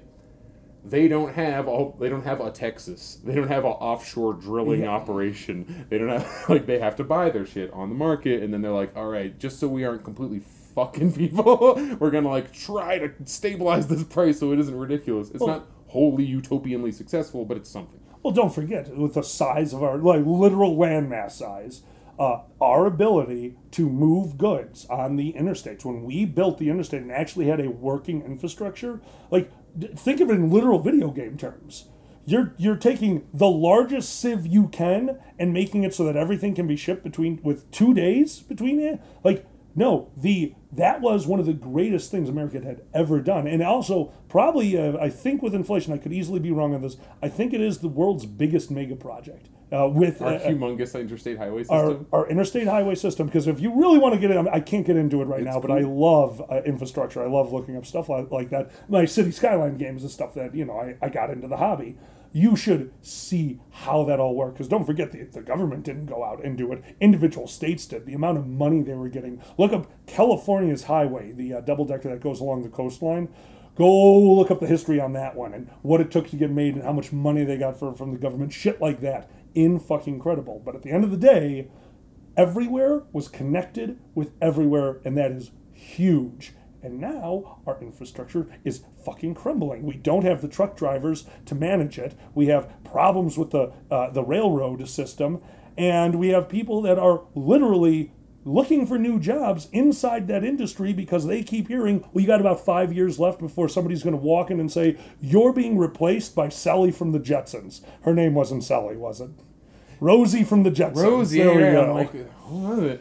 they 0.85 1.09
don't 1.09 1.35
have 1.35 1.67
all 1.67 1.97
they 1.99 2.09
don't 2.09 2.25
have 2.25 2.41
a 2.41 2.51
Texas. 2.51 3.19
They 3.25 3.35
don't 3.35 3.49
have 3.49 3.65
an 3.65 3.73
offshore 3.73 4.35
drilling 4.35 4.83
Yeah. 4.83 4.91
operation. 4.91 5.87
They 5.89 5.99
don't 5.99 6.09
have 6.11 6.31
like 6.49 6.67
they 6.67 6.79
have 6.79 6.97
to 6.97 7.05
buy 7.05 7.31
their 7.31 7.47
shit 7.47 7.73
on 7.73 7.89
the 7.89 7.95
market 7.97 8.43
and 8.43 8.55
then 8.55 8.63
they're 8.63 8.71
like, 8.73 8.97
"All 8.97 9.09
right, 9.09 9.37
just 9.39 9.59
so 9.59 9.67
we 9.69 9.85
aren't 9.85 10.05
completely 10.05 10.41
fucking 10.75 11.13
people, 11.17 11.75
we're 11.99 12.11
going 12.11 12.25
to 12.25 12.31
like 12.31 12.53
try 12.53 12.99
to 12.99 13.11
stabilize 13.25 13.89
this 13.89 14.05
price 14.05 14.39
so 14.39 14.53
it 14.53 14.59
isn't 14.61 14.77
ridiculous." 14.77 15.31
It's 15.31 15.41
Well- 15.41 15.49
not 15.49 15.67
wholly 15.89 16.27
utopianly 16.27 16.93
successful, 16.93 17.45
but 17.45 17.57
it's 17.57 17.71
something. 17.71 18.01
Well, 18.23 18.35
don't 18.35 18.55
forget, 18.55 18.95
with 18.97 19.15
the 19.15 19.23
size 19.23 19.73
of 19.73 19.83
our 19.83 19.99
like 19.99 20.25
literal 20.27 20.77
landmass 20.77 21.33
size, 21.33 21.83
uh, 22.19 22.41
our 22.61 22.87
ability 22.87 23.57
to 23.73 23.89
move 23.89 24.39
goods 24.39 24.87
on 24.87 25.17
the 25.17 25.33
interstates. 25.35 25.85
When 25.85 26.03
we 26.05 26.25
built 26.25 26.59
the 26.59 26.71
interstate 26.71 27.03
and 27.03 27.13
actually 27.13 27.47
had 27.47 27.61
a 27.61 27.71
working 27.71 28.23
infrastructure, 28.23 29.01
like 29.31 29.51
d- 29.79 29.89
think 29.95 30.21
of 30.21 30.31
it 30.31 30.35
in 30.35 30.51
literal 30.51 30.81
video 30.81 31.11
game 31.11 31.37
terms. 31.37 31.87
You're 32.25 32.55
you're 32.57 32.77
taking 32.77 33.29
the 33.33 33.49
largest 33.49 34.21
sieve 34.21 34.47
you 34.47 34.67
can 34.69 35.21
and 35.39 35.53
making 35.53 35.85
it 35.85 35.95
so 35.95 36.05
that 36.05 36.17
everything 36.17 36.55
can 36.55 36.67
be 36.67 36.77
shipped 36.77 37.05
between 37.05 37.39
with 37.45 37.71
two 37.71 37.95
days 37.95 38.41
between 38.41 38.81
it. 38.81 39.01
Like 39.23 39.47
no, 39.77 40.11
the 40.17 40.55
that 40.73 41.01
was 41.01 41.27
one 41.27 41.39
of 41.39 41.47
the 41.47 41.53
greatest 41.53 42.11
things 42.11 42.29
America 42.29 42.61
had 42.61 42.83
ever 42.95 43.21
done, 43.21 43.47
and 43.47 43.63
also 43.63 44.13
probably 44.29 44.77
uh, 44.77 44.97
I 44.99 45.11
think 45.11 45.43
with 45.43 45.55
inflation, 45.55 45.93
I 45.93 45.99
could 45.99 46.13
easily 46.13 46.41
be 46.41 46.51
wrong 46.51 46.75
on 46.75 46.81
this. 46.81 46.97
I 47.23 47.29
think 47.29 47.53
it 47.53 47.61
is 47.61 47.79
the 47.79 47.89
world's 47.89 48.25
biggest 48.27 48.71
mega 48.71 48.97
project 48.97 49.49
uh, 49.73 49.89
with 49.89 50.23
Our 50.23 50.35
uh, 50.35 50.39
humongous 50.41 50.99
interstate 50.99 51.39
highway 51.39 51.65
system. 51.65 52.07
our 52.13 52.29
interstate 52.29 52.67
highway 52.67 52.95
system. 52.95 53.27
Because 53.27 53.47
if 53.47 53.61
you 53.61 53.79
really 53.79 53.99
want 53.99 54.15
to 54.15 54.21
get 54.21 54.31
in, 54.31 54.49
I 54.49 54.61
can't 54.61 54.87
get 54.87 54.97
into 54.97 55.21
it 55.21 55.27
right 55.27 55.43
now, 55.43 55.61
but 55.61 55.71
I 55.71 55.81
love 55.81 56.43
uh, 56.51 56.63
infrastructure. 56.63 57.23
I 57.23 57.27
love 57.27 57.53
looking 57.53 57.77
up 57.77 57.85
stuff 57.85 58.09
like, 58.09 58.31
like 58.31 58.51
that. 58.51 58.71
My 58.89 59.05
city 59.05 59.31
skyline 59.31 59.77
games 59.77 60.05
is 60.05 60.13
stuff 60.13 60.35
that 60.35 60.55
you 60.55 60.65
know 60.65 60.79
I, 60.79 60.97
I 61.03 61.09
got 61.09 61.31
into 61.31 61.49
the 61.49 61.57
hobby. 61.57 61.99
You 62.37 62.55
should 62.55 62.93
see 63.01 63.61
how 63.71 64.05
that 64.05 64.21
all 64.21 64.35
worked. 64.35 64.57
Because 64.59 64.69
don't 64.69 64.85
forget, 64.85 65.11
the, 65.11 65.23
the 65.23 65.41
government 65.41 65.85
didn't 65.85 66.05
go 66.05 66.23
out 66.23 66.45
and 66.45 66.55
do 66.55 66.71
it. 66.71 66.85
Individual 67.01 67.47
states 67.47 67.87
did. 67.87 68.05
The 68.05 68.13
amount 68.13 68.37
of 68.37 68.47
money 68.47 68.83
they 68.83 68.93
were 68.93 69.09
getting. 69.09 69.43
Look 69.57 69.73
up 69.73 69.91
California's 70.07 70.83
highway, 70.83 71.33
the 71.33 71.55
uh, 71.55 71.61
double 71.63 71.87
decker 71.87 72.11
that 72.11 72.21
goes 72.21 72.41
along 72.41 72.63
the 72.63 72.69
coastline. 72.69 73.31
Go 73.75 74.35
look 74.35 74.51
up 74.51 74.61
the 74.61 74.67
history 74.67 75.01
on 75.01 75.15
that 75.15 75.35
one 75.35 75.55
and 75.55 75.71
what 75.81 76.03
it 76.03 76.11
took 76.11 76.29
to 76.29 76.37
get 76.37 76.51
made 76.51 76.75
and 76.75 76.85
how 76.85 76.93
much 76.93 77.11
money 77.11 77.43
they 77.43 77.57
got 77.57 77.79
for, 77.79 77.95
from 77.95 78.13
the 78.13 78.19
government. 78.19 78.53
Shit 78.53 78.83
like 78.83 79.01
that. 79.01 79.31
In 79.55 79.79
fucking 79.81 80.21
credible. 80.21 80.61
But 80.63 80.75
at 80.75 80.83
the 80.83 80.91
end 80.91 81.05
of 81.05 81.11
the 81.11 81.17
day, 81.17 81.71
everywhere 82.37 83.05
was 83.15 83.29
connected 83.29 83.99
with 84.15 84.33
everywhere, 84.43 85.01
and 85.07 85.17
that 85.17 85.33
is 85.33 85.53
huge. 85.73 86.53
And 86.87 87.01
now 87.01 87.59
our 87.67 87.77
infrastructure 87.81 88.47
is 88.63 88.85
fucking 89.05 89.35
crumbling. 89.35 89.83
We 89.83 89.97
don't 89.97 90.23
have 90.23 90.41
the 90.41 90.47
truck 90.47 90.77
drivers 90.77 91.27
to 91.47 91.57
manage 91.57 91.99
it. 91.99 92.15
We 92.33 92.47
have 92.47 92.73
problems 92.85 93.37
with 93.37 93.51
the 93.51 93.73
uh, 93.91 94.11
the 94.11 94.23
railroad 94.23 94.89
system, 94.89 95.43
and 95.77 96.15
we 96.15 96.29
have 96.29 96.49
people 96.49 96.81
that 96.83 96.97
are 96.97 97.23
literally 97.35 98.13
looking 98.45 98.87
for 98.87 98.99
new 99.01 99.19
jobs 99.19 99.69
inside 99.73 100.29
that 100.29 100.45
industry 100.45 100.93
because 100.93 101.27
they 101.27 101.43
keep 101.43 101.67
hearing, 101.67 102.05
"Well, 102.13 102.23
you 102.23 102.29
got 102.29 102.41
about 102.41 102.65
five 102.65 102.93
years 102.93 103.19
left 103.19 103.41
before 103.41 103.69
somebody's 103.69 104.05
going 104.05 104.17
to 104.17 104.23
walk 104.23 104.53
in 104.53 104.61
and 104.61 104.71
say 104.71 104.97
you're 105.21 105.53
being 105.53 105.77
replaced 105.77 106.37
by 106.37 106.51
Sally 106.51 106.93
from 106.93 107.11
the 107.11 107.19
Jetsons." 107.19 107.81
Her 108.03 108.15
name 108.15 108.35
wasn't 108.35 108.63
Sally, 108.63 108.97
was 108.97 109.21
it? 109.21 109.31
Rosie 109.99 110.45
from 110.45 110.63
the 110.63 110.71
Jetsons. 110.71 111.03
Rosie, 111.03 111.39
There 111.41 111.53
we 111.53 111.63
yeah, 111.63 111.73
go. 111.73 111.95
Like, 111.95 112.15
a 112.15 112.53
minute. 112.53 113.01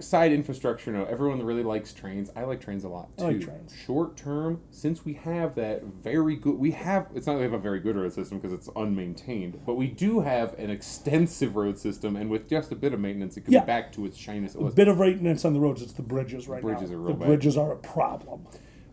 Side 0.00 0.32
infrastructure, 0.32 0.90
no. 0.90 1.04
Everyone 1.04 1.42
really 1.44 1.62
likes 1.62 1.92
trains. 1.92 2.30
I 2.34 2.44
like 2.44 2.60
trains 2.60 2.84
a 2.84 2.88
lot 2.88 3.16
too. 3.18 3.24
I 3.24 3.28
like 3.28 3.40
trains. 3.42 3.74
Short 3.86 4.16
term, 4.16 4.62
since 4.70 5.04
we 5.04 5.14
have 5.14 5.54
that 5.56 5.84
very 5.84 6.36
good, 6.36 6.54
we 6.58 6.70
have. 6.72 7.08
It's 7.14 7.26
not 7.26 7.34
that 7.34 7.38
we 7.38 7.44
have 7.44 7.52
a 7.52 7.58
very 7.58 7.80
good 7.80 7.96
road 7.96 8.12
system 8.12 8.38
because 8.38 8.52
it's 8.52 8.68
unmaintained, 8.68 9.60
but 9.66 9.74
we 9.74 9.86
do 9.88 10.20
have 10.20 10.58
an 10.58 10.70
extensive 10.70 11.56
road 11.56 11.78
system, 11.78 12.16
and 12.16 12.30
with 12.30 12.48
just 12.48 12.72
a 12.72 12.76
bit 12.76 12.94
of 12.94 13.00
maintenance, 13.00 13.36
it 13.36 13.42
could 13.42 13.52
Yeah. 13.52 13.60
be 13.60 13.66
back 13.66 13.92
to 13.92 14.06
its 14.06 14.16
shyness 14.16 14.54
it 14.54 14.62
a 14.62 14.70
bit 14.70 14.88
of 14.88 14.98
maintenance 14.98 15.44
on 15.44 15.52
the 15.52 15.60
roads. 15.60 15.82
It's 15.82 15.92
the 15.92 16.02
bridges 16.02 16.48
right 16.48 16.62
Bridges 16.62 16.90
now. 16.90 16.96
are 16.96 17.00
real 17.00 17.08
the 17.08 17.14
bad. 17.18 17.26
bridges 17.28 17.56
are 17.56 17.72
a 17.72 17.76
problem. 17.76 18.46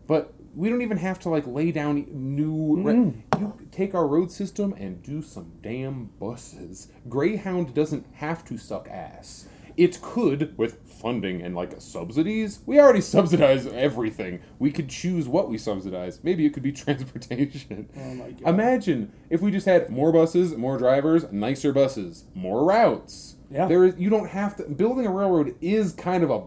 But 0.06 0.34
we 0.54 0.68
don't 0.70 0.82
even 0.82 0.96
have 0.98 1.18
to 1.20 1.28
like 1.28 1.46
lay 1.46 1.70
down 1.70 2.06
new. 2.10 2.82
Re- 2.82 2.94
mm-hmm. 2.94 3.40
you 3.42 3.54
take 3.70 3.94
our 3.94 4.06
road 4.06 4.30
system 4.32 4.74
and 4.78 5.02
do 5.02 5.22
some 5.22 5.52
damn 5.62 6.10
buses. 6.18 6.88
Greyhound 7.08 7.74
doesn't 7.74 8.06
have 8.14 8.44
to 8.46 8.56
suck 8.58 8.88
ass. 8.90 9.46
It 9.76 10.00
could 10.02 10.56
with 10.58 10.78
funding 11.00 11.42
and 11.42 11.54
like 11.54 11.72
subsidies. 11.80 12.60
We 12.66 12.78
already 12.80 13.00
subsidize 13.16 13.66
everything. 13.66 14.40
We 14.58 14.70
could 14.70 14.88
choose 14.88 15.28
what 15.28 15.48
we 15.48 15.58
subsidize. 15.58 16.20
Maybe 16.22 16.46
it 16.46 16.54
could 16.54 16.62
be 16.62 16.72
transportation. 16.84 17.88
Oh 17.96 18.14
my 18.14 18.30
God. 18.32 18.48
Imagine 18.48 19.12
if 19.30 19.40
we 19.40 19.50
just 19.50 19.66
had 19.66 19.90
more 19.90 20.12
buses, 20.12 20.56
more 20.56 20.78
drivers, 20.78 21.30
nicer 21.32 21.72
buses, 21.72 22.24
more 22.34 22.64
routes. 22.64 23.36
Yeah. 23.50 23.66
There 23.66 23.84
is 23.84 23.94
you 23.98 24.10
don't 24.10 24.28
have 24.28 24.56
to 24.56 24.64
building 24.64 25.06
a 25.06 25.10
railroad 25.10 25.54
is 25.60 25.92
kind 25.92 26.22
of 26.22 26.30
a 26.30 26.42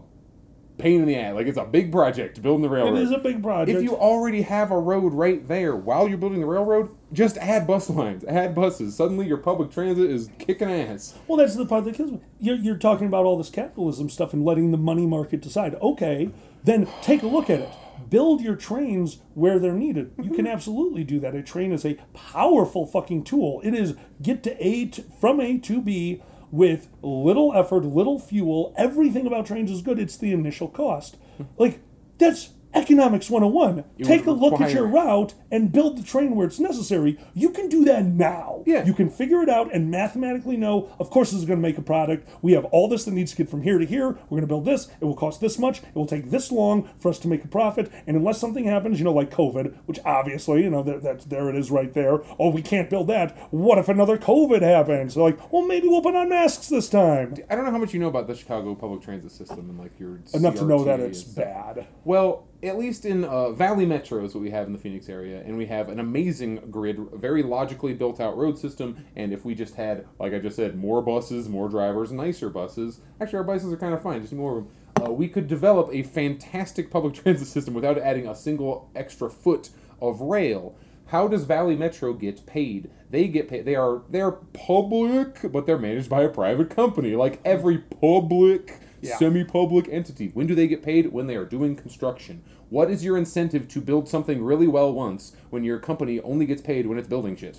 pain 0.78 1.00
in 1.00 1.06
the 1.06 1.16
ass. 1.16 1.34
Like 1.34 1.46
it's 1.46 1.58
a 1.58 1.64
big 1.64 1.92
project 1.92 2.40
building 2.42 2.62
the 2.62 2.68
railroad. 2.68 2.96
It 2.96 3.02
is 3.02 3.10
a 3.10 3.18
big 3.18 3.42
project. 3.42 3.76
If 3.76 3.82
you 3.82 3.96
already 3.96 4.42
have 4.42 4.70
a 4.70 4.78
road 4.78 5.12
right 5.12 5.46
there 5.46 5.74
while 5.76 6.08
you're 6.08 6.18
building 6.18 6.40
the 6.40 6.46
railroad, 6.46 6.90
Just 7.12 7.36
add 7.38 7.66
bus 7.66 7.90
lines, 7.90 8.24
add 8.24 8.54
buses. 8.54 8.96
Suddenly 8.96 9.26
your 9.26 9.36
public 9.36 9.70
transit 9.70 10.10
is 10.10 10.30
kicking 10.38 10.70
ass. 10.70 11.14
Well, 11.28 11.38
that's 11.38 11.56
the 11.56 11.66
part 11.66 11.84
that 11.84 11.94
kills 11.94 12.12
me. 12.12 12.20
You're, 12.40 12.56
you're 12.56 12.76
talking 12.76 13.06
about 13.06 13.26
all 13.26 13.36
this 13.36 13.50
capitalism 13.50 14.08
stuff 14.08 14.32
and 14.32 14.44
letting 14.44 14.70
the 14.70 14.78
money 14.78 15.06
market 15.06 15.42
decide. 15.42 15.74
Okay, 15.82 16.30
then 16.64 16.88
take 17.02 17.22
a 17.22 17.26
look 17.26 17.50
at 17.50 17.60
it. 17.60 17.68
Build 18.08 18.40
your 18.40 18.56
trains 18.56 19.18
where 19.34 19.58
they're 19.58 19.74
needed. 19.74 20.12
You 20.16 20.30
can 20.30 20.44
mm-hmm. 20.44 20.46
absolutely 20.48 21.04
do 21.04 21.20
that. 21.20 21.34
A 21.34 21.42
train 21.42 21.72
is 21.72 21.84
a 21.84 21.98
powerful 22.14 22.86
fucking 22.86 23.24
tool. 23.24 23.60
It 23.62 23.74
is 23.74 23.94
get 24.20 24.42
to 24.44 24.66
A 24.66 24.86
to, 24.86 25.02
from 25.20 25.40
A 25.40 25.58
to 25.58 25.82
B 25.82 26.22
with 26.50 26.88
little 27.02 27.52
effort, 27.54 27.84
little 27.84 28.18
fuel. 28.18 28.74
Everything 28.76 29.26
about 29.26 29.46
trains 29.46 29.70
is 29.70 29.82
good. 29.82 29.98
It's 29.98 30.16
the 30.16 30.32
initial 30.32 30.68
cost. 30.68 31.16
Hmm. 31.36 31.44
Like 31.58 31.80
that's 32.18 32.50
economics 32.74 33.30
101. 33.30 33.84
It 33.98 34.04
Take 34.04 34.26
a 34.26 34.30
look 34.30 34.60
at 34.60 34.72
your 34.72 34.86
route 34.86 35.34
and 35.50 35.72
build 35.72 35.98
the 35.98 36.02
train 36.02 36.34
where 36.34 36.46
it's 36.46 36.58
necessary. 36.58 37.18
You 37.34 37.50
can 37.50 37.68
do 37.68 37.84
that 37.84 38.04
now. 38.04 38.62
Yeah. 38.66 38.84
You 38.84 38.94
can 38.94 39.10
figure 39.10 39.42
it 39.42 39.48
out 39.48 39.72
and 39.74 39.90
mathematically 39.90 40.56
know, 40.56 40.94
of 40.98 41.10
course, 41.10 41.30
this 41.30 41.40
is 41.40 41.46
going 41.46 41.58
to 41.58 41.62
make 41.62 41.78
a 41.78 41.82
product. 41.82 42.28
We 42.40 42.52
have 42.52 42.64
all 42.66 42.88
this 42.88 43.04
that 43.04 43.12
needs 43.12 43.32
to 43.32 43.36
get 43.36 43.50
from 43.50 43.62
here 43.62 43.78
to 43.78 43.84
here. 43.84 44.08
We're 44.08 44.38
going 44.38 44.42
to 44.42 44.46
build 44.46 44.64
this. 44.64 44.88
It 45.00 45.04
will 45.04 45.16
cost 45.16 45.40
this 45.40 45.58
much. 45.58 45.78
It 45.78 45.94
will 45.94 46.06
take 46.06 46.30
this 46.30 46.50
long 46.50 46.88
for 46.98 47.08
us 47.10 47.18
to 47.20 47.28
make 47.28 47.44
a 47.44 47.48
profit. 47.48 47.92
And 48.06 48.16
unless 48.16 48.38
something 48.38 48.64
happens, 48.64 48.98
you 48.98 49.04
know, 49.04 49.12
like 49.12 49.30
COVID, 49.30 49.76
which 49.86 49.98
obviously, 50.04 50.62
you 50.62 50.70
know, 50.70 50.82
that, 50.82 51.02
that 51.02 51.28
there 51.28 51.48
it 51.50 51.56
is 51.56 51.70
right 51.70 51.92
there. 51.92 52.20
Oh, 52.38 52.50
we 52.50 52.62
can't 52.62 52.88
build 52.88 53.08
that. 53.08 53.36
What 53.52 53.78
if 53.78 53.88
another 53.88 54.16
COVID 54.16 54.62
happens? 54.62 55.14
They're 55.14 55.24
like, 55.24 55.52
well, 55.52 55.62
maybe 55.62 55.88
we'll 55.88 56.02
put 56.02 56.14
on 56.14 56.28
masks 56.28 56.68
this 56.68 56.88
time. 56.88 57.34
I 57.50 57.54
don't 57.54 57.64
know 57.64 57.70
how 57.70 57.78
much 57.78 57.92
you 57.92 58.00
know 58.00 58.08
about 58.08 58.26
the 58.26 58.34
Chicago 58.34 58.74
public 58.74 59.02
transit 59.02 59.32
system 59.32 59.70
and 59.70 59.78
like 59.78 59.98
your 59.98 60.22
Enough 60.34 60.56
to 60.56 60.64
know 60.64 60.84
that 60.84 61.00
it's 61.00 61.22
bad. 61.22 61.86
Well, 62.04 62.46
at 62.62 62.78
least 62.78 63.04
in 63.04 63.24
uh, 63.24 63.50
Valley 63.50 63.84
Metro 63.84 64.24
is 64.24 64.34
what 64.34 64.42
we 64.42 64.50
have 64.50 64.66
in 64.66 64.72
the 64.72 64.78
Phoenix 64.78 65.08
area, 65.08 65.42
and 65.44 65.56
we 65.56 65.66
have 65.66 65.88
an 65.88 65.98
amazing 65.98 66.56
grid, 66.70 66.98
very 67.14 67.42
logically 67.42 67.92
built 67.92 68.20
out 68.20 68.36
road 68.36 68.56
system. 68.56 69.04
And 69.16 69.32
if 69.32 69.44
we 69.44 69.54
just 69.54 69.74
had, 69.74 70.06
like 70.20 70.32
I 70.32 70.38
just 70.38 70.56
said, 70.56 70.76
more 70.76 71.02
buses, 71.02 71.48
more 71.48 71.68
drivers, 71.68 72.12
nicer 72.12 72.48
buses. 72.48 73.00
Actually, 73.20 73.38
our 73.38 73.44
buses 73.44 73.72
are 73.72 73.76
kind 73.76 73.94
of 73.94 74.02
fine, 74.02 74.20
just 74.20 74.32
more 74.32 74.58
of 74.58 74.64
them. 74.64 74.74
Uh, 75.04 75.10
we 75.10 75.26
could 75.26 75.48
develop 75.48 75.88
a 75.92 76.04
fantastic 76.04 76.90
public 76.90 77.14
transit 77.22 77.48
system 77.48 77.74
without 77.74 77.98
adding 77.98 78.28
a 78.28 78.34
single 78.34 78.90
extra 78.94 79.28
foot 79.28 79.70
of 80.00 80.20
rail. 80.20 80.76
How 81.06 81.28
does 81.28 81.44
Valley 81.44 81.76
Metro 81.76 82.12
get 82.14 82.46
paid? 82.46 82.90
They 83.10 83.28
get 83.28 83.48
paid. 83.48 83.64
They 83.64 83.74
are 83.74 84.02
they 84.08 84.20
are 84.20 84.32
public, 84.52 85.52
but 85.52 85.66
they're 85.66 85.78
managed 85.78 86.08
by 86.08 86.22
a 86.22 86.28
private 86.28 86.70
company, 86.70 87.16
like 87.16 87.40
every 87.44 87.78
public 87.78 88.80
Yeah. 89.02 89.18
semi-public 89.18 89.88
entity. 89.90 90.30
When 90.32 90.46
do 90.46 90.54
they 90.54 90.66
get 90.68 90.82
paid? 90.82 91.12
When 91.12 91.26
they 91.26 91.36
are 91.36 91.44
doing 91.44 91.76
construction. 91.76 92.42
What 92.70 92.90
is 92.90 93.04
your 93.04 93.18
incentive 93.18 93.68
to 93.68 93.80
build 93.80 94.08
something 94.08 94.42
really 94.42 94.66
well 94.68 94.92
once 94.92 95.36
when 95.50 95.64
your 95.64 95.78
company 95.78 96.20
only 96.20 96.46
gets 96.46 96.62
paid 96.62 96.86
when 96.86 96.98
it's 96.98 97.08
building 97.08 97.36
shit? 97.36 97.58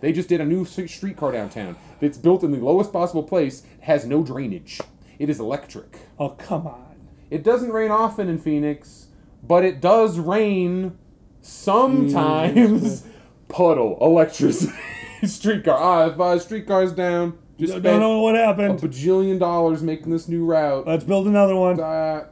They 0.00 0.12
just 0.12 0.28
did 0.28 0.40
a 0.40 0.44
new 0.44 0.64
streetcar 0.64 1.32
downtown 1.32 1.76
that's 2.00 2.18
built 2.18 2.42
in 2.42 2.52
the 2.52 2.58
lowest 2.58 2.92
possible 2.92 3.22
place, 3.22 3.64
has 3.80 4.06
no 4.06 4.22
drainage. 4.22 4.80
It 5.18 5.28
is 5.28 5.40
electric. 5.40 5.98
Oh, 6.18 6.30
come 6.30 6.66
on. 6.66 6.94
It 7.30 7.42
doesn't 7.42 7.72
rain 7.72 7.90
often 7.90 8.28
in 8.28 8.38
Phoenix, 8.38 9.08
but 9.42 9.64
it 9.64 9.80
does 9.80 10.18
rain 10.18 10.96
sometimes. 11.42 13.04
Puddle, 13.48 13.96
electricity, 14.00 14.72
streetcar. 15.24 15.78
Ah, 15.78 16.06
if 16.06 16.20
uh, 16.20 16.38
streetcar's 16.38 16.92
down, 16.92 17.38
just 17.58 17.82
Don't 17.82 18.00
know 18.00 18.20
what 18.20 18.34
happened. 18.34 18.82
a 18.82 18.86
bajillion 18.88 19.38
dollars 19.38 19.82
making 19.82 20.10
this 20.12 20.28
new 20.28 20.44
route. 20.44 20.86
Let's 20.86 21.04
build 21.04 21.26
another 21.26 21.56
one. 21.56 21.80
Uh, 21.80 22.26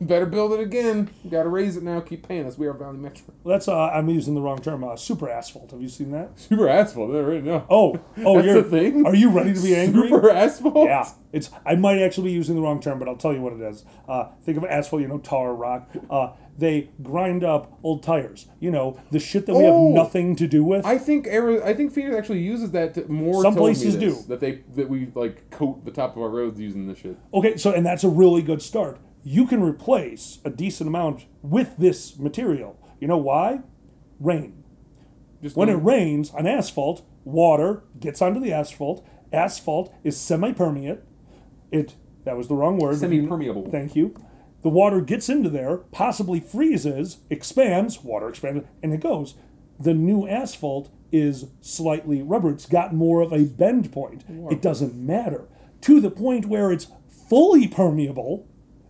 better 0.00 0.26
build 0.26 0.52
it 0.52 0.60
again. 0.60 1.10
You 1.24 1.30
Got 1.30 1.44
to 1.44 1.48
raise 1.48 1.76
it 1.76 1.82
now. 1.82 2.00
Keep 2.00 2.26
paying 2.28 2.46
us. 2.46 2.56
We 2.58 2.66
are 2.66 2.72
Valley 2.72 2.98
Metro. 2.98 3.32
That's 3.44 3.68
uh, 3.68 3.88
I'm 3.88 4.08
using 4.08 4.34
the 4.34 4.40
wrong 4.40 4.58
term. 4.60 4.84
Uh, 4.84 4.96
super 4.96 5.28
asphalt. 5.28 5.70
Have 5.70 5.80
you 5.82 5.88
seen 5.88 6.10
that? 6.12 6.38
Super 6.38 6.68
asphalt. 6.68 7.12
There, 7.12 7.22
right 7.24 7.44
now. 7.44 7.66
Oh, 7.70 8.00
oh, 8.24 8.36
That's 8.36 8.46
you're 8.46 8.58
a 8.58 8.62
thing? 8.62 9.06
Are 9.06 9.14
you 9.14 9.30
ready 9.30 9.54
to 9.54 9.60
be 9.62 9.74
angry? 9.74 10.08
Super 10.08 10.30
asphalt. 10.30 10.86
Yeah, 10.88 11.08
it's. 11.32 11.50
I 11.64 11.74
might 11.76 12.00
actually 12.00 12.24
be 12.30 12.32
using 12.32 12.54
the 12.56 12.62
wrong 12.62 12.80
term, 12.80 12.98
but 12.98 13.08
I'll 13.08 13.16
tell 13.16 13.32
you 13.32 13.40
what 13.40 13.52
it 13.52 13.60
is. 13.60 13.84
Uh, 14.08 14.28
think 14.44 14.58
of 14.58 14.64
asphalt, 14.64 15.02
you 15.02 15.08
know, 15.08 15.18
tar, 15.18 15.54
rock. 15.54 15.90
Uh, 16.10 16.32
they 16.58 16.88
grind 17.02 17.44
up 17.44 17.78
old 17.82 18.02
tires. 18.02 18.46
You 18.60 18.70
know, 18.70 18.98
the 19.10 19.18
shit 19.18 19.44
that 19.46 19.54
we 19.54 19.64
Oh! 19.64 19.88
have 19.88 19.94
nothing 19.94 20.36
to 20.36 20.46
do 20.46 20.64
with. 20.64 20.86
I 20.86 20.96
think 20.98 21.26
Ari- 21.26 21.62
I 21.62 21.74
think 21.74 21.92
Phoenix 21.92 22.16
actually 22.16 22.40
uses 22.40 22.70
that 22.70 22.94
to, 22.94 23.06
more. 23.08 23.42
Some 23.42 23.54
places 23.54 23.98
this, 23.98 24.22
do. 24.22 24.28
that 24.28 24.40
they 24.40 24.62
that 24.74 24.88
we 24.88 25.10
like 25.14 25.50
coat 25.50 25.84
the 25.84 25.90
top 25.90 26.16
of 26.16 26.22
our 26.22 26.30
roads 26.30 26.58
using 26.60 26.86
this 26.86 26.98
shit. 26.98 27.18
okay, 27.34 27.56
so 27.58 27.72
and 27.72 27.84
that's 27.84 28.04
a 28.04 28.08
really 28.08 28.42
good 28.42 28.62
start. 28.62 28.98
You 29.28 29.44
can 29.48 29.60
replace 29.60 30.38
a 30.44 30.50
decent 30.50 30.86
amount 30.86 31.26
with 31.42 31.78
this 31.78 32.16
material. 32.16 32.78
You 33.00 33.08
know 33.08 33.16
why? 33.16 33.58
Rain. 34.20 34.62
Just 35.42 35.56
When 35.56 35.68
it 35.68 35.82
rains 35.82 36.30
on 36.30 36.46
asphalt, 36.46 37.04
water 37.24 37.82
gets 37.98 38.22
onto 38.22 38.38
the 38.38 38.52
asphalt. 38.52 39.04
Asphalt 39.32 39.92
is 40.04 40.16
semi-permeate. 40.16 41.00
It 41.72 41.96
that 42.22 42.36
was 42.36 42.46
the 42.46 42.54
wrong 42.54 42.78
word. 42.78 42.98
Semi-permeable. 42.98 43.68
Thank 43.68 43.96
you. 43.96 44.14
The 44.62 44.68
water 44.68 45.00
gets 45.00 45.28
into 45.28 45.50
there, 45.50 45.78
possibly 45.78 46.38
freezes, 46.38 47.18
expands, 47.28 48.04
water 48.04 48.28
expands, 48.28 48.64
and 48.80 48.92
it 48.92 49.00
goes. 49.00 49.34
The 49.80 49.92
new 49.92 50.28
asphalt 50.28 50.88
is 51.10 51.46
slightly 51.60 52.22
rubber. 52.22 52.50
It's 52.50 52.66
got 52.66 52.94
more 52.94 53.22
of 53.22 53.32
a 53.32 53.42
bend 53.42 53.90
point. 53.90 54.22
It 54.52 54.62
doesn't 54.62 54.94
matter. 54.94 55.48
To 55.80 56.00
the 56.00 56.12
point 56.12 56.46
where 56.46 56.70
it's 56.70 56.86
fully 57.28 57.66
permeable 57.66 58.46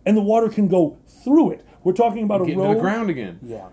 and 0.07 0.15
the 0.15 0.21
water 0.21 0.47
can 0.47 0.67
go 0.67 0.97
through 1.23 1.51
it. 1.51 1.65
We're 1.83 1.93
talking 1.93 2.23
about 2.23 2.41
a 2.41 2.45
get 2.45 2.57
road 2.57 2.77
the 2.77 2.81
ground 2.81 3.09
again. 3.09 3.39
yeah. 3.43 3.67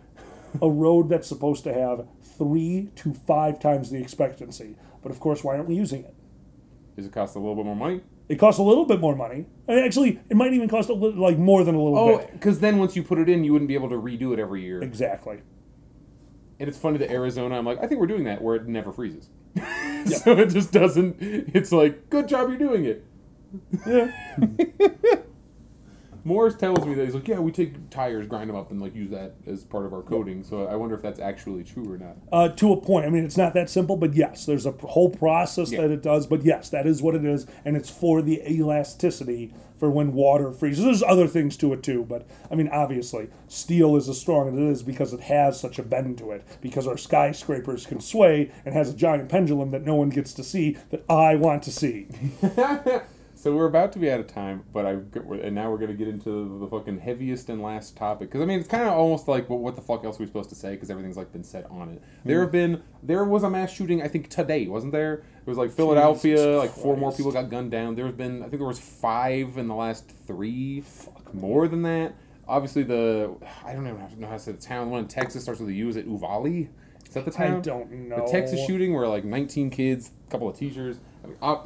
A 0.60 0.70
road 0.70 1.08
that's 1.08 1.26
supposed 1.26 1.64
to 1.64 1.72
have 1.72 2.06
three 2.22 2.90
to 2.96 3.14
five 3.14 3.58
times 3.58 3.90
the 3.90 4.00
expectancy. 4.00 4.76
But 5.02 5.10
of 5.10 5.20
course, 5.20 5.42
why 5.42 5.56
aren't 5.56 5.68
we 5.68 5.74
using 5.74 6.04
it? 6.04 6.14
Does 6.96 7.06
it 7.06 7.12
cost 7.12 7.34
a 7.36 7.38
little 7.38 7.56
bit 7.56 7.64
more 7.64 7.76
money? 7.76 8.02
It 8.28 8.36
costs 8.36 8.58
a 8.58 8.62
little 8.62 8.84
bit 8.84 9.00
more 9.00 9.14
money. 9.16 9.46
And 9.68 9.80
actually, 9.80 10.20
it 10.30 10.36
might 10.36 10.52
even 10.52 10.68
cost 10.68 10.88
a 10.88 10.92
little, 10.94 11.20
like 11.20 11.38
more 11.38 11.62
than 11.64 11.74
a 11.74 11.82
little 11.82 12.06
bit. 12.06 12.14
Oh, 12.14 12.18
bit. 12.18 12.32
because 12.32 12.60
then 12.60 12.78
once 12.78 12.96
you 12.96 13.02
put 13.02 13.18
it 13.18 13.28
in, 13.28 13.44
you 13.44 13.52
wouldn't 13.52 13.68
be 13.68 13.74
able 13.74 13.90
to 13.90 13.96
redo 13.96 14.32
it 14.32 14.38
every 14.38 14.62
year. 14.62 14.80
Exactly. 14.82 15.40
And 16.58 16.68
it's 16.68 16.78
funny 16.78 16.98
that 16.98 17.10
Arizona, 17.10 17.58
I'm 17.58 17.66
like, 17.66 17.78
I 17.82 17.86
think 17.86 18.00
we're 18.00 18.06
doing 18.06 18.24
that 18.24 18.40
where 18.40 18.56
it 18.56 18.66
never 18.66 18.92
freezes. 18.92 19.28
so 20.22 20.32
it 20.38 20.50
just 20.50 20.72
doesn't. 20.72 21.16
It's 21.20 21.72
like, 21.72 22.10
good 22.10 22.28
job, 22.28 22.48
you're 22.48 22.58
doing 22.58 22.84
it. 22.84 23.04
Yeah. 23.86 24.10
Morris 26.26 26.54
tells 26.54 26.84
me 26.86 26.94
that 26.94 27.04
he's 27.04 27.14
like, 27.14 27.28
yeah, 27.28 27.38
we 27.38 27.52
take 27.52 27.90
tires, 27.90 28.26
grind 28.26 28.48
them 28.48 28.56
up, 28.56 28.70
and 28.70 28.80
like 28.80 28.94
use 28.94 29.10
that 29.10 29.34
as 29.46 29.62
part 29.62 29.84
of 29.84 29.92
our 29.92 30.00
coating. 30.02 30.42
So 30.42 30.66
I 30.66 30.74
wonder 30.76 30.94
if 30.94 31.02
that's 31.02 31.20
actually 31.20 31.64
true 31.64 31.92
or 31.92 31.98
not. 31.98 32.16
Uh, 32.32 32.48
to 32.48 32.72
a 32.72 32.80
point. 32.80 33.04
I 33.06 33.10
mean, 33.10 33.24
it's 33.24 33.36
not 33.36 33.52
that 33.54 33.68
simple, 33.68 33.96
but 33.96 34.14
yes, 34.14 34.46
there's 34.46 34.64
a 34.64 34.72
p- 34.72 34.86
whole 34.88 35.10
process 35.10 35.70
Yeah. 35.70 35.82
that 35.82 35.90
it 35.90 36.02
does. 36.02 36.26
But 36.26 36.42
yes, 36.44 36.70
that 36.70 36.86
is 36.86 37.02
what 37.02 37.14
it 37.14 37.24
is, 37.24 37.46
and 37.64 37.76
it's 37.76 37.90
for 37.90 38.22
the 38.22 38.40
elasticity 38.50 39.52
for 39.78 39.90
when 39.90 40.12
water 40.14 40.50
freezes. 40.52 40.84
There's 40.84 41.02
other 41.02 41.26
things 41.26 41.56
to 41.58 41.72
it 41.72 41.82
too, 41.82 42.04
but 42.08 42.26
I 42.50 42.54
mean, 42.54 42.68
obviously, 42.68 43.28
steel 43.48 43.96
is 43.96 44.08
as 44.08 44.18
strong 44.18 44.48
as 44.48 44.54
it 44.54 44.62
is 44.62 44.82
because 44.82 45.12
it 45.12 45.20
has 45.20 45.60
such 45.60 45.78
a 45.78 45.82
bend 45.82 46.16
to 46.18 46.30
it. 46.30 46.44
Because 46.62 46.86
our 46.86 46.96
skyscrapers 46.96 47.84
can 47.84 48.00
sway 48.00 48.50
and 48.64 48.74
has 48.74 48.88
a 48.90 48.96
giant 48.96 49.28
pendulum 49.28 49.72
that 49.72 49.84
no 49.84 49.94
one 49.96 50.08
gets 50.10 50.32
to 50.34 50.44
see 50.44 50.78
that 50.90 51.04
I 51.10 51.34
want 51.34 51.62
to 51.64 51.70
see. 51.72 52.06
So 53.44 53.54
we're 53.54 53.66
about 53.66 53.92
to 53.92 53.98
be 53.98 54.10
out 54.10 54.20
of 54.20 54.26
time, 54.26 54.64
but 54.72 54.86
I 54.86 54.92
and 54.92 55.54
now 55.54 55.70
we're 55.70 55.76
gonna 55.76 55.92
get 55.92 56.08
into 56.08 56.58
the 56.60 56.66
fucking 56.66 56.98
heaviest 56.98 57.50
and 57.50 57.62
last 57.62 57.94
topic 57.94 58.30
because 58.30 58.40
I 58.40 58.46
mean 58.46 58.58
it's 58.58 58.68
kind 58.70 58.84
of 58.84 58.94
almost 58.94 59.28
like 59.28 59.50
well, 59.50 59.58
what 59.58 59.76
the 59.76 59.82
fuck 59.82 60.02
else 60.02 60.18
are 60.18 60.20
we 60.20 60.26
supposed 60.26 60.48
to 60.48 60.54
say 60.54 60.70
because 60.70 60.88
everything's 60.88 61.18
like 61.18 61.30
been 61.30 61.44
said 61.44 61.66
on 61.68 61.90
it. 61.90 62.02
There 62.24 62.40
have 62.40 62.50
been 62.50 62.82
there 63.02 63.22
was 63.22 63.42
a 63.42 63.50
mass 63.50 63.70
shooting 63.70 64.00
I 64.00 64.08
think 64.08 64.30
today 64.30 64.66
wasn't 64.66 64.92
there? 64.92 65.16
It 65.16 65.46
was 65.46 65.58
like 65.58 65.70
Philadelphia, 65.72 66.56
like 66.56 66.70
four 66.70 66.96
more 66.96 67.12
people 67.12 67.32
got 67.32 67.50
gunned 67.50 67.70
down. 67.70 67.96
There's 67.96 68.14
been 68.14 68.38
I 68.38 68.48
think 68.48 68.60
there 68.60 68.66
was 68.66 68.80
five 68.80 69.58
in 69.58 69.68
the 69.68 69.74
last 69.74 70.10
three, 70.26 70.80
fuck 70.80 71.34
more 71.34 71.68
than 71.68 71.82
that. 71.82 72.14
Obviously 72.48 72.82
the 72.82 73.36
I 73.62 73.74
don't 73.74 73.86
even 73.86 74.20
know 74.20 74.26
how 74.26 74.32
to 74.32 74.38
say 74.38 74.52
the 74.52 74.58
town. 74.58 74.86
The 74.86 74.92
One 74.92 75.00
in 75.00 75.08
Texas 75.08 75.42
starts 75.42 75.60
with 75.60 75.68
a 75.68 75.74
U. 75.74 75.90
Is 75.90 75.96
it 75.96 76.06
Uvalde? 76.06 76.46
Is 76.46 77.12
that 77.12 77.26
the 77.26 77.30
town? 77.30 77.58
I 77.58 77.60
don't 77.60 77.92
know. 77.92 78.24
The 78.24 78.32
Texas 78.32 78.64
shooting 78.66 78.94
where 78.94 79.06
like 79.06 79.26
19 79.26 79.68
kids, 79.68 80.12
a 80.26 80.30
couple 80.30 80.48
of 80.48 80.56
teachers. 80.56 80.96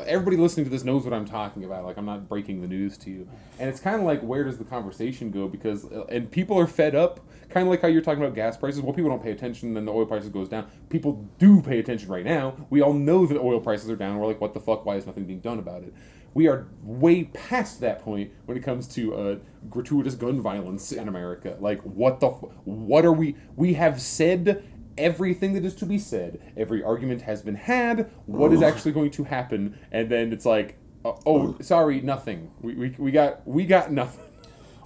Everybody 0.07 0.37
listening 0.37 0.65
to 0.65 0.71
this 0.71 0.85
knows 0.85 1.05
what 1.05 1.13
I'm 1.13 1.25
talking 1.25 1.65
about. 1.65 1.85
Like 1.85 1.97
I'm 1.97 2.07
not 2.07 2.29
breaking 2.29 2.61
the 2.61 2.67
news 2.69 2.97
to 2.99 3.11
you. 3.11 3.29
And 3.59 3.69
it's 3.69 3.81
kind 3.81 3.97
of 3.97 4.03
like 4.03 4.21
where 4.21 4.45
does 4.45 4.59
the 4.59 4.65
conversation 4.65 5.31
go? 5.31 5.49
Because 5.49 5.85
uh, 5.87 6.05
and 6.09 6.31
people 6.31 6.59
are 6.59 6.67
fed 6.67 6.95
up. 6.95 7.21
Kind 7.49 7.67
of 7.67 7.71
like 7.71 7.81
how 7.81 7.89
you're 7.89 8.03
talking 8.03 8.23
about 8.23 8.35
gas 8.35 8.57
prices. 8.57 8.83
Well, 8.83 8.93
people 8.93 9.11
don't 9.11 9.23
pay 9.23 9.33
attention, 9.33 9.73
then 9.75 9.87
the 9.87 9.93
oil 9.93 10.05
prices 10.05 10.29
goes 10.29 10.49
down. 10.49 10.67
People 10.91 11.27
do 11.39 11.63
pay 11.63 11.79
attention 11.79 12.09
right 12.09 12.25
now. 12.25 12.55
We 12.69 12.83
all 12.83 12.93
know 12.93 13.27
that 13.27 13.39
oil 13.39 13.61
prices 13.61 13.89
are 13.91 13.97
down. 13.97 14.19
We're 14.19 14.27
like, 14.27 14.41
what 14.41 14.53
the 14.53 14.61
fuck? 14.61 14.85
Why 14.85 14.97
is 14.97 15.07
nothing 15.07 15.25
being 15.25 15.41
done 15.41 15.59
about 15.59 15.83
it? 15.83 15.95
We 16.35 16.47
are 16.47 16.69
way 16.83 17.25
past 17.25 17.81
that 17.81 18.03
point 18.03 18.31
when 18.45 18.57
it 18.57 18.63
comes 18.63 18.87
to 18.89 19.15
uh, 19.15 19.37
gratuitous 19.71 20.15
gun 20.15 20.43
violence 20.43 20.93
in 20.93 21.09
America. 21.09 21.57
Like, 21.59 21.81
what 21.83 22.21
the? 22.21 22.29
F- 22.29 22.45
what 22.65 23.05
are 23.05 23.13
we? 23.13 23.35
We 23.57 23.75
have 23.75 24.01
said 24.01 24.63
everything 24.99 25.55
that 25.55 25.65
is 25.65 25.75
to 25.77 25.87
be 25.87 25.99
said. 25.99 26.41
Every 26.57 26.83
argument 26.83 27.23
has 27.23 27.43
been 27.43 27.55
had. 27.55 28.11
What 28.27 28.53
is 28.53 28.63
actually 28.63 28.93
going 28.93 29.11
to 29.13 29.25
happen? 29.25 29.79
And 29.91 30.11
then 30.11 30.33
it's 30.33 30.45
like, 30.45 30.77
uh, 31.05 31.13
oh, 31.25 31.57
sorry, 31.61 32.01
nothing. 32.01 32.51
We, 32.61 32.75
we, 32.75 32.95
we 32.99 33.11
got 33.13 33.47
we 33.47 33.65
got 33.65 33.91
nothing. 33.93 34.25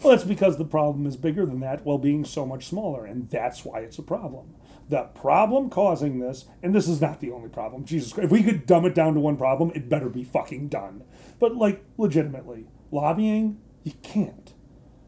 Well, 0.03 0.13
that's 0.13 0.25
because 0.29 0.59
the 0.59 0.65
problem 0.65 1.07
is 1.07 1.17
bigger 1.17 1.47
than 1.47 1.61
that 1.61 1.85
while 1.85 1.99
being 1.99 2.25
so 2.25 2.45
much 2.45 2.67
smaller, 2.67 3.05
and 3.07 3.31
that's 3.31 3.65
why 3.65 3.81
it's 3.81 3.99
a 3.99 4.03
problem. 4.03 4.55
the 4.89 5.05
problem 5.15 5.71
causing 5.71 6.19
this, 6.19 6.45
and 6.63 6.75
this 6.75 6.89
is 6.89 7.01
not 7.01 7.21
the 7.21 7.31
only 7.31 7.49
problem. 7.49 7.85
Jesus 7.85 8.13
Christ, 8.13 8.27
if 8.27 8.31
we 8.31 8.43
could 8.43 8.67
dumb 8.67 8.85
it 8.85 8.95
down 8.95 9.15
to 9.15 9.21
one 9.21 9.37
problem, 9.37 9.71
it 9.75 9.89
better 9.89 10.09
be 10.09 10.25
fucking 10.25 10.69
done. 10.69 11.05
But 11.39 11.57
like, 11.57 11.85
legitimately, 11.97 12.67
lobbying, 12.91 13.59
you 13.85 13.93
can't. 14.03 14.53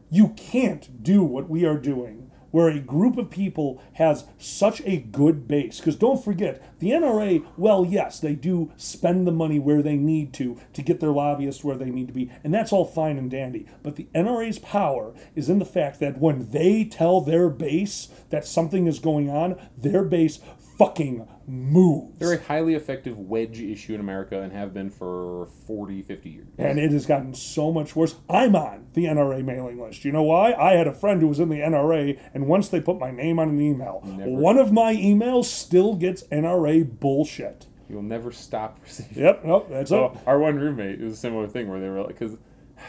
You 0.09 0.29
can't 0.29 1.03
do 1.03 1.23
what 1.23 1.49
we 1.49 1.65
are 1.65 1.77
doing 1.77 2.24
where 2.55 2.69
a 2.69 2.79
group 2.79 3.17
of 3.17 3.29
people 3.29 3.83
has 3.95 4.23
such 4.37 4.81
a 4.85 4.95
good 4.95 5.45
base. 5.45 5.79
Because 5.79 5.97
don't 5.97 6.23
forget, 6.23 6.79
the 6.79 6.91
NRA, 6.91 7.45
well, 7.57 7.85
yes, 7.85 8.17
they 8.17 8.33
do 8.33 8.71
spend 8.77 9.27
the 9.27 9.31
money 9.33 9.59
where 9.59 9.81
they 9.81 9.97
need 9.97 10.31
to 10.35 10.57
to 10.71 10.81
get 10.81 11.01
their 11.01 11.11
lobbyists 11.11 11.65
where 11.65 11.75
they 11.75 11.89
need 11.89 12.07
to 12.07 12.13
be, 12.13 12.31
and 12.45 12.53
that's 12.53 12.71
all 12.71 12.85
fine 12.85 13.17
and 13.17 13.29
dandy. 13.29 13.65
But 13.83 13.97
the 13.97 14.07
NRA's 14.15 14.59
power 14.59 15.13
is 15.35 15.49
in 15.49 15.59
the 15.59 15.65
fact 15.65 15.99
that 15.99 16.19
when 16.19 16.51
they 16.51 16.85
tell 16.85 17.19
their 17.19 17.49
base 17.49 18.07
that 18.29 18.45
something 18.45 18.87
is 18.87 18.99
going 18.99 19.29
on, 19.29 19.59
their 19.77 20.05
base 20.05 20.39
fucking 20.77 21.27
moves. 21.47 22.19
They're 22.19 22.33
a 22.33 22.41
highly 22.43 22.73
effective 22.75 23.17
wedge 23.19 23.61
issue 23.61 23.93
in 23.93 23.99
America 23.99 24.41
and 24.41 24.51
have 24.51 24.73
been 24.73 24.89
for 24.89 25.47
40, 25.67 26.01
50 26.01 26.29
years. 26.29 26.47
and 26.57 26.79
it 26.79 26.91
has 26.91 27.05
gotten 27.05 27.33
so 27.33 27.71
much 27.71 27.95
worse. 27.95 28.15
I'm 28.29 28.55
on 28.55 28.87
the 28.93 29.05
NRA 29.05 29.43
mailing 29.43 29.79
list. 29.79 30.03
You 30.05 30.11
know 30.11 30.23
why? 30.23 30.53
I 30.53 30.73
had 30.73 30.87
a 30.87 30.93
friend 30.93 31.21
who 31.21 31.27
was 31.27 31.39
in 31.39 31.49
the 31.49 31.59
NRA, 31.59 32.19
and 32.33 32.47
once 32.47 32.67
they 32.69 32.81
put 32.81 32.99
my 32.99 33.11
name 33.11 33.39
on 33.39 33.49
an 33.49 33.61
email, 33.61 34.01
Never. 34.05 34.29
one 34.31 34.57
of 34.57 34.71
my 34.71 34.93
emails 34.95 35.45
still 35.45 35.95
gets 35.95 36.23
NRA 36.23 36.99
bullshit. 36.99 37.67
You'll 37.87 38.01
never 38.01 38.31
stop 38.31 38.79
receiving. 38.83 39.23
Yep, 39.23 39.45
nope, 39.45 39.67
that's 39.69 39.89
So 39.89 40.05
it. 40.07 40.17
our 40.25 40.39
one 40.39 40.55
roommate, 40.55 40.99
it 40.99 41.03
was 41.03 41.13
a 41.13 41.17
similar 41.17 41.47
thing 41.47 41.69
where 41.69 41.79
they 41.79 41.87
were 41.89 41.99
like, 42.01 42.17
because 42.19 42.35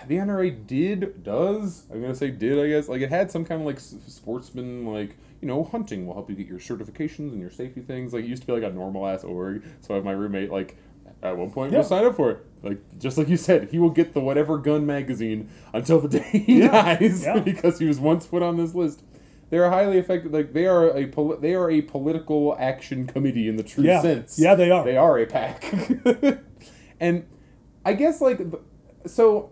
the 0.09 0.17
NRA 0.17 0.67
did, 0.67 1.23
does, 1.23 1.85
I'm 1.93 2.01
gonna 2.01 2.15
say 2.15 2.31
did, 2.31 2.59
I 2.59 2.69
guess, 2.69 2.89
like 2.89 3.03
it 3.03 3.11
had 3.11 3.31
some 3.31 3.45
kind 3.45 3.61
of 3.61 3.67
like 3.67 3.79
sportsman, 3.81 4.87
like 4.87 5.17
you 5.41 5.49
know, 5.49 5.65
hunting 5.65 6.07
will 6.07 6.15
help 6.15 6.29
you 6.31 6.37
get 6.37 6.47
your 6.47 6.59
certifications 6.59 7.31
and 7.33 7.41
your 7.41 7.51
safety 7.51 7.81
things. 7.81 8.13
Like 8.13 8.25
it 8.25 8.29
used 8.29 8.43
to 8.43 8.47
be 8.47 8.53
like 8.53 8.63
a 8.63 8.71
normal 8.75 9.07
ass 9.07 9.25
org. 9.25 9.63
So 9.81 9.95
I 9.95 9.97
have 9.97 10.05
my 10.05 10.13
roommate 10.13 10.51
like. 10.51 10.77
At 11.23 11.39
one 11.39 11.51
point, 11.51 11.73
Yeah. 11.73 11.79
we'll 11.79 11.89
sign 11.89 12.05
up 12.05 12.15
for 12.15 12.31
it. 12.33 12.39
Like 12.63 12.99
just 12.99 13.17
like 13.17 13.29
you 13.29 13.39
said, 13.39 13.71
he 13.71 13.79
will 13.79 13.91
get 13.91 14.13
the 14.13 14.21
whatever 14.21 14.59
gun 14.59 14.85
magazine 14.85 15.49
until 15.73 15.99
the 15.99 16.09
day 16.19 16.43
he 16.45 16.59
Yeah. 16.61 16.97
dies 16.99 17.23
Yeah. 17.23 17.39
because 17.45 17.79
he 17.79 17.87
was 17.87 17.99
once 17.99 18.27
put 18.27 18.43
on 18.43 18.59
this 18.59 18.75
list. 18.75 19.03
They're 19.49 19.71
highly 19.71 19.97
effective. 19.97 20.31
Like 20.33 20.53
they 20.53 20.67
are 20.67 20.95
a 20.95 21.07
poli- 21.07 21.39
they 21.41 21.55
are 21.55 21.71
a 21.71 21.81
political 21.81 22.55
action 22.59 23.07
committee 23.07 23.49
in 23.49 23.57
the 23.57 23.63
true 23.63 23.85
Yeah. 23.85 24.03
sense. 24.03 24.39
Yeah, 24.39 24.55
they 24.57 24.71
are. 24.71 24.85
They 24.85 24.99
are 24.99 25.19
a 25.19 25.27
PAC. 25.27 25.65
and 27.01 27.25
I 27.85 27.95
guess 27.95 28.21
like 28.21 28.41
so 29.07 29.51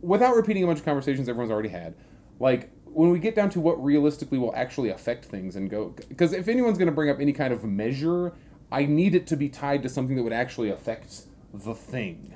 without 0.00 0.34
repeating 0.34 0.64
a 0.64 0.66
bunch 0.66 0.80
of 0.80 0.84
conversations 0.84 1.28
everyone's 1.28 1.52
already 1.52 1.68
had, 1.68 1.94
like 2.40 2.70
when 2.94 3.10
we 3.10 3.18
get 3.18 3.34
down 3.34 3.50
to 3.50 3.60
what 3.60 3.82
realistically 3.82 4.38
will 4.38 4.54
actually 4.54 4.90
affect 4.90 5.24
things 5.24 5.56
and 5.56 5.70
go 5.70 5.94
because 6.08 6.32
if 6.32 6.48
anyone's 6.48 6.78
going 6.78 6.86
to 6.86 6.94
bring 6.94 7.10
up 7.10 7.20
any 7.20 7.32
kind 7.32 7.52
of 7.52 7.64
measure, 7.64 8.32
I 8.70 8.84
need 8.86 9.14
it 9.14 9.26
to 9.28 9.36
be 9.36 9.48
tied 9.48 9.82
to 9.82 9.88
something 9.88 10.16
that 10.16 10.22
would 10.22 10.32
actually 10.32 10.70
affect 10.70 11.22
the 11.52 11.74
thing. 11.74 12.34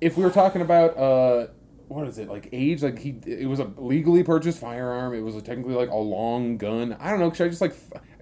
If 0.00 0.16
we 0.16 0.24
were 0.24 0.30
talking 0.30 0.62
about 0.62 0.96
uh 0.96 1.46
what 1.92 2.08
is 2.08 2.18
it 2.18 2.28
like 2.28 2.48
age 2.52 2.82
like 2.82 2.98
he 2.98 3.14
it 3.26 3.48
was 3.48 3.60
a 3.60 3.70
legally 3.76 4.22
purchased 4.22 4.58
firearm 4.58 5.14
it 5.14 5.20
was 5.20 5.34
technically 5.42 5.74
like 5.74 5.90
a 5.90 5.94
long 5.94 6.56
gun 6.56 6.96
i 6.98 7.10
don't 7.10 7.20
know 7.20 7.30
should 7.32 7.46
i 7.46 7.48
just 7.48 7.60
like 7.60 7.74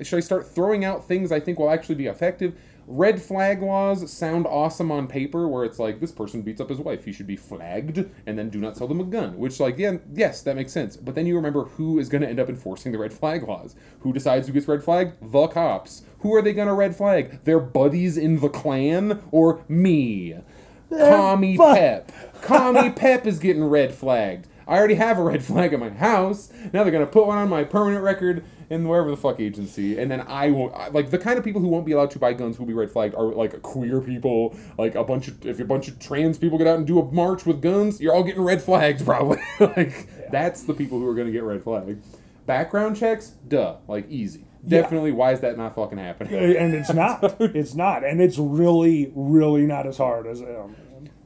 should 0.03 0.17
i 0.17 0.21
start 0.21 0.47
throwing 0.47 0.85
out 0.85 1.07
things 1.07 1.31
i 1.31 1.39
think 1.39 1.59
will 1.59 1.71
actually 1.71 1.95
be 1.95 2.07
effective 2.07 2.59
red 2.91 3.23
flag 3.23 3.63
laws 3.63 4.11
sound 4.11 4.47
awesome 4.47 4.91
on 4.91 5.07
paper 5.07 5.47
where 5.47 5.65
it's 5.65 5.79
like 5.79 6.01
this 6.01 6.11
person 6.11 6.43
beats 6.43 6.61
up 6.61 6.69
his 6.69 6.79
wife 6.79 7.05
he 7.05 7.13
should 7.13 7.27
be 7.27 7.37
flagged 7.37 8.05
and 8.27 8.37
then 8.37 8.51
do 8.51 8.59
not 8.59 8.77
sell 8.77 8.89
them 8.89 9.01
a 9.01 9.05
gun 9.05 9.39
which 9.39 9.61
like 9.61 9.79
yeah 9.79 9.97
yes 10.13 10.43
that 10.43 10.57
makes 10.57 10.73
sense 10.73 10.97
but 10.97 11.15
then 11.15 11.25
you 11.25 11.37
remember 11.37 11.65
who 11.65 12.01
is 12.01 12.09
going 12.09 12.21
to 12.21 12.29
end 12.29 12.41
up 12.41 12.49
enforcing 12.49 12.91
the 12.91 12.99
red 12.99 13.13
flag 13.13 13.45
laws 13.45 13.77
who 14.01 14.13
decides 14.13 14.49
who 14.49 14.53
gets 14.53 14.67
red 14.67 14.83
flagged 14.83 15.15
the 15.23 15.47
cops 15.47 16.03
who 16.19 16.35
are 16.35 16.43
they 16.43 16.53
going 16.53 16.67
to 16.67 16.75
red 16.75 16.95
flag 16.97 17.41
their 17.45 17.61
buddies 17.61 18.17
in 18.17 18.41
the 18.41 18.49
Klan 18.49 19.23
or 19.31 19.65
me 19.69 20.33
eh, 20.33 20.43
Commie 20.91 21.57
fuck. 21.57 21.77
Pep. 21.77 22.13
Commie 22.43 22.91
Pep 22.97 23.25
is 23.25 23.39
getting 23.39 23.63
red 23.63 23.95
flagged. 23.95 24.49
I 24.67 24.77
already 24.77 24.95
have 24.95 25.19
a 25.19 25.23
red 25.23 25.45
flag 25.45 25.73
at 25.73 25.81
my 25.81 25.91
house. 25.91 26.53
Now 26.73 26.83
they're 26.83 26.93
gonna 26.93 27.07
put 27.07 27.27
one 27.27 27.39
on 27.39 27.49
my 27.49 27.63
permanent 27.65 28.03
record 28.03 28.45
in 28.71 28.87
wherever 28.87 29.11
the 29.11 29.17
fuck 29.17 29.41
agency, 29.41 29.99
and 29.99 30.11
then 30.11 30.21
I 30.23 30.51
will 30.53 30.69
like 30.93 31.11
the 31.11 31.19
kind 31.19 31.37
of 31.39 31.45
people 31.45 31.61
who 31.61 31.69
won't 31.69 31.85
be 31.85 31.93
allowed 31.93 32.13
to 32.13 32.19
buy 32.21 32.33
guns 32.33 32.57
who 32.57 32.63
will 32.63 32.69
be 32.69 32.75
red 32.75 32.91
flagged 32.91 33.15
are 33.17 33.27
like 33.35 33.61
queer 33.63 34.01
people, 34.01 34.57
like 34.79 34.95
a 34.95 35.05
bunch 35.05 35.29
of 35.29 35.45
if 35.45 35.59
a 35.61 35.65
bunch 35.65 35.89
of 35.89 35.99
trans 35.99 36.39
people 36.39 36.57
get 36.57 36.69
out 36.69 36.79
and 36.79 36.87
do 36.87 37.01
a 37.01 37.13
march 37.13 37.45
with 37.45 37.61
guns, 37.61 38.01
you're 38.01 38.15
all 38.15 38.23
getting 38.23 38.43
red 38.43 38.63
flagged 38.63 39.05
probably. 39.05 39.39
like 39.59 40.09
that's 40.31 40.63
the 40.63 40.73
people 40.73 40.99
who 40.99 41.07
are 41.09 41.15
gonna 41.15 41.33
get 41.33 41.43
red 41.43 41.63
flagged. 41.63 42.03
Background 42.47 42.97
checks, 42.97 43.35
duh, 43.47 43.77
like 43.89 44.09
easy. 44.09 44.45
Yeah. 44.63 44.83
Definitely, 44.83 45.13
why 45.13 45.33
is 45.33 45.41
that 45.41 45.57
not 45.57 45.75
fucking 45.75 45.99
happening? 45.99 46.35
And 46.57 46.75
it's 46.75 46.93
not. 46.93 47.37
it's 47.41 47.75
not. 47.75 48.05
And 48.05 48.21
it's 48.21 48.39
really, 48.39 49.11
really 49.15 49.67
not 49.67 49.87
as 49.87 49.97
hard 49.99 50.27
as. 50.27 50.43
Um, 50.43 50.77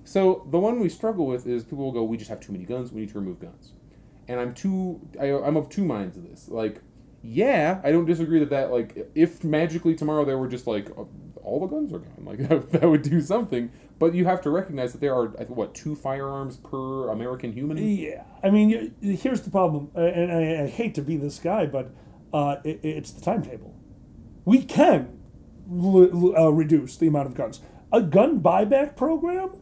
So 0.05 0.47
the 0.51 0.59
one 0.59 0.81
we 0.81 0.89
struggle 0.89 1.27
with 1.27 1.47
is 1.47 1.65
people 1.65 1.85
will 1.85 1.93
go, 1.93 2.05
"We 2.05 2.17
just 2.17 2.31
have 2.31 2.41
too 2.41 2.53
many 2.53 2.65
guns. 2.65 2.93
We 2.93 3.01
need 3.03 3.11
to 3.11 3.19
remove 3.19 3.41
guns." 3.41 3.73
And 4.29 4.39
I'm 4.41 4.55
too, 4.55 5.01
I, 5.21 5.33
I'm 5.33 5.57
of 5.57 5.69
two 5.69 5.85
minds 5.85 6.17
of 6.17 6.23
this. 6.29 6.49
Like, 6.49 6.81
yeah, 7.27 7.81
I 7.83 7.91
don't 7.91 8.05
disagree 8.05 8.39
that 8.41 8.51
that 8.51 8.71
like 8.71 9.11
if 9.15 9.43
magically 9.43 9.95
tomorrow 9.95 10.27
there 10.27 10.37
were 10.37 10.47
just 10.47 10.67
like 10.67 10.91
uh, 10.91 11.05
all 11.43 11.59
the 11.59 11.67
guns 11.67 11.91
are 11.93 12.01
gone, 12.01 12.25
like 12.25 12.39
that, 12.49 12.71
that 12.73 12.89
would 12.89 13.03
do 13.03 13.21
something. 13.23 13.73
But 13.99 14.15
you 14.15 14.27
have 14.27 14.43
to 14.43 14.51
recognize 14.51 14.93
that 14.93 15.01
there 15.01 15.15
are 15.15 15.29
what 15.49 15.75
two 15.75 15.95
firearms 15.95 16.59
per 16.59 17.09
American 17.09 17.53
human. 17.53 17.79
Yeah, 17.79 18.25
I 18.43 18.51
mean, 18.51 18.95
here's 19.01 19.41
the 19.41 19.51
problem, 19.51 19.91
and 19.95 20.31
I, 20.31 20.65
I 20.65 20.67
hate 20.67 20.95
to 20.97 21.03
be 21.03 21.17
this 21.17 21.39
guy, 21.39 21.65
but 21.65 21.91
uh, 22.33 22.57
it, 22.63 22.81
it's 22.83 23.11
the 23.13 23.23
timetable. 23.23 23.75
We 24.45 24.63
can 24.63 25.19
l- 25.71 26.11
l- 26.13 26.37
uh, 26.37 26.51
reduce 26.51 26.97
the 26.99 27.07
amount 27.07 27.29
of 27.29 27.35
guns. 27.35 27.61
A 27.91 28.03
gun 28.03 28.41
buyback 28.41 28.97
program 28.97 29.57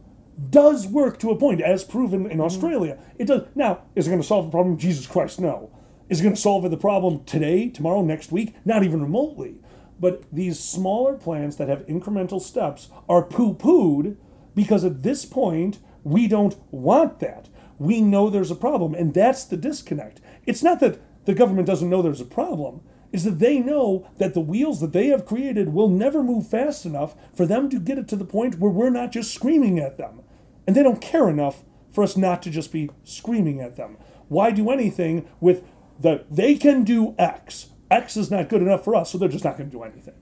does 0.49 0.87
work 0.87 1.19
to 1.19 1.29
a 1.29 1.37
point, 1.37 1.61
as 1.61 1.83
proven 1.85 2.29
in 2.29 2.41
Australia. 2.41 2.97
It 3.17 3.25
does. 3.25 3.43
Now, 3.55 3.83
is 3.95 4.07
it 4.07 4.09
going 4.09 4.21
to 4.21 4.27
solve 4.27 4.45
the 4.45 4.51
problem? 4.51 4.77
Jesus 4.77 5.07
Christ, 5.07 5.39
no. 5.39 5.69
Is 6.13 6.21
going 6.21 6.35
to 6.35 6.39
solve 6.39 6.69
the 6.69 6.77
problem 6.77 7.23
today, 7.23 7.69
tomorrow, 7.69 8.03
next 8.03 8.31
week? 8.31 8.53
Not 8.65 8.83
even 8.83 9.01
remotely. 9.01 9.55
But 9.99 10.31
these 10.31 10.59
smaller 10.59 11.15
plans 11.15 11.57
that 11.57 11.69
have 11.69 11.87
incremental 11.87 12.39
steps 12.39 12.89
are 13.09 13.23
poo 13.23 13.55
pooed 13.55 14.17
because 14.53 14.85
at 14.85 15.01
this 15.01 15.25
point, 15.25 15.79
we 16.03 16.27
don't 16.27 16.55
want 16.69 17.19
that. 17.21 17.49
We 17.79 17.99
know 17.99 18.29
there's 18.29 18.51
a 18.51 18.55
problem, 18.55 18.93
and 18.93 19.11
that's 19.11 19.43
the 19.43 19.57
disconnect. 19.57 20.21
It's 20.45 20.61
not 20.61 20.79
that 20.81 20.99
the 21.25 21.33
government 21.33 21.65
doesn't 21.65 21.89
know 21.89 22.03
there's 22.03 22.21
a 22.21 22.25
problem, 22.25 22.81
is 23.11 23.23
that 23.23 23.39
they 23.39 23.57
know 23.57 24.07
that 24.19 24.35
the 24.35 24.39
wheels 24.39 24.81
that 24.81 24.93
they 24.93 25.07
have 25.07 25.25
created 25.25 25.69
will 25.69 25.89
never 25.89 26.21
move 26.21 26.47
fast 26.47 26.85
enough 26.85 27.15
for 27.35 27.47
them 27.47 27.71
to 27.71 27.79
get 27.79 27.97
it 27.97 28.07
to 28.09 28.15
the 28.15 28.23
point 28.23 28.59
where 28.59 28.71
we're 28.71 28.91
not 28.91 29.11
just 29.11 29.33
screaming 29.33 29.79
at 29.79 29.97
them. 29.97 30.21
And 30.67 30.75
they 30.75 30.83
don't 30.83 31.01
care 31.01 31.27
enough 31.27 31.63
for 31.91 32.03
us 32.03 32.15
not 32.15 32.43
to 32.43 32.51
just 32.51 32.71
be 32.71 32.91
screaming 33.03 33.61
at 33.61 33.77
them. 33.77 33.97
Why 34.29 34.51
do 34.51 34.69
anything 34.69 35.27
with 35.39 35.63
the 35.99 36.25
they 36.29 36.55
can 36.55 36.83
do 36.83 37.15
X? 37.17 37.69
X 37.91 38.17
is 38.17 38.31
not 38.31 38.49
good 38.49 38.61
enough 38.61 38.83
for 38.83 38.95
us, 38.95 39.11
so 39.11 39.17
they're 39.17 39.29
just 39.29 39.43
not 39.43 39.57
going 39.57 39.69
to 39.69 39.75
do 39.75 39.83
anything. 39.83 40.15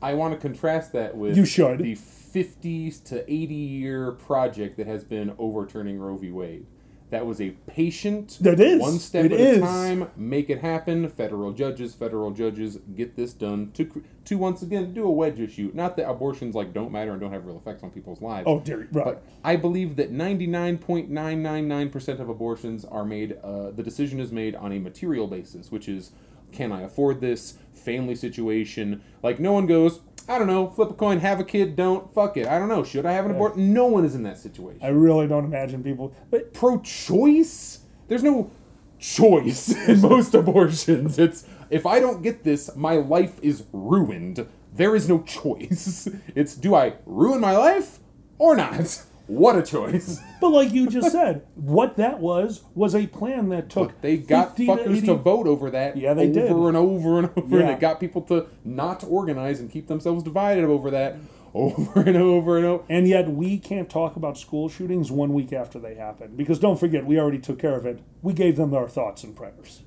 I 0.00 0.14
want 0.14 0.34
to 0.34 0.40
contrast 0.40 0.92
that 0.92 1.16
with 1.16 1.36
You 1.36 1.44
should. 1.44 1.80
the 1.80 1.96
50s 1.96 3.02
to 3.04 3.30
80 3.30 3.54
year 3.54 4.12
project 4.12 4.76
that 4.76 4.86
has 4.86 5.04
been 5.04 5.34
overturning 5.38 5.98
Roe 5.98 6.16
v. 6.16 6.30
Wade. 6.30 6.66
That 7.10 7.24
was 7.24 7.40
a 7.40 7.50
patient, 7.66 8.36
That 8.42 8.60
is. 8.60 8.78
one 8.80 8.98
step 8.98 9.24
It 9.24 9.32
at 9.32 9.40
is. 9.40 9.56
a 9.58 9.60
time, 9.60 10.10
make 10.14 10.50
it 10.50 10.60
happen. 10.60 11.08
Federal 11.08 11.52
judges, 11.52 11.94
federal 11.94 12.32
judges, 12.32 12.76
get 12.94 13.16
this 13.16 13.32
done 13.32 13.70
to 13.72 14.04
to 14.26 14.36
once 14.36 14.60
again 14.60 14.92
do 14.92 15.04
a 15.04 15.10
wedge 15.10 15.40
issue. 15.40 15.70
Not 15.72 15.96
that 15.96 16.06
abortions 16.06 16.54
like 16.54 16.74
don't 16.74 16.92
matter 16.92 17.12
and 17.12 17.20
don't 17.20 17.32
have 17.32 17.46
real 17.46 17.56
effects 17.56 17.82
on 17.82 17.90
people's 17.90 18.20
lives. 18.20 18.44
Oh, 18.46 18.60
dear, 18.60 18.88
right. 18.92 19.04
But 19.04 19.22
I 19.42 19.56
believe 19.56 19.96
that 19.96 20.12
99.999% 20.12 22.20
of 22.20 22.28
abortions 22.28 22.84
are 22.84 23.04
made, 23.04 23.36
uh, 23.42 23.70
the 23.70 23.82
decision 23.82 24.20
is 24.20 24.32
made 24.32 24.54
on 24.54 24.72
a 24.72 24.78
material 24.78 25.26
basis, 25.26 25.70
which 25.72 25.88
is 25.88 26.12
can 26.52 26.72
I 26.72 26.82
afford 26.82 27.20
this? 27.20 27.54
Family 27.72 28.14
situation. 28.14 29.02
Like, 29.22 29.38
no 29.38 29.52
one 29.52 29.66
goes, 29.66 30.00
I 30.28 30.38
don't 30.38 30.46
know, 30.46 30.68
flip 30.68 30.90
a 30.90 30.94
coin, 30.94 31.20
have 31.20 31.40
a 31.40 31.44
kid, 31.44 31.74
don't, 31.74 32.12
fuck 32.12 32.36
it. 32.36 32.46
I 32.46 32.58
don't 32.58 32.68
know, 32.68 32.84
should 32.84 33.06
I 33.06 33.12
have 33.12 33.24
an 33.24 33.30
abortion? 33.30 33.72
No 33.72 33.86
one 33.86 34.04
is 34.04 34.14
in 34.14 34.22
that 34.24 34.38
situation. 34.38 34.80
I 34.82 34.88
really 34.88 35.26
don't 35.26 35.44
imagine 35.44 35.82
people. 35.82 36.12
But 36.30 36.52
Pro 36.52 36.80
choice? 36.80 37.80
There's 38.08 38.22
no 38.22 38.50
choice 38.98 39.70
in 39.88 40.02
most 40.02 40.34
abortions. 40.34 41.18
It's 41.18 41.46
if 41.70 41.86
I 41.86 42.00
don't 42.00 42.22
get 42.22 42.44
this, 42.44 42.74
my 42.76 42.94
life 42.94 43.38
is 43.42 43.64
ruined. 43.72 44.46
There 44.74 44.94
is 44.94 45.08
no 45.08 45.22
choice. 45.22 46.08
It's 46.34 46.54
do 46.54 46.74
I 46.74 46.94
ruin 47.06 47.40
my 47.40 47.56
life 47.56 47.98
or 48.38 48.54
not? 48.54 49.04
What 49.28 49.56
a 49.56 49.62
choice. 49.62 50.20
but 50.40 50.48
like 50.48 50.72
you 50.72 50.88
just 50.88 51.12
said, 51.12 51.42
what 51.54 51.96
that 51.96 52.18
was 52.18 52.62
was 52.74 52.94
a 52.94 53.06
plan 53.06 53.50
that 53.50 53.68
took 53.70 53.88
But 53.88 54.02
they 54.02 54.16
got 54.16 54.56
50 54.56 54.66
fuckers 54.66 54.96
80 54.96 55.06
to 55.06 55.14
vote 55.14 55.46
over 55.46 55.70
that 55.70 55.96
Yeah, 55.96 56.14
they 56.14 56.24
over 56.30 56.32
did. 56.32 56.50
and 56.50 56.76
over 56.76 57.18
and 57.18 57.30
over, 57.36 57.60
and 57.60 57.70
it 57.70 57.78
got 57.78 58.00
people 58.00 58.22
to 58.22 58.46
not 58.64 59.04
organize 59.04 59.60
and 59.60 59.70
keep 59.70 59.86
themselves 59.86 60.22
divided 60.24 60.64
over 60.64 60.90
that 60.90 61.16
over 61.54 62.00
and 62.00 62.16
over 62.16 62.56
and 62.56 62.66
over. 62.66 62.84
And 62.88 63.06
yet 63.08 63.28
we 63.30 63.58
can't 63.58 63.88
talk 63.90 64.16
about 64.16 64.36
school 64.38 64.68
shootings 64.68 65.10
one 65.10 65.32
week 65.34 65.52
after 65.52 65.78
they 65.78 65.94
happen. 65.94 66.34
Because 66.36 66.58
don't 66.58 66.78
forget, 66.80 67.04
we 67.06 67.18
already 67.18 67.38
took 67.38 67.58
care 67.58 67.74
of 67.76 67.84
it. 67.86 68.00
We 68.22 68.32
gave 68.32 68.56
them 68.56 68.72
our 68.74 68.88
thoughts 68.88 69.24
and 69.24 69.34
prayers. 69.36 69.82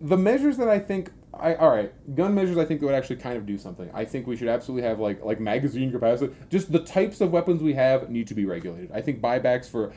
the 0.00 0.16
measures 0.16 0.56
that 0.58 0.68
I 0.68 0.78
think 0.78 1.10
I 1.42 1.56
all 1.56 1.70
right, 1.70 1.92
gun 2.14 2.34
measures 2.34 2.56
I 2.56 2.64
think 2.64 2.80
that 2.80 2.86
would 2.86 2.94
actually 2.94 3.16
kind 3.16 3.36
of 3.36 3.44
do 3.44 3.58
something. 3.58 3.90
I 3.92 4.04
think 4.04 4.26
we 4.26 4.36
should 4.36 4.48
absolutely 4.48 4.88
have 4.88 5.00
like 5.00 5.24
like 5.24 5.40
magazine 5.40 5.90
capacity. 5.90 6.32
Just 6.48 6.70
the 6.70 6.78
types 6.78 7.20
of 7.20 7.32
weapons 7.32 7.62
we 7.62 7.74
have 7.74 8.08
need 8.08 8.28
to 8.28 8.34
be 8.34 8.44
regulated. 8.44 8.92
I 8.92 9.00
think 9.00 9.20
buybacks 9.20 9.68
for 9.68 9.92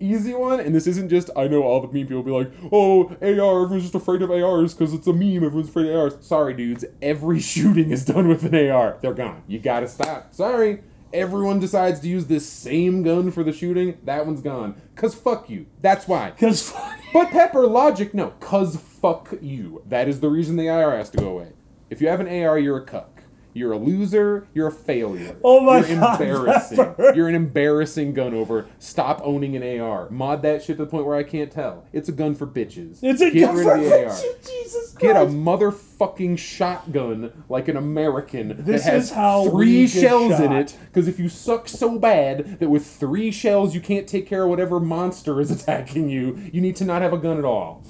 easy 0.00 0.34
one, 0.34 0.60
and 0.60 0.74
this 0.74 0.86
isn't 0.86 1.10
just 1.10 1.30
I 1.36 1.46
know 1.46 1.62
all 1.62 1.80
the 1.80 1.88
meme 1.88 2.06
people 2.06 2.22
be 2.22 2.30
like, 2.30 2.50
oh 2.72 3.08
AR, 3.20 3.64
everyone's 3.64 3.82
just 3.82 3.94
afraid 3.94 4.22
of 4.22 4.30
ARs 4.30 4.72
because 4.74 4.94
it's 4.94 5.06
a 5.06 5.12
meme. 5.12 5.44
Everyone's 5.44 5.68
afraid 5.68 5.90
of 5.90 5.96
ARs. 5.96 6.16
Sorry, 6.20 6.54
dudes. 6.54 6.84
Every 7.02 7.40
shooting 7.52 7.90
is 7.90 8.04
done 8.04 8.28
with 8.28 8.44
an 8.44 8.70
AR. 8.70 8.96
They're 9.02 9.14
gone. 9.14 9.42
You 9.46 9.58
gotta 9.58 9.88
stop. 9.88 10.32
Sorry. 10.32 10.82
Everyone 11.12 11.60
decides 11.60 12.00
to 12.00 12.08
use 12.08 12.26
this 12.26 12.48
same 12.48 13.02
gun 13.02 13.30
for 13.30 13.44
the 13.44 13.52
shooting. 13.52 13.98
That 14.04 14.24
one's 14.24 14.40
gone. 14.40 14.80
Cause 14.94 15.14
fuck 15.14 15.50
you. 15.50 15.66
That's 15.80 16.08
why. 16.08 16.30
Because 16.30 16.72
But 17.12 17.30
Pepper, 17.30 17.66
logic, 17.66 18.14
no. 18.14 18.30
Cause 18.40 18.76
fuck 18.76 19.34
you. 19.42 19.82
That 19.86 20.08
is 20.08 20.20
the 20.20 20.30
reason 20.30 20.56
the 20.56 20.70
AR 20.70 20.96
has 20.96 21.10
to 21.10 21.18
go 21.18 21.28
away. 21.28 21.52
If 21.90 22.00
you 22.00 22.08
have 22.08 22.20
an 22.20 22.28
AR, 22.28 22.58
you're 22.58 22.78
a 22.78 22.84
cuck. 22.84 23.11
You're 23.54 23.72
a 23.72 23.78
loser. 23.78 24.46
You're 24.54 24.68
a 24.68 24.72
failure. 24.72 25.36
Oh 25.44 25.60
my 25.60 25.78
you're 25.86 25.98
God, 26.00 26.20
embarrassing. 26.20 26.94
You're 27.14 27.28
an 27.28 27.34
embarrassing 27.34 28.14
gun 28.14 28.34
over. 28.34 28.66
Stop 28.78 29.20
owning 29.24 29.56
an 29.56 29.80
AR. 29.80 30.08
Mod 30.10 30.42
that 30.42 30.62
shit 30.62 30.76
to 30.78 30.84
the 30.84 30.90
point 30.90 31.06
where 31.06 31.16
I 31.16 31.22
can't 31.22 31.50
tell. 31.52 31.84
It's 31.92 32.08
a 32.08 32.12
gun 32.12 32.34
for 32.34 32.46
bitches. 32.46 32.98
it's 33.02 33.20
a 33.20 33.30
Get 33.30 33.46
gun 33.46 33.56
rid 33.56 33.64
for 33.64 33.74
of 33.76 33.80
the 33.84 34.04
AR. 34.06 34.16
Jesus 34.44 34.92
Christ! 34.92 34.98
Get 34.98 35.16
a 35.16 35.26
motherfucking 35.26 36.38
shotgun 36.38 37.44
like 37.48 37.68
an 37.68 37.76
American 37.76 38.64
This 38.64 38.84
that 38.84 38.92
has 38.92 39.04
is 39.04 39.10
how 39.12 39.48
three 39.50 39.66
we 39.66 39.82
get 39.82 39.90
shells 39.90 40.32
in 40.40 40.50
shot. 40.50 40.56
it. 40.56 40.76
Because 40.86 41.08
if 41.08 41.18
you 41.18 41.28
suck 41.28 41.68
so 41.68 41.98
bad 41.98 42.58
that 42.60 42.68
with 42.70 42.86
three 42.86 43.30
shells 43.30 43.74
you 43.74 43.80
can't 43.80 44.06
take 44.06 44.26
care 44.26 44.44
of 44.44 44.48
whatever 44.50 44.80
monster 44.80 45.40
is 45.40 45.50
attacking 45.62 46.08
you, 46.08 46.38
you 46.52 46.60
need 46.60 46.76
to 46.76 46.84
not 46.84 47.02
have 47.02 47.12
a 47.12 47.18
gun 47.18 47.38
at 47.38 47.44
all. 47.44 47.84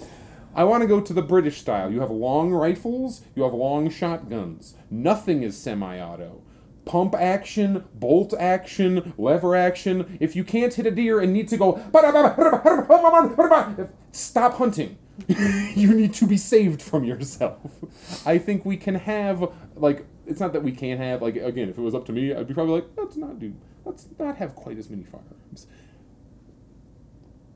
I 0.54 0.64
want 0.64 0.82
to 0.82 0.86
go 0.86 1.00
to 1.00 1.12
the 1.12 1.22
British 1.22 1.60
style. 1.60 1.90
You 1.90 2.00
have 2.00 2.10
long 2.10 2.52
rifles, 2.52 3.22
you 3.34 3.42
have 3.42 3.54
long 3.54 3.88
shotguns. 3.90 4.74
Nothing 4.90 5.42
is 5.42 5.56
semi 5.56 5.98
auto. 5.98 6.42
Pump 6.84 7.14
action, 7.14 7.84
bolt 7.94 8.34
action, 8.38 9.14
lever 9.16 9.54
action. 9.54 10.18
If 10.20 10.34
you 10.34 10.44
can't 10.44 10.74
hit 10.74 10.84
a 10.84 10.90
deer 10.90 11.20
and 11.20 11.32
need 11.32 11.48
to 11.48 11.56
go, 11.56 11.80
stop 14.12 14.54
hunting. 14.54 14.98
you 15.76 15.94
need 15.94 16.12
to 16.14 16.26
be 16.26 16.36
saved 16.36 16.82
from 16.82 17.04
yourself. 17.04 17.70
I 18.26 18.38
think 18.38 18.64
we 18.64 18.76
can 18.76 18.96
have, 18.96 19.48
like, 19.76 20.06
it's 20.26 20.40
not 20.40 20.52
that 20.54 20.62
we 20.62 20.72
can't 20.72 21.00
have, 21.00 21.22
like, 21.22 21.36
again, 21.36 21.68
if 21.68 21.78
it 21.78 21.82
was 21.82 21.94
up 21.94 22.04
to 22.06 22.12
me, 22.12 22.34
I'd 22.34 22.48
be 22.48 22.54
probably 22.54 22.74
like, 22.76 22.86
let's 22.96 23.16
not 23.16 23.38
do, 23.38 23.54
let's 23.84 24.08
not 24.18 24.36
have 24.36 24.56
quite 24.56 24.78
as 24.78 24.90
many 24.90 25.04
firearms. 25.04 25.66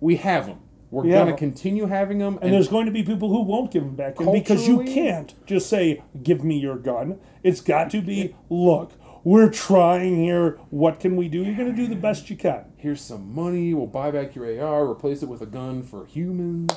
We 0.00 0.16
have 0.16 0.46
them. 0.46 0.60
We're 0.90 1.02
We 1.04 1.10
have 1.10 1.24
going 1.26 1.34
to 1.36 1.38
continue 1.38 1.86
having 1.86 2.18
them. 2.18 2.38
And 2.40 2.52
there's 2.52 2.68
going 2.68 2.86
to 2.86 2.92
be 2.92 3.02
people 3.02 3.28
who 3.28 3.42
won't 3.42 3.70
give 3.72 3.82
them 3.84 3.96
back. 3.96 4.20
And 4.20 4.32
because 4.32 4.68
you 4.68 4.84
can't 4.84 5.34
just 5.46 5.68
say, 5.68 6.02
give 6.22 6.44
me 6.44 6.58
your 6.58 6.76
gun, 6.76 7.18
it's 7.42 7.60
got 7.60 7.90
to 7.90 8.00
be, 8.00 8.34
look, 8.48 8.92
we're 9.24 9.50
trying 9.50 10.22
here. 10.22 10.58
What 10.70 11.00
can 11.00 11.16
we 11.16 11.28
do? 11.28 11.42
You're 11.42 11.56
going 11.56 11.70
to 11.70 11.76
do 11.76 11.88
the 11.88 11.96
best 11.96 12.30
you 12.30 12.36
can. 12.36 12.66
here's 12.76 13.00
some 13.00 13.34
money. 13.34 13.74
We'll 13.74 13.88
buy 13.88 14.12
back 14.12 14.36
your 14.36 14.46
AR, 14.64 14.88
replace 14.88 15.22
it 15.22 15.28
with 15.28 15.42
a 15.42 15.46
gun 15.46 15.82
for 15.82 16.06
humans 16.06 16.72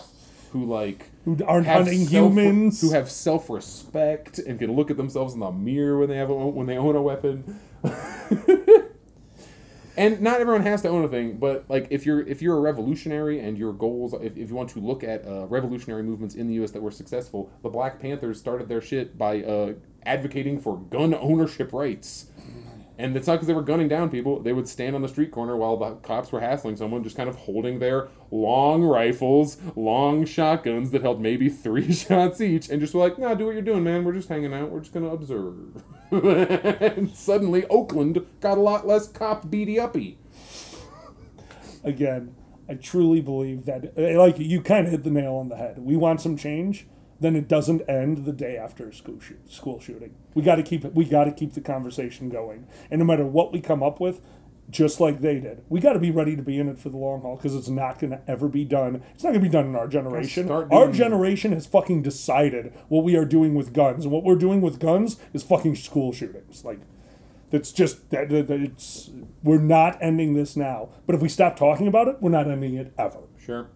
who 0.51 0.65
like 0.65 1.11
Who 1.25 1.37
aren't 1.45 1.67
hunting 1.67 1.99
self- 1.99 2.09
humans. 2.09 2.81
who 2.81 2.91
have 2.91 3.11
self-respect 3.11 4.39
and 4.39 4.57
can 4.57 4.75
look 4.75 4.89
at 4.89 4.97
themselves 4.97 5.35
in 5.35 5.39
the 5.41 5.51
mirror 5.51 5.99
when 5.99 6.09
they 6.09 6.17
have 6.17 6.31
a, 6.31 6.33
when 6.47 6.65
they 6.65 6.77
own 6.77 6.95
a 6.95 7.01
weapon. 7.03 7.59
and 9.99 10.21
not 10.21 10.39
everyone 10.39 10.61
has 10.61 10.81
to 10.83 10.87
own 10.87 11.03
a 11.03 11.09
thing, 11.09 11.35
but 11.37 11.65
like 11.67 11.87
if 11.89 12.05
you're 12.05 12.25
if 12.25 12.41
you're 12.41 12.55
a 12.55 12.61
revolutionary 12.61 13.41
and 13.41 13.57
your 13.57 13.73
goals, 13.73 14.13
if, 14.13 14.37
if 14.37 14.49
you 14.49 14.55
want 14.55 14.69
to 14.69 14.79
look 14.79 15.03
at 15.03 15.27
uh, 15.27 15.45
revolutionary 15.47 16.03
movements 16.03 16.35
in 16.35 16.47
the 16.47 16.53
U.S. 16.55 16.71
that 16.71 16.81
were 16.81 16.89
successful, 16.89 17.51
the 17.63 17.69
Black 17.69 17.99
Panthers 17.99 18.39
started 18.39 18.69
their 18.69 18.79
shit 18.79 19.17
by 19.17 19.43
uh, 19.43 19.73
advocating 20.05 20.57
for 20.57 20.77
gun 20.77 21.13
ownership 21.13 21.73
rights. 21.73 22.27
And 22.99 23.15
it's 23.15 23.27
not 23.27 23.35
because 23.35 23.47
they 23.47 23.53
were 23.53 23.61
gunning 23.61 23.87
down 23.87 24.09
people. 24.09 24.41
They 24.41 24.51
would 24.51 24.67
stand 24.67 24.93
on 24.93 25.01
the 25.01 25.07
street 25.07 25.31
corner 25.31 25.55
while 25.55 25.77
the 25.77 25.91
cops 25.95 26.33
were 26.33 26.41
hassling 26.41 26.75
someone, 26.75 27.01
just 27.01 27.15
kind 27.15 27.29
of 27.29 27.37
holding 27.37 27.79
their 27.79 28.09
long 28.29 28.83
rifles, 28.83 29.55
long 29.77 30.25
shotguns 30.25 30.91
that 30.91 31.01
held 31.01 31.21
maybe 31.21 31.47
three 31.47 31.93
shots 31.93 32.41
each, 32.41 32.67
and 32.67 32.81
just 32.81 32.93
were 32.93 32.99
like, 32.99 33.17
nah, 33.17 33.33
do 33.35 33.45
what 33.45 33.53
you're 33.53 33.61
doing, 33.61 33.85
man. 33.85 34.03
We're 34.03 34.11
just 34.11 34.27
hanging 34.27 34.53
out. 34.53 34.69
We're 34.69 34.81
just 34.81 34.93
going 34.93 35.05
to 35.05 35.11
observe. 35.13 35.81
and 36.11 37.15
suddenly, 37.15 37.65
Oakland 37.67 38.25
got 38.41 38.57
a 38.57 38.61
lot 38.61 38.85
less 38.85 39.07
cop 39.07 39.49
beady 39.49 39.79
uppy. 39.79 40.17
Again, 41.85 42.35
I 42.67 42.73
truly 42.73 43.21
believe 43.21 43.63
that, 43.63 43.97
like, 43.97 44.37
you 44.39 44.61
kind 44.61 44.85
of 44.85 44.91
hit 44.91 45.05
the 45.05 45.09
nail 45.09 45.35
on 45.35 45.47
the 45.47 45.55
head. 45.55 45.79
We 45.79 45.95
want 45.95 46.19
some 46.19 46.35
change. 46.35 46.85
Then 47.19 47.35
it 47.35 47.47
doesn't 47.47 47.81
end 47.89 48.25
the 48.25 48.31
day 48.31 48.57
after 48.57 48.87
a 48.87 48.93
school 48.93 49.19
shoot, 49.19 49.51
school 49.51 49.79
shooting. 49.79 50.15
We 50.33 50.41
got 50.41 50.55
to 50.55 50.63
keep 50.63 50.85
it. 50.85 50.95
We 50.95 51.05
got 51.05 51.25
to 51.25 51.31
keep 51.31 51.53
the 51.53 51.61
conversation 51.61 52.29
going. 52.29 52.67
And 52.89 52.99
no 52.99 53.05
matter 53.05 53.25
what 53.25 53.51
we 53.51 53.59
come 53.59 53.83
up 53.83 53.99
with, 53.99 54.21
just 54.69 54.99
like 54.99 55.21
they 55.21 55.39
did, 55.39 55.63
we 55.67 55.79
got 55.79 55.93
to 55.93 55.99
be 55.99 56.11
ready 56.11 56.35
to 56.35 56.41
be 56.41 56.59
in 56.59 56.69
it 56.69 56.79
for 56.79 56.89
the 56.89 56.97
long 56.97 57.21
haul 57.21 57.35
because 57.35 57.55
it's 57.55 57.69
not 57.69 57.99
going 57.99 58.11
to 58.11 58.21
ever 58.27 58.47
be 58.47 58.63
done. 58.63 59.03
It's 59.15 59.23
not 59.23 59.31
going 59.31 59.41
to 59.41 59.49
be 59.49 59.51
done 59.51 59.65
in 59.65 59.75
our 59.75 59.87
generation. 59.87 60.49
Our 60.49 60.91
generation 60.91 61.51
has 61.53 61.65
fucking 61.65 62.03
decided 62.03 62.73
what 62.87 63.03
we 63.03 63.15
are 63.15 63.25
doing 63.25 63.55
with 63.55 63.73
guns, 63.73 64.05
and 64.05 64.13
what 64.13 64.23
we're 64.23 64.35
doing 64.35 64.61
with 64.61 64.79
guns 64.79 65.17
is 65.33 65.43
fucking 65.43 65.75
school 65.75 66.13
shootings. 66.13 66.63
Like, 66.63 66.79
that's 67.49 67.71
just 67.71 68.11
that, 68.11 68.29
that 68.29 68.47
that 68.47 68.61
it's 68.61 69.09
we're 69.43 69.57
not 69.57 69.97
ending 70.01 70.35
this 70.35 70.55
now. 70.55 70.89
But 71.07 71.15
if 71.15 71.21
we 71.21 71.29
stop 71.29 71.55
talking 71.55 71.87
about 71.87 72.07
it, 72.07 72.17
we're 72.21 72.29
not 72.29 72.47
ending 72.47 72.75
it 72.75 72.93
ever. 72.97 73.21
Sure. 73.43 73.69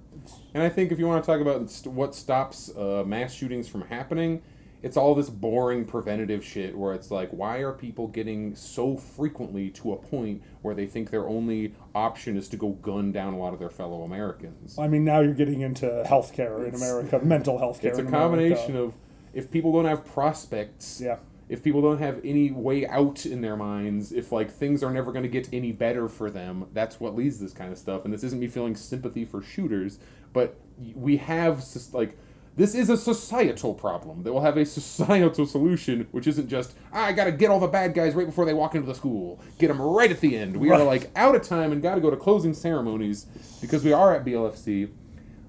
And 0.53 0.61
I 0.63 0.69
think 0.69 0.91
if 0.91 0.99
you 0.99 1.07
want 1.07 1.23
to 1.23 1.25
talk 1.31 1.41
about 1.41 1.69
what 1.87 2.13
stops 2.15 2.71
uh, 2.75 3.03
mass 3.05 3.33
shootings 3.33 3.67
from 3.67 3.81
happening, 3.83 4.41
it's 4.83 4.97
all 4.97 5.15
this 5.15 5.29
boring 5.29 5.85
preventative 5.85 6.43
shit 6.43 6.77
where 6.77 6.93
it's 6.93 7.09
like, 7.09 7.29
why 7.31 7.59
are 7.59 7.71
people 7.71 8.07
getting 8.07 8.53
so 8.53 8.97
frequently 8.97 9.69
to 9.71 9.93
a 9.93 9.95
point 9.95 10.43
where 10.61 10.75
they 10.75 10.85
think 10.85 11.09
their 11.09 11.27
only 11.27 11.73
option 11.95 12.35
is 12.37 12.49
to 12.49 12.57
go 12.57 12.69
gun 12.69 13.11
down 13.11 13.33
a 13.33 13.37
lot 13.37 13.53
of 13.53 13.59
their 13.59 13.69
fellow 13.69 14.03
Americans? 14.03 14.77
I 14.77 14.87
mean, 14.89 15.05
now 15.05 15.21
you're 15.21 15.33
getting 15.33 15.61
into 15.61 15.85
healthcare 16.05 16.67
in 16.67 16.75
America, 16.75 17.19
mental 17.23 17.57
health 17.59 17.79
care. 17.81 17.91
It's 17.91 17.99
a 17.99 18.03
in 18.05 18.11
combination 18.11 18.71
America. 18.71 18.79
of 18.89 18.93
if 19.33 19.49
people 19.49 19.71
don't 19.71 19.85
have 19.85 20.05
prospects, 20.05 21.01
Yeah. 21.03 21.15
if 21.47 21.63
people 21.63 21.81
don't 21.81 21.99
have 21.99 22.19
any 22.23 22.51
way 22.51 22.85
out 22.85 23.25
in 23.25 23.39
their 23.41 23.55
minds, 23.55 24.11
if 24.11 24.33
like 24.33 24.51
things 24.51 24.83
are 24.83 24.91
never 24.91 25.11
going 25.13 25.23
to 25.23 25.29
get 25.29 25.47
any 25.53 25.71
better 25.71 26.09
for 26.09 26.29
them, 26.29 26.65
that's 26.73 26.99
what 26.99 27.15
leads 27.15 27.37
to 27.37 27.43
this 27.43 27.53
kind 27.53 27.71
of 27.71 27.77
stuff. 27.77 28.03
And 28.03 28.13
this 28.13 28.23
isn't 28.25 28.39
me 28.39 28.47
feeling 28.47 28.75
sympathy 28.75 29.23
for 29.23 29.41
shooters, 29.41 29.97
but 30.33 30.59
we 30.95 31.17
have 31.17 31.63
like 31.93 32.17
this 32.55 32.75
is 32.75 32.87
a 32.89 32.97
societal 32.97 33.73
problem 33.73 34.21
that 34.23 34.31
will 34.33 34.41
have 34.41 34.57
a 34.57 34.65
societal 34.65 35.45
solution, 35.45 36.07
which 36.11 36.27
isn't 36.27 36.47
just 36.49 36.75
"Ah, 36.91 37.05
I 37.05 37.11
got 37.11 37.25
to 37.25 37.31
get 37.31 37.49
all 37.49 37.59
the 37.59 37.67
bad 37.67 37.93
guys 37.95 38.13
right 38.13 38.25
before 38.27 38.45
they 38.45 38.53
walk 38.53 38.75
into 38.75 38.85
the 38.87 38.93
school, 38.95 39.39
get 39.57 39.69
them 39.69 39.81
right 39.81 40.11
at 40.11 40.19
the 40.21 40.37
end. 40.37 40.57
We 40.57 40.69
are 40.69 40.83
like 40.83 41.09
out 41.15 41.35
of 41.35 41.41
time 41.41 41.71
and 41.71 41.81
got 41.81 41.95
to 41.95 42.01
go 42.01 42.09
to 42.11 42.17
closing 42.17 42.53
ceremonies 42.53 43.25
because 43.61 43.83
we 43.83 43.91
are 43.91 44.13
at 44.15 44.23
BLFC. 44.25 44.89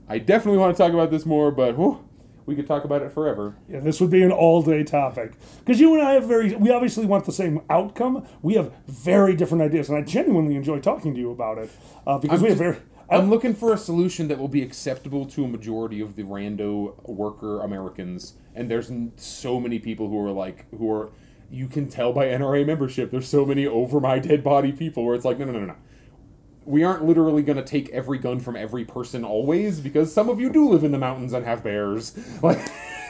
I 0.08 0.18
definitely 0.18 0.58
want 0.58 0.76
to 0.76 0.82
talk 0.82 0.92
about 0.92 1.10
this 1.10 1.24
more, 1.26 1.50
but 1.50 1.76
whew, 1.76 2.02
we 2.46 2.54
could 2.54 2.66
talk 2.66 2.84
about 2.84 3.02
it 3.02 3.10
forever. 3.12 3.56
Yeah, 3.68 3.80
this 3.80 4.00
would 4.00 4.10
be 4.10 4.22
an 4.22 4.32
all-day 4.32 4.84
topic 4.84 5.32
because 5.58 5.80
you 5.80 5.94
and 5.94 6.02
I 6.02 6.12
have 6.12 6.24
very. 6.24 6.54
We 6.54 6.70
obviously 6.70 7.04
want 7.06 7.24
the 7.26 7.32
same 7.32 7.60
outcome. 7.68 8.26
We 8.42 8.54
have 8.54 8.72
very 8.86 9.34
different 9.36 9.62
ideas, 9.62 9.88
and 9.90 9.98
I 9.98 10.02
genuinely 10.02 10.56
enjoy 10.56 10.80
talking 10.80 11.12
to 11.14 11.20
you 11.20 11.30
about 11.30 11.58
it 11.58 11.70
uh, 12.06 12.16
because 12.18 12.38
I'm 12.40 12.44
we 12.44 12.48
have 12.50 12.58
just- 12.58 12.70
very. 12.78 12.84
I'm 13.10 13.26
oh. 13.26 13.30
looking 13.30 13.54
for 13.54 13.72
a 13.72 13.78
solution 13.78 14.28
that 14.28 14.38
will 14.38 14.48
be 14.48 14.62
acceptable 14.62 15.26
to 15.26 15.44
a 15.44 15.48
majority 15.48 16.00
of 16.00 16.16
the 16.16 16.22
rando 16.22 16.94
worker 17.08 17.60
Americans, 17.60 18.34
and 18.54 18.70
there's 18.70 18.90
so 19.16 19.60
many 19.60 19.78
people 19.78 20.08
who 20.08 20.18
are 20.24 20.30
like 20.30 20.66
who 20.76 20.90
are. 20.90 21.10
You 21.50 21.68
can 21.68 21.88
tell 21.88 22.12
by 22.12 22.26
NRA 22.26 22.66
membership. 22.66 23.10
There's 23.10 23.28
so 23.28 23.44
many 23.44 23.66
over 23.66 24.00
my 24.00 24.18
dead 24.18 24.42
body 24.42 24.72
people 24.72 25.04
where 25.04 25.14
it's 25.14 25.24
like 25.24 25.38
no 25.38 25.44
no 25.44 25.52
no 25.52 25.60
no 25.60 25.66
no. 25.66 25.76
We 26.64 26.82
aren't 26.82 27.04
literally 27.04 27.42
going 27.42 27.58
to 27.58 27.62
take 27.62 27.90
every 27.90 28.18
gun 28.18 28.40
from 28.40 28.56
every 28.56 28.86
person 28.86 29.22
always 29.22 29.80
because 29.80 30.12
some 30.12 30.30
of 30.30 30.40
you 30.40 30.50
do 30.50 30.70
live 30.70 30.82
in 30.82 30.92
the 30.92 30.98
mountains 30.98 31.34
and 31.34 31.44
have 31.44 31.62
bears. 31.62 32.18
Like, 32.42 32.58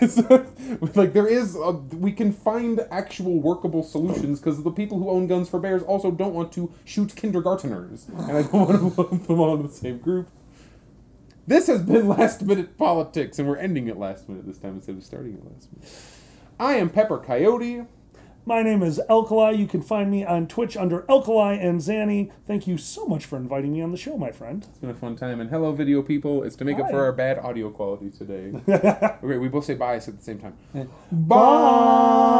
like 0.94 1.12
there 1.12 1.26
is, 1.26 1.54
a, 1.56 1.72
we 1.72 2.12
can 2.12 2.32
find 2.32 2.80
actual 2.90 3.40
workable 3.40 3.82
solutions 3.82 4.40
because 4.40 4.62
the 4.62 4.70
people 4.70 4.98
who 4.98 5.10
own 5.10 5.26
guns 5.26 5.48
for 5.48 5.60
bears 5.60 5.82
also 5.82 6.10
don't 6.10 6.34
want 6.34 6.52
to 6.52 6.72
shoot 6.84 7.10
kindergarteners, 7.10 8.08
and 8.08 8.36
I 8.36 8.42
don't 8.42 8.52
want 8.68 8.94
to 8.94 9.02
lump 9.02 9.26
them 9.26 9.40
all 9.40 9.54
in 9.56 9.62
the 9.62 9.72
same 9.72 9.98
group. 9.98 10.28
This 11.46 11.66
has 11.66 11.82
been 11.82 12.08
last 12.08 12.42
minute 12.42 12.78
politics, 12.78 13.38
and 13.38 13.46
we're 13.46 13.56
ending 13.56 13.88
it 13.88 13.98
last 13.98 14.28
minute 14.28 14.46
this 14.46 14.58
time 14.58 14.76
instead 14.76 14.96
of 14.96 15.04
starting 15.04 15.34
it 15.34 15.44
last 15.44 15.68
minute. 15.72 15.92
I 16.58 16.74
am 16.74 16.88
Pepper 16.88 17.18
Coyote. 17.18 17.84
My 18.46 18.62
name 18.62 18.82
is 18.82 19.00
Elkali. 19.08 19.58
You 19.58 19.66
can 19.66 19.80
find 19.80 20.10
me 20.10 20.22
on 20.24 20.46
Twitch 20.46 20.76
under 20.76 21.00
Elkali 21.02 21.58
and 21.64 21.80
Zanny. 21.80 22.30
Thank 22.46 22.66
you 22.66 22.76
so 22.76 23.06
much 23.06 23.24
for 23.24 23.38
inviting 23.38 23.72
me 23.72 23.80
on 23.80 23.90
the 23.90 23.96
show, 23.96 24.18
my 24.18 24.32
friend. 24.32 24.66
It's 24.68 24.78
been 24.78 24.90
a 24.90 24.94
fun 24.94 25.16
time, 25.16 25.40
and 25.40 25.48
hello, 25.48 25.72
video 25.72 26.02
people. 26.02 26.42
It's 26.42 26.56
to 26.56 26.64
make 26.66 26.78
up 26.78 26.90
for 26.90 27.02
our 27.02 27.12
bad 27.12 27.38
audio 27.38 27.70
quality 27.70 28.10
today. 28.10 28.52
okay, 28.68 29.38
we 29.38 29.48
both 29.48 29.64
say 29.64 29.74
bye 29.74 29.96
at 29.96 30.04
the 30.04 30.22
same 30.22 30.38
time. 30.38 30.58
Bye. 31.10 32.34